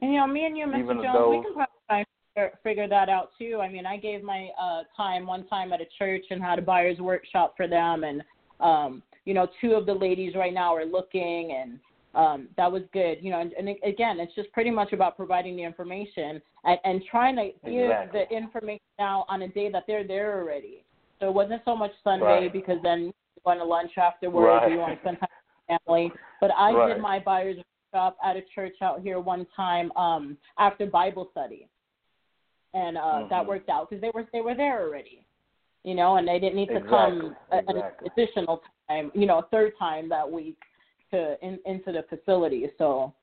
[0.01, 0.79] And you know, me and you, Mr.
[0.81, 3.61] Even Jones, though- we can probably figure, figure that out too.
[3.63, 6.63] I mean, I gave my uh, time one time at a church and had a
[6.63, 8.23] buyer's workshop for them, and
[8.61, 11.81] um, you know, two of the ladies right now are looking, and
[12.15, 13.19] um, that was good.
[13.23, 17.03] You know, and, and again, it's just pretty much about providing the information and, and
[17.11, 18.25] trying to give exactly.
[18.29, 20.85] the information out on a day that they're there already.
[21.21, 22.53] So it wasn't so much Sunday Right.
[22.53, 23.13] because then you
[23.45, 24.69] went to lunch afterwards, Right.
[24.69, 25.29] or you want to spend time
[25.69, 26.13] with family.
[26.41, 26.95] But I Right.
[26.95, 27.57] did my buyer's
[27.93, 31.69] workshop at a church out here one time um, after Bible study,
[32.75, 33.47] and uh, that Mhm.
[33.47, 35.25] worked out because they were they were there already,
[35.85, 39.39] you know, and they didn't need to Exactly, come a- an additional time, you know,
[39.39, 40.59] a third time that week
[41.11, 42.71] to in, into the facility.
[42.77, 43.15] So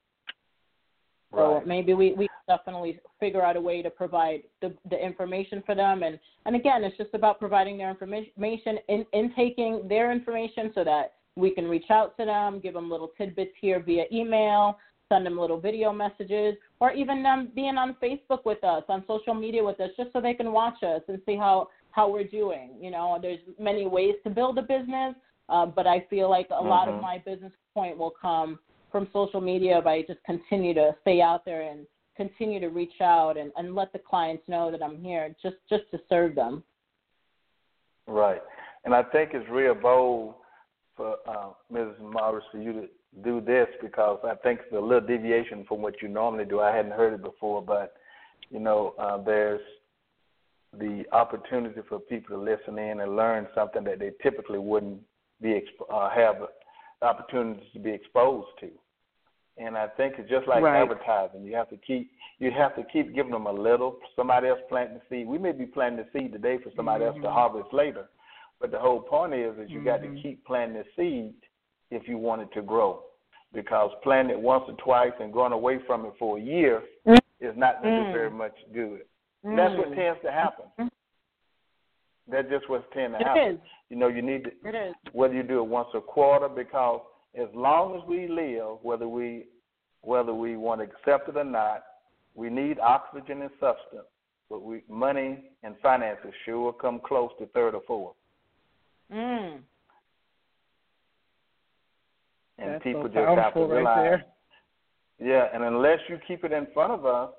[1.35, 1.67] so Right.
[1.67, 6.03] maybe we, we definitely figure out a way to provide the, the information for them.
[6.03, 11.13] And, and again, it's just about providing their information, in, intaking their information so that
[11.35, 14.77] we can reach out to them, give them little tidbits here via email,
[15.09, 19.33] send them little video messages, or even them being on Facebook with us, on social
[19.33, 22.71] media with us, just so they can watch us and see how, how we're doing.
[22.79, 25.15] You know, there's many ways to build a business,
[25.49, 27.01] uh, but I feel like a lot of Mhm.
[27.01, 28.59] my business point will come
[28.93, 33.01] from social media if I just continue to stay out there and continue to reach
[33.01, 36.63] out and, and let the clients know that I'm here just just to serve them.
[38.07, 38.41] Right.
[38.85, 40.35] And I think it's real bold
[40.95, 41.99] for uh, Mrs.
[41.99, 42.87] Morris for you to
[43.23, 46.59] do this because I think it's a little deviation from what you normally do.
[46.59, 47.95] I hadn't heard it before, but
[48.51, 49.61] you know, uh, there's
[50.77, 55.01] the opportunity for people to listen in and learn something that they typically wouldn't
[55.41, 56.35] be exp- uh, have
[57.01, 58.69] opportunities to be exposed to.
[59.57, 60.81] And I think it's just like Right.
[60.81, 61.43] advertising.
[61.43, 63.99] You have to keep you have to keep giving them a little.
[64.15, 65.27] Somebody else planting the seed.
[65.27, 68.09] We may be planting the seed today for somebody else to harvest later.
[68.59, 71.35] But the whole point is, is you got to keep planting the seed
[71.91, 73.03] if you want it to grow.
[73.53, 76.83] Because planting it once or twice and going away from it for a year
[77.39, 78.05] is not going to Mm.
[78.07, 79.05] do very much good.
[79.43, 79.95] That's what Mm.
[79.95, 80.65] tends to happen.
[82.27, 83.55] That's just what's tends to It happen.
[83.55, 83.61] is.
[83.89, 84.95] You know, you need to, It is.
[85.11, 87.01] whether you do it once a quarter, because
[87.39, 89.45] as long as we live, whether we
[90.01, 91.83] whether we want to accept it or not,
[92.35, 94.07] we need oxygen and substance.
[94.49, 98.15] But we money and finances sure come close to third or fourth.
[99.11, 99.59] Mm.
[102.59, 104.25] And That's people so just have to powerful right there.
[105.19, 107.31] Yeah, and unless you keep it in front of us,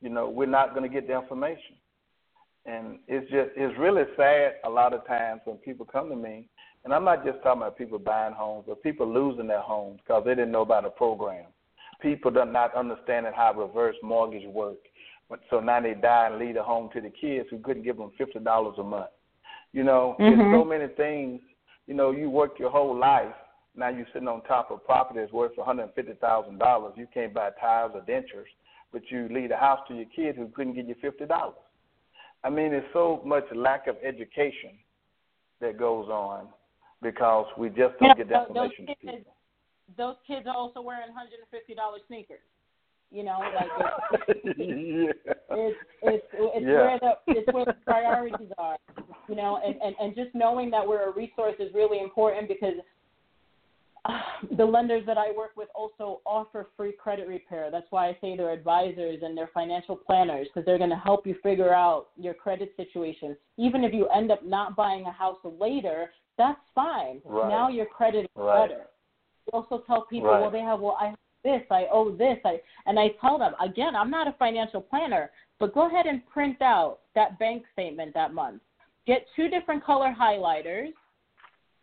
[0.00, 1.76] you know, we're not going to get the information.
[2.66, 6.48] And it's just, it's really sad a lot of times when people come to me,
[6.84, 10.24] and I'm not just talking about people buying homes, but people losing their homes because
[10.24, 11.46] they didn't know about a program.
[12.00, 14.78] People do not understanding how reverse mortgage work.
[15.50, 18.10] So now they die and leave the home to the kids who couldn't give them
[18.18, 19.10] fifty dollars a month.
[19.72, 20.36] You know, Mhm.
[20.36, 21.40] there's so many things.
[21.86, 23.34] You know, you work your whole life.
[23.76, 26.94] Now you're sitting on top of property that's worth one hundred fifty thousand dollars.
[26.96, 28.48] You can't buy tires or dentures,
[28.90, 31.54] but you leave the house to your kid who couldn't give you fifty dollars.
[32.42, 34.78] I mean, there's so much lack of education
[35.60, 36.48] that goes on
[37.02, 39.26] because we just don't You know, get the those- those kids-
[39.96, 42.40] Those kids are also wearing hundred and fifty dollars sneakers.
[43.10, 43.66] You know, like
[44.28, 44.58] it's,
[45.26, 45.32] yeah.
[45.50, 46.82] it's it's it's Yeah.
[46.86, 48.76] where the it's where the priorities are,
[49.28, 52.74] you know, and, and and just knowing that we're a resource is really important because
[54.04, 54.20] uh,
[54.56, 57.68] the lenders that I work with also offer free credit repair.
[57.72, 61.26] That's why I say they're advisors and they're financial planners because they're going to help
[61.26, 63.36] you figure out your credit situation.
[63.56, 67.20] Even if you end up not buying a house later, that's fine.
[67.26, 67.48] Right.
[67.48, 68.68] Now your credit is Right.
[68.68, 68.86] better.
[69.46, 70.40] We also tell people, Right.
[70.40, 73.54] well, they have, well, I have this, I owe this, I, and I tell them
[73.60, 78.14] again, I'm not a financial planner, but go ahead and print out that bank statement
[78.14, 78.62] that month.
[79.06, 80.92] Get two different color highlighters.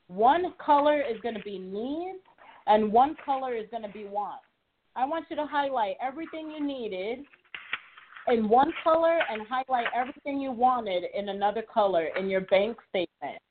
[0.07, 2.23] One color is going to be needs,
[2.65, 4.41] and one color is going to be want.
[4.95, 7.25] I want you to highlight everything you needed
[8.27, 13.41] in one color and highlight everything you wanted in another color in your bank statement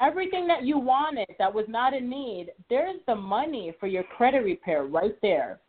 [0.00, 4.44] everything that you wanted that was not a need, there's the money for your credit
[4.44, 5.60] repair right there.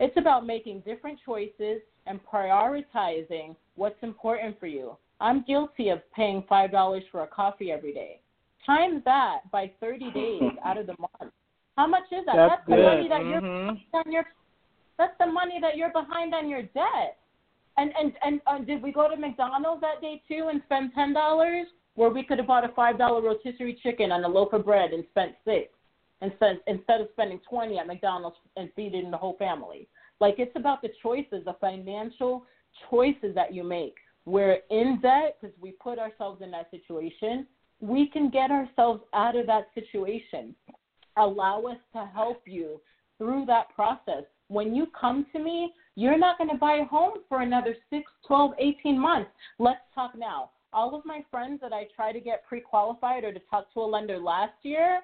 [0.00, 4.96] It's about making different choices and prioritizing what's important for you.
[5.20, 8.20] I'm guilty of paying $5 for a coffee every day.
[8.64, 11.32] Times that by 30 days out of the month.
[11.76, 12.36] How much is that?
[12.36, 12.84] That's the good.
[12.84, 13.78] money that you're Mhm.
[13.94, 14.24] on your
[14.98, 17.18] that's the money that you're behind on your debt.
[17.76, 21.12] And and and uh, did we go to McDonald's that day too and spend ten
[21.12, 21.68] dollars
[21.98, 24.92] where we could have bought a five dollar rotisserie chicken and a loaf of bread
[24.92, 25.72] and spent six
[26.22, 29.88] instead instead of spending twenty at McDonald's and feeding the whole family.
[30.20, 32.44] Like it's about the choices, the financial
[32.88, 33.96] choices that you make.
[34.26, 37.46] We're in debt because we put ourselves in that situation.
[37.80, 40.54] We can get ourselves out of that situation.
[41.16, 42.80] Allow us to help you
[43.18, 47.18] through that process when you come to me, you're not going to buy a home
[47.28, 49.30] for another 6, 12, 18 months.
[49.58, 50.50] Let's talk now.
[50.72, 53.80] All of my friends that I try to get pre qualified or to talk to
[53.80, 55.00] a lender last year,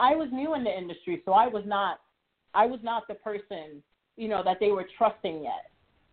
[0.00, 2.00] I was new in the industry, so I was not
[2.54, 3.82] I was not the person,
[4.16, 5.70] you know, that they were trusting yet.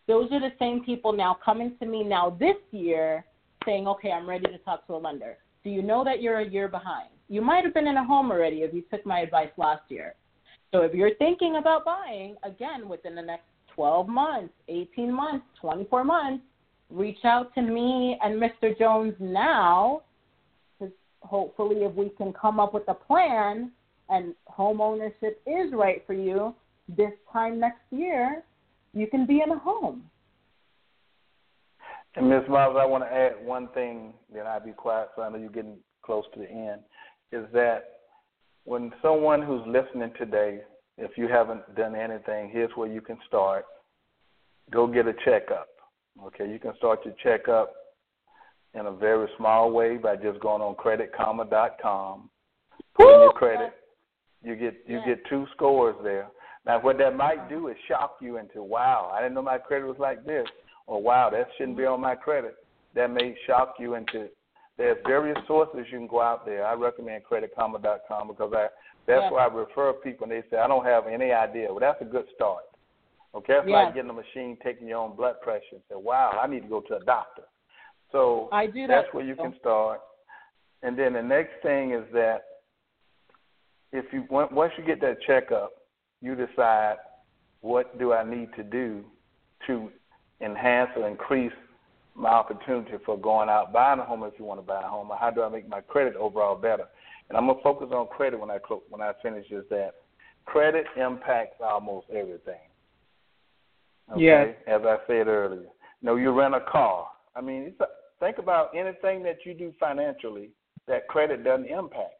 [0.07, 3.25] Those are the same people now coming to me now this year
[3.65, 5.37] saying, Okay, I'm ready to talk to a lender.
[5.63, 7.09] Do you know that you're a year behind?
[7.27, 10.13] You might have been in a home already if you took my advice last year.
[10.71, 16.03] So if you're thinking about buying, again, within the next 12 months, 18 months, 24
[16.03, 16.43] months,
[16.89, 18.77] reach out to me and Mr.
[18.77, 20.01] Jones now.
[20.79, 23.71] Because hopefully, if we can come up with a plan
[24.09, 26.53] and home ownership is right for you,
[26.87, 28.43] this time next year,
[28.93, 30.03] you can be in a home.
[32.15, 32.43] And Ms.
[32.47, 35.49] Miles, I want to add one thing, then I'll be quiet so I know you're
[35.49, 36.81] getting close to the end,
[37.31, 37.95] is that
[38.63, 40.61] when someone who's listening today,
[40.97, 43.65] if you haven't done anything, here's where you can start.
[44.71, 45.67] Go get a checkup.
[46.23, 47.73] Okay, you can start your checkup
[48.73, 52.29] in a very small way by just going on creditkarma.com,
[52.95, 53.73] put in your credit.
[54.43, 56.27] You get you get two scores there.
[56.65, 59.85] Now, what that might do is shock you into, wow, I didn't know my credit
[59.85, 60.47] was like this,
[60.87, 62.55] or wow, that shouldn't be on my credit.
[62.95, 64.29] That may shock you into
[64.77, 66.65] there's various sources you can go out there.
[66.65, 68.67] I recommend creditkarma.com because I
[69.07, 69.31] that's yeah.
[69.31, 71.67] why I refer people and they say I don't have any idea.
[71.69, 72.63] Well, that's a good start.
[73.35, 73.83] Okay, it's yeah.
[73.83, 76.69] like getting a machine taking your own blood pressure and say, "Wow, I need to
[76.69, 77.43] go to a doctor."
[78.11, 79.99] So I do that's that where you can start.
[80.83, 82.43] And then the next thing is that
[83.91, 85.71] if you once you get that checkup,
[86.21, 86.95] you decide
[87.61, 89.03] what do I need to do
[89.67, 89.91] to
[90.41, 91.53] enhance or increase
[92.13, 95.11] my opportunity for going out buying a home if you want to buy a home,
[95.11, 96.85] or how do I make my credit overall better?
[97.27, 98.59] And I'm gonna focus on credit when I
[98.89, 99.95] when I finish is that
[100.45, 102.61] credit impacts almost everything.
[104.11, 104.21] Okay?
[104.21, 104.55] Yes.
[104.67, 105.67] As I said earlier,
[106.05, 107.07] know, you rent a car.
[107.35, 107.87] I mean, it's a,
[108.19, 110.49] think about anything that you do financially
[110.87, 112.13] that credit doesn't impact.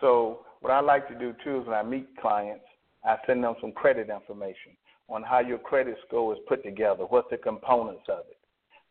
[0.00, 2.64] So what I like to do too is when I meet clients,
[3.04, 4.72] I send them some credit information
[5.08, 8.36] on how your credit score is put together, what's the components of it.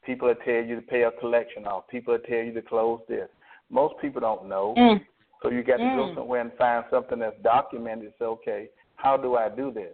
[0.05, 1.87] People will tell you to pay a collection off.
[1.87, 3.29] People will tell you to close this.
[3.69, 4.73] Most people don't know.
[4.77, 5.01] Mm.
[5.43, 5.95] So you got to mm.
[5.95, 8.13] go somewhere and find something that's documented.
[8.17, 9.93] Say, okay, how do I do this?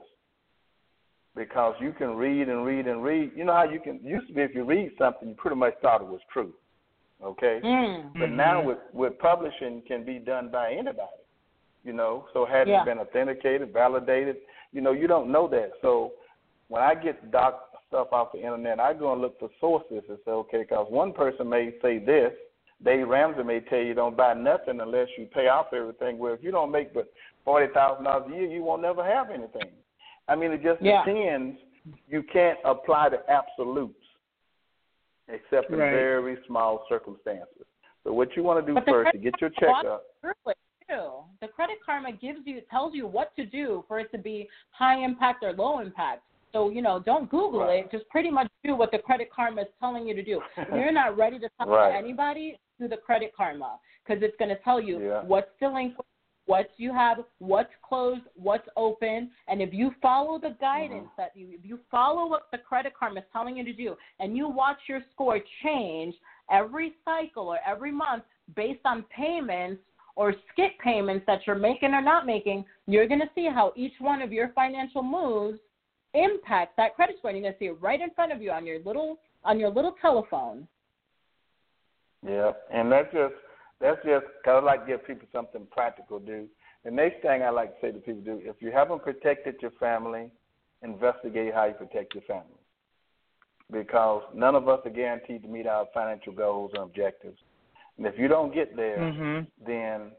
[1.36, 3.32] Because you can read and read and read.
[3.36, 5.74] You know how you can used to be if you read something, you pretty much
[5.82, 6.54] thought it was true.
[7.24, 8.14] Okay, mm.
[8.14, 8.36] but mm-hmm.
[8.36, 11.24] now with with publishing can be done by anybody.
[11.84, 12.82] You know, so had yeah.
[12.82, 14.38] it been authenticated, validated,
[14.72, 15.72] you know, you don't know that.
[15.82, 16.14] So
[16.68, 20.18] when I get doc stuff off the internet, I go and look for sources and
[20.26, 22.32] say, okay, because one person may say this,
[22.84, 26.18] Dave Ramsey may tell you don't buy nothing unless you pay off everything.
[26.18, 27.12] Well, if you don't make but
[27.46, 29.72] forty thousand dollars a year, you won't never have anything.
[30.28, 31.04] I mean, it just yeah.
[31.06, 31.58] depends.
[32.08, 33.94] You can't apply the absolutes,
[35.28, 35.92] except in right.
[35.92, 37.66] very small circumstances.
[38.04, 40.04] So what you want to do but first is get your check checkup.
[41.42, 45.04] The Credit Karma gives you tells you what to do for it to be high
[45.04, 46.24] impact or low impact.
[46.54, 47.86] So, you know, don't Google right.
[47.86, 47.92] it.
[47.92, 50.42] Just pretty much do what the Credit Karma is telling you to do.
[50.58, 51.92] If you're not ready to talk right.
[51.92, 55.24] to anybody, do the Credit Karma because it's going to tell you yeah.
[55.24, 56.08] what's delinquent,
[56.46, 61.22] what you have, what's closed, what's open, and if you follow the guidance mm-hmm.
[61.22, 64.38] that you, if you follow what the Credit Karma is telling you to do, and
[64.38, 66.14] you watch your score change
[66.52, 68.24] every cycle or every month
[68.56, 69.82] based on payments
[70.16, 73.94] or skip payments that you're making or not making, you're going to see how each
[74.00, 75.60] one of your financial moves
[76.14, 77.32] impacts that credit score.
[77.32, 79.60] And you're going to see it right in front of you on your little on
[79.60, 80.68] your little telephone.
[82.26, 83.36] Yeah, and that just
[83.82, 86.48] that's just cause I like to give people something practical to do.
[86.84, 89.72] The next thing I like to say to people do, if you haven't protected your
[89.72, 90.30] family,
[90.84, 92.46] investigate how you protect your family.
[93.72, 97.40] Because none of us are guaranteed to meet our financial goals and objectives.
[97.98, 99.66] And if you don't get there, mm-hmm.
[99.66, 100.12] then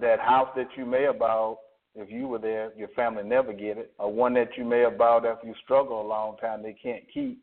[0.00, 1.58] that house that you may have bought,
[1.94, 4.96] if you were there, your family never get it, or one that you may have
[4.96, 7.42] bought after you struggle a long time, they can't keep.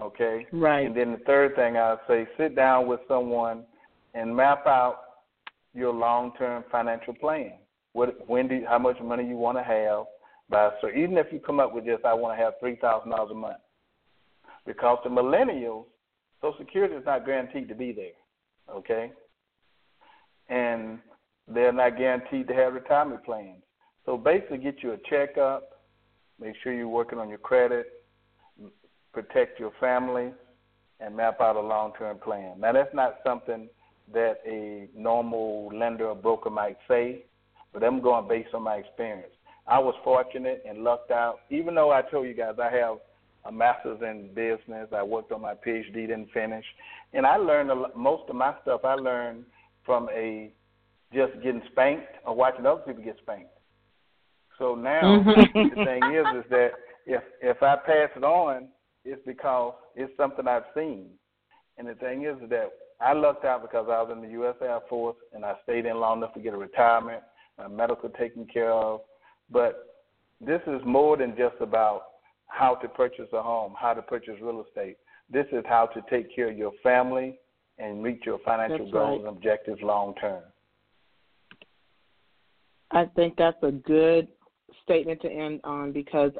[0.00, 0.46] Okay.
[0.52, 0.86] Right.
[0.86, 3.64] And then the third thing I'd say, sit down with someone
[4.16, 4.96] and map out
[5.74, 7.52] your long-term financial plan.
[7.92, 10.06] What, when do, you, how much money you want to have
[10.48, 13.10] by so even if you come up with this, I want to have three thousand
[13.10, 13.62] dollars a month,
[14.64, 15.84] because the millennials,
[16.40, 18.16] Social Security is not guaranteed to be there
[18.74, 19.12] okay?
[20.48, 20.98] And
[21.48, 23.62] they're not guaranteed to have retirement plans.
[24.04, 25.82] So basically, get you a checkup,
[26.40, 27.86] make sure you're working on your credit,
[29.12, 30.32] protect your family,
[31.00, 32.60] and map out a long term plan.
[32.60, 33.68] Now, that's not something
[34.12, 37.24] that a normal lender or broker might say,
[37.72, 39.32] but I'm going based on my experience.
[39.66, 41.40] I was fortunate and lucked out.
[41.50, 42.98] Even though I told you guys I have
[43.44, 46.64] a master's in business, I worked on my PhD, didn't finish,
[47.12, 48.84] and I learned a, lot, most of my stuff.
[48.84, 49.44] I learned
[49.84, 50.50] from a
[51.12, 53.50] just getting spanked or watching other people get spanked.
[54.58, 55.68] So now mm-hmm.
[55.78, 56.70] the thing is, is that
[57.06, 58.68] if if I pass it on,
[59.04, 61.06] it's because it's something I've seen.
[61.78, 62.70] And the thing is that
[63.00, 64.54] I lucked out because I was in the U.S.
[64.62, 67.22] Air Force and I stayed in long enough to get a retirement,
[67.58, 69.00] my medical taken care of.
[69.50, 69.96] But
[70.40, 72.02] this is more than just about
[72.46, 74.96] how to purchase a home, how to purchase real estate.
[75.30, 77.38] This is how to take care of your family
[77.78, 79.28] and meet your financial that's goals right.
[79.28, 80.42] and objectives long term.
[82.92, 84.28] I think that's a good
[84.84, 86.32] statement to end on because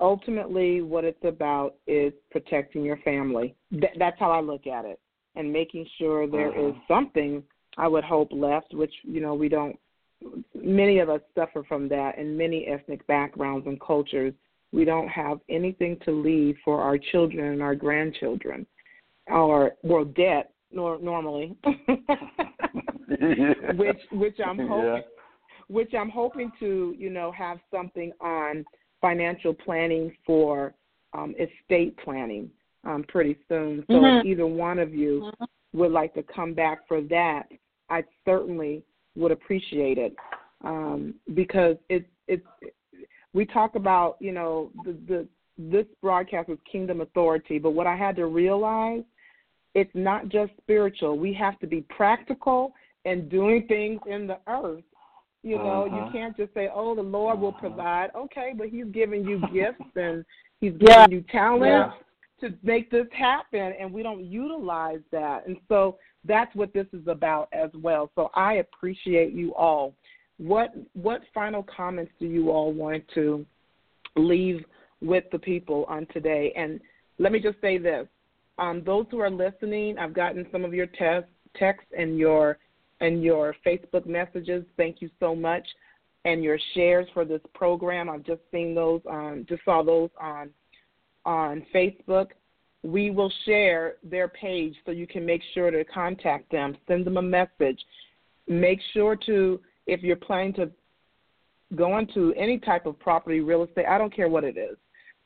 [0.00, 3.54] ultimately what it's about is protecting your family.
[3.70, 5.00] Th- that's how I look at it,
[5.36, 6.68] and making sure there uh-huh.
[6.68, 7.42] is something
[7.76, 9.78] I would hope left, which you know we don't.
[10.54, 14.32] Many of us suffer from that in many ethnic backgrounds and cultures.
[14.72, 18.66] We don't have anything to leave for our children and our grandchildren,
[19.28, 21.56] or well, debt nor, normally,
[23.76, 25.00] which which I'm hoping, yeah.
[25.68, 28.64] which I'm hoping to you know have something on
[29.00, 30.74] financial planning for
[31.12, 32.50] um, estate planning
[32.84, 33.84] um, pretty soon.
[33.88, 34.18] So mm-hmm.
[34.18, 35.78] if either one of you mm-hmm.
[35.78, 37.44] would like to come back for that,
[37.90, 38.82] I certainly
[39.16, 40.14] would appreciate it
[40.64, 42.46] um, because it's it's
[43.32, 47.96] we talk about you know the, the this broadcast is kingdom authority, but what I
[47.96, 49.02] had to realize
[49.74, 51.18] it's not just spiritual.
[51.18, 52.72] We have to be practical
[53.04, 54.84] and doing things in the earth
[55.44, 56.06] you know, uh-huh.
[56.06, 57.60] you can't just say, "Oh, the Lord will uh-huh.
[57.60, 60.24] provide." Okay, but He's giving you gifts and
[60.60, 61.06] He's giving yeah.
[61.10, 61.66] you talents.
[61.66, 61.90] yeah.
[62.40, 65.46] To make this happen, and we don't utilize that.
[65.46, 68.10] And so that's what this is about as well.
[68.14, 69.94] So I appreciate you all.
[70.38, 73.46] What what final comments do you all want to
[74.16, 74.64] leave
[75.00, 76.52] with the people on today?
[76.56, 76.80] And
[77.18, 78.08] let me just say this:
[78.58, 82.58] um, those who are listening, I've gotten some of your text, texts and your
[83.00, 84.64] and your Facebook messages.
[84.76, 85.66] Thank you so much.
[86.26, 88.08] And your shares for this program.
[88.08, 89.02] I've just seen those
[89.46, 90.50] just saw those on
[91.24, 92.28] on Facebook.
[92.82, 97.16] We will share their page so you can make sure to contact them, send them
[97.16, 97.80] a message.
[98.46, 100.70] Make sure to if you're planning to
[101.74, 104.76] go into any type of property, real estate, I don't care what it is.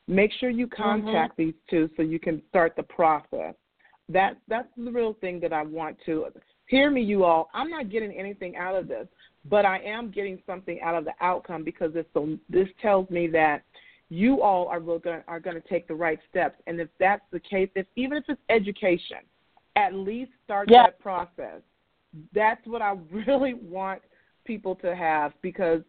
[0.07, 0.83] Make sure you Mm-hmm.
[0.83, 1.43] contact mm-hmm.
[1.43, 3.55] these two so you can start the process.
[4.07, 6.27] That that's the real thing that I want to
[6.67, 7.49] Hear me, you all.
[7.53, 9.07] I'm not getting anything out of this,
[9.45, 13.27] but I am getting something out of the outcome because this so this tells me
[13.27, 13.63] that
[14.09, 16.55] you all are going are going to take the right steps.
[16.67, 19.19] And if that's the case, if even if it's education,
[19.75, 20.83] at least start yeah.
[20.83, 21.61] that process.
[22.33, 24.01] That's what I really want
[24.45, 25.81] people to have because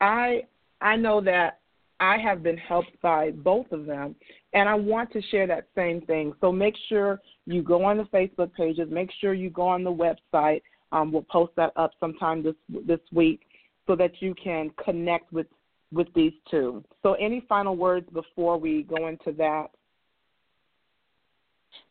[0.00, 0.42] I
[0.80, 1.60] I know that
[2.00, 4.14] I have been helped by both of them,
[4.52, 6.32] and I want to share that same thing.
[6.40, 8.88] So make sure you go on the Facebook pages.
[8.90, 10.62] Make sure you go on the website.
[10.90, 12.54] Um, we'll post that up sometime this
[12.86, 13.42] this week
[13.86, 15.46] so that you can connect with
[15.92, 16.84] with these two.
[17.02, 19.66] So any final words before we go into that?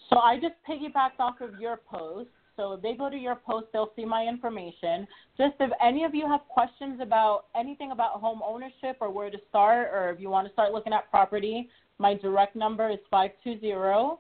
[0.10, 2.30] So I just piggybacked off of your post.
[2.56, 5.08] So if they go to your post, they'll see my information.
[5.38, 9.38] Just if any of you have questions about anything about home ownership or where to
[9.50, 11.70] start, or if you want to start looking at property,
[12.00, 14.18] my direct number is 520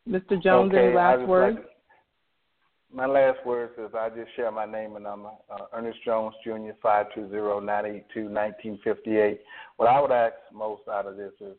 [0.08, 0.42] Mr.
[0.44, 1.58] Jones, okay, any last words?
[1.58, 1.75] Like,
[2.94, 5.30] my last words is I just share my name and number.
[5.50, 6.72] Uh, Ernest Jones Jr.
[6.82, 9.42] Five two zero nine eight two nineteen fifty eight.
[9.78, 11.56] What I would ask most out of this is,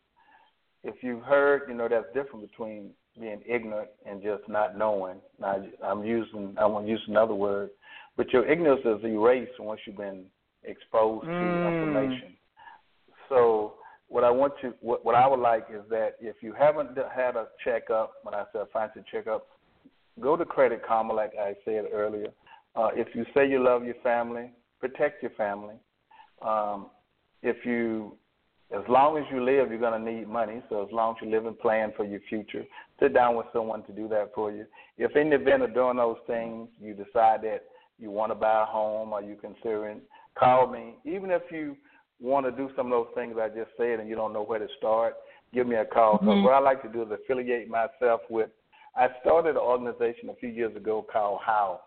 [0.84, 5.16] if you've heard, you know, that's different between being ignorant and just not knowing.
[5.40, 7.70] Now, I'm using I want to use another word,
[8.16, 10.24] but your ignorance is erased once you've been
[10.64, 11.30] exposed mm.
[11.30, 12.36] to information.
[13.28, 13.74] So
[14.08, 17.36] what I want you, what, what I would like is that if you haven't had
[17.36, 19.46] a checkup, when I say a fancy checkup,
[20.20, 22.28] go to Credit Karma, like I said earlier.
[22.74, 25.74] Uh, if you say you love your family, protect your family.
[26.42, 26.86] Um,
[27.42, 28.16] if you,
[28.76, 30.62] as long as you live, you're going to need money.
[30.68, 32.64] So as long as you live and plan for your future,
[33.00, 34.66] sit down with someone to do that for you.
[34.98, 37.60] If in the event of doing those things, you decide that
[37.98, 40.00] you want to buy a home or you're considering,
[40.38, 40.96] call me.
[41.04, 41.76] Even if you
[42.20, 44.58] want to do some of those things I just said and you don't know where
[44.58, 45.14] to start,
[45.54, 46.18] give me a call.
[46.18, 46.42] mm-hmm.
[46.42, 48.50] what I like to do is affiliate myself with
[48.98, 51.82] I started an organization a few years ago called How,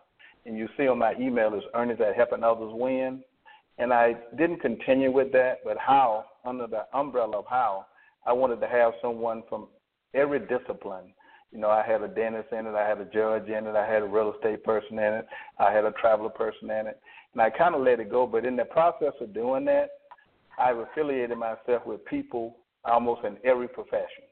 [0.46, 3.24] and you see on my email is Ernest at Helping Others Win.
[3.80, 7.88] And I didn't continue with that, but How, under the umbrella of How,
[8.28, 9.70] I wanted to have someone from
[10.14, 11.14] every discipline.
[11.52, 13.92] You know, I had a dentist in it, I had a judge in it, I
[13.92, 15.28] had a real estate person in it,
[15.58, 17.00] I had a traveler person in it,
[17.34, 18.28] and I kind of let it go.
[18.28, 19.90] But in the process of doing that,
[20.60, 24.29] I've affiliated myself with people almost in every profession.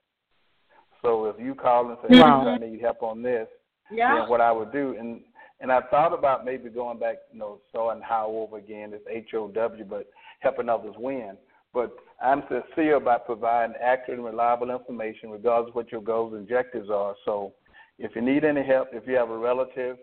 [1.02, 2.48] So if you call and say, wow.
[2.48, 3.48] I need help on this,
[3.92, 4.20] yeah.
[4.20, 5.22] then what I would do, and
[5.60, 9.34] and I thought about maybe going back, you know, starting how over again, it's H
[9.34, 10.08] O W, but
[10.40, 11.36] helping others win.
[11.74, 16.44] But I'm sincere about providing accurate and reliable information, regardless of what your goals and
[16.44, 17.16] objectives are.
[17.26, 17.54] So,
[18.00, 19.98] if you need any help, if you have a relative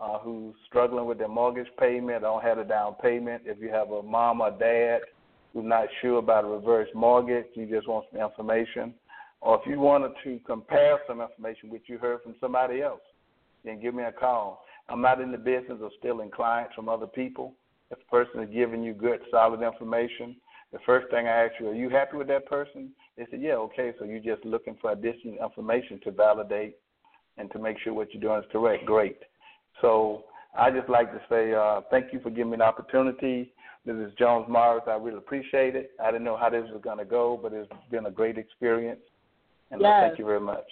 [0.00, 3.90] uh, who's struggling with their mortgage payment, don't have a down payment, if you have
[3.90, 5.00] a mom or dad
[5.52, 8.94] who's not sure about a reverse mortgage, you just want some information,
[9.40, 13.00] or if you wanted to compare some information which you heard from somebody else,
[13.64, 14.64] then give me a call.
[14.88, 17.54] I'm not in the business of stealing clients from other people.
[17.90, 20.36] If a person is giving you good, solid information,
[20.72, 22.90] the first thing I ask you, are you happy with that person?
[23.16, 23.92] They said, yeah, okay.
[23.98, 26.76] So you're just looking for additional information to validate
[27.36, 28.86] and to make sure what you're doing is correct.
[28.86, 29.18] Great.
[29.80, 30.24] So
[30.56, 33.52] I just like to say uh, thank you for giving me an opportunity.
[33.84, 34.84] This is Jones Morris.
[34.86, 35.92] I really appreciate it.
[36.02, 39.00] I didn't know how this was going to go, but it's been a great experience.
[39.70, 40.08] And yes.
[40.08, 40.64] thank you very much.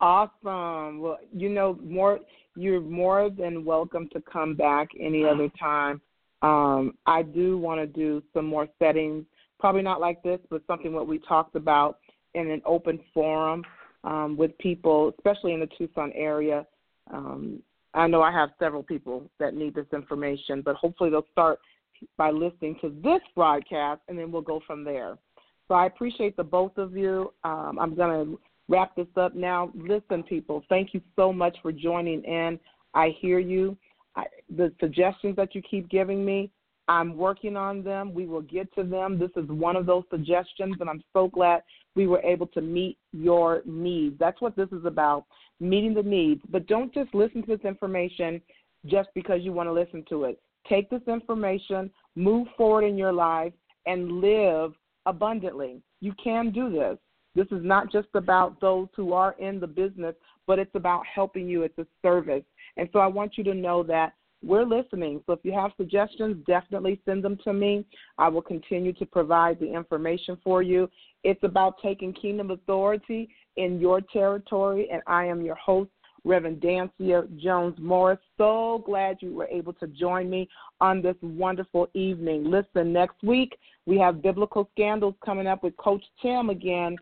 [0.00, 1.00] Awesome.
[1.00, 2.20] Well, you know, more
[2.54, 6.00] you're more than welcome to come back any other time.
[6.42, 9.24] Um, I do want to do some more settings,
[9.58, 11.98] probably not like this, but something what we talked about
[12.34, 13.64] in an open forum
[14.04, 16.66] um, with people, especially in the Tucson area.
[17.12, 17.62] Um,
[17.94, 21.58] I know I have several people that need this information, but hopefully they'll start
[22.18, 25.16] by listening to this broadcast, and then we'll go from there.
[25.68, 27.32] So I appreciate the both of you.
[27.44, 29.72] Um, I'm going to wrap this up now.
[29.74, 32.58] Listen, people, thank you so much for joining in.
[32.94, 33.76] I hear you.
[34.14, 34.24] I,
[34.56, 36.50] the suggestions that you keep giving me,
[36.88, 38.14] I'm working on them.
[38.14, 39.18] We will get to them.
[39.18, 41.62] This is one of those suggestions, and I'm so glad
[41.96, 44.16] we were able to meet your needs.
[44.18, 45.24] That's what this is about
[45.58, 46.40] meeting the needs.
[46.48, 48.40] But don't just listen to this information
[48.86, 50.40] just because you want to listen to it.
[50.68, 53.52] Take this information, move forward in your life,
[53.86, 54.72] and live
[55.06, 55.80] abundantly.
[56.00, 56.98] You can do this.
[57.34, 60.14] This is not just about those who are in the business,
[60.46, 61.62] but it's about helping you.
[61.62, 62.44] It's a service.
[62.76, 65.22] And so I want you to know that we're listening.
[65.26, 67.84] So if you have suggestions, definitely send them to me.
[68.18, 70.88] I will continue to provide the information for you.
[71.24, 75.90] It's about taking kingdom authority in your territory, and I am your host,
[76.26, 78.18] Reverend Dansiea Jones Morris.
[78.36, 80.48] So glad you were able to join me
[80.80, 82.50] on this wonderful evening.
[82.50, 86.96] Listen, next week we have biblical scandals coming up with Coach Tim again.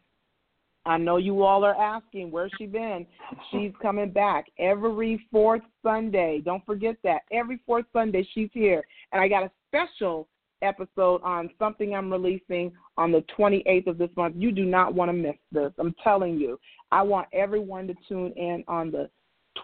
[0.86, 3.06] I know you all are asking where's she been.
[3.50, 6.42] She's coming back every fourth Sunday.
[6.44, 7.22] Don't forget that.
[7.32, 8.84] Every fourth Sunday she's here.
[9.12, 10.28] And I got a special
[10.62, 14.34] episode on something I'm releasing on the 28th of this month.
[14.38, 15.72] You do not want to miss this.
[15.78, 16.58] I'm telling you.
[16.92, 19.10] I want everyone to tune in on the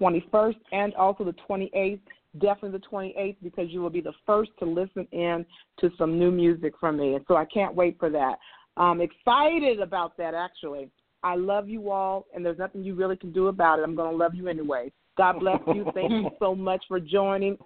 [0.00, 2.00] 21st and also the 28th.
[2.40, 5.44] Definitely the 28th because you will be the first to listen in
[5.80, 7.14] to some new music from me.
[7.14, 8.36] And so I can't wait for that.
[8.76, 10.90] I'm excited about that actually.
[11.22, 13.82] I love you all, and there's nothing you really can do about it.
[13.82, 14.90] I'm going to love you anyway.
[15.16, 15.90] God bless you.
[15.94, 17.58] Thank you so much for joining.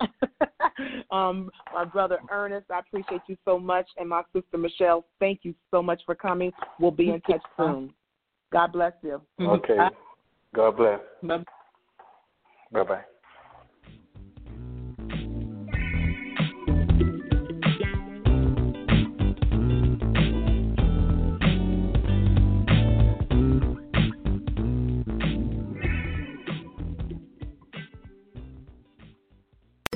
[1.10, 3.86] um, my brother Ernest, I appreciate you so much.
[3.96, 6.52] And my sister Michelle, thank you so much for coming.
[6.80, 7.92] We'll be in touch soon.
[8.52, 9.20] God bless you.
[9.40, 9.76] Okay.
[10.54, 11.00] God bless.
[12.72, 13.04] Bye bye.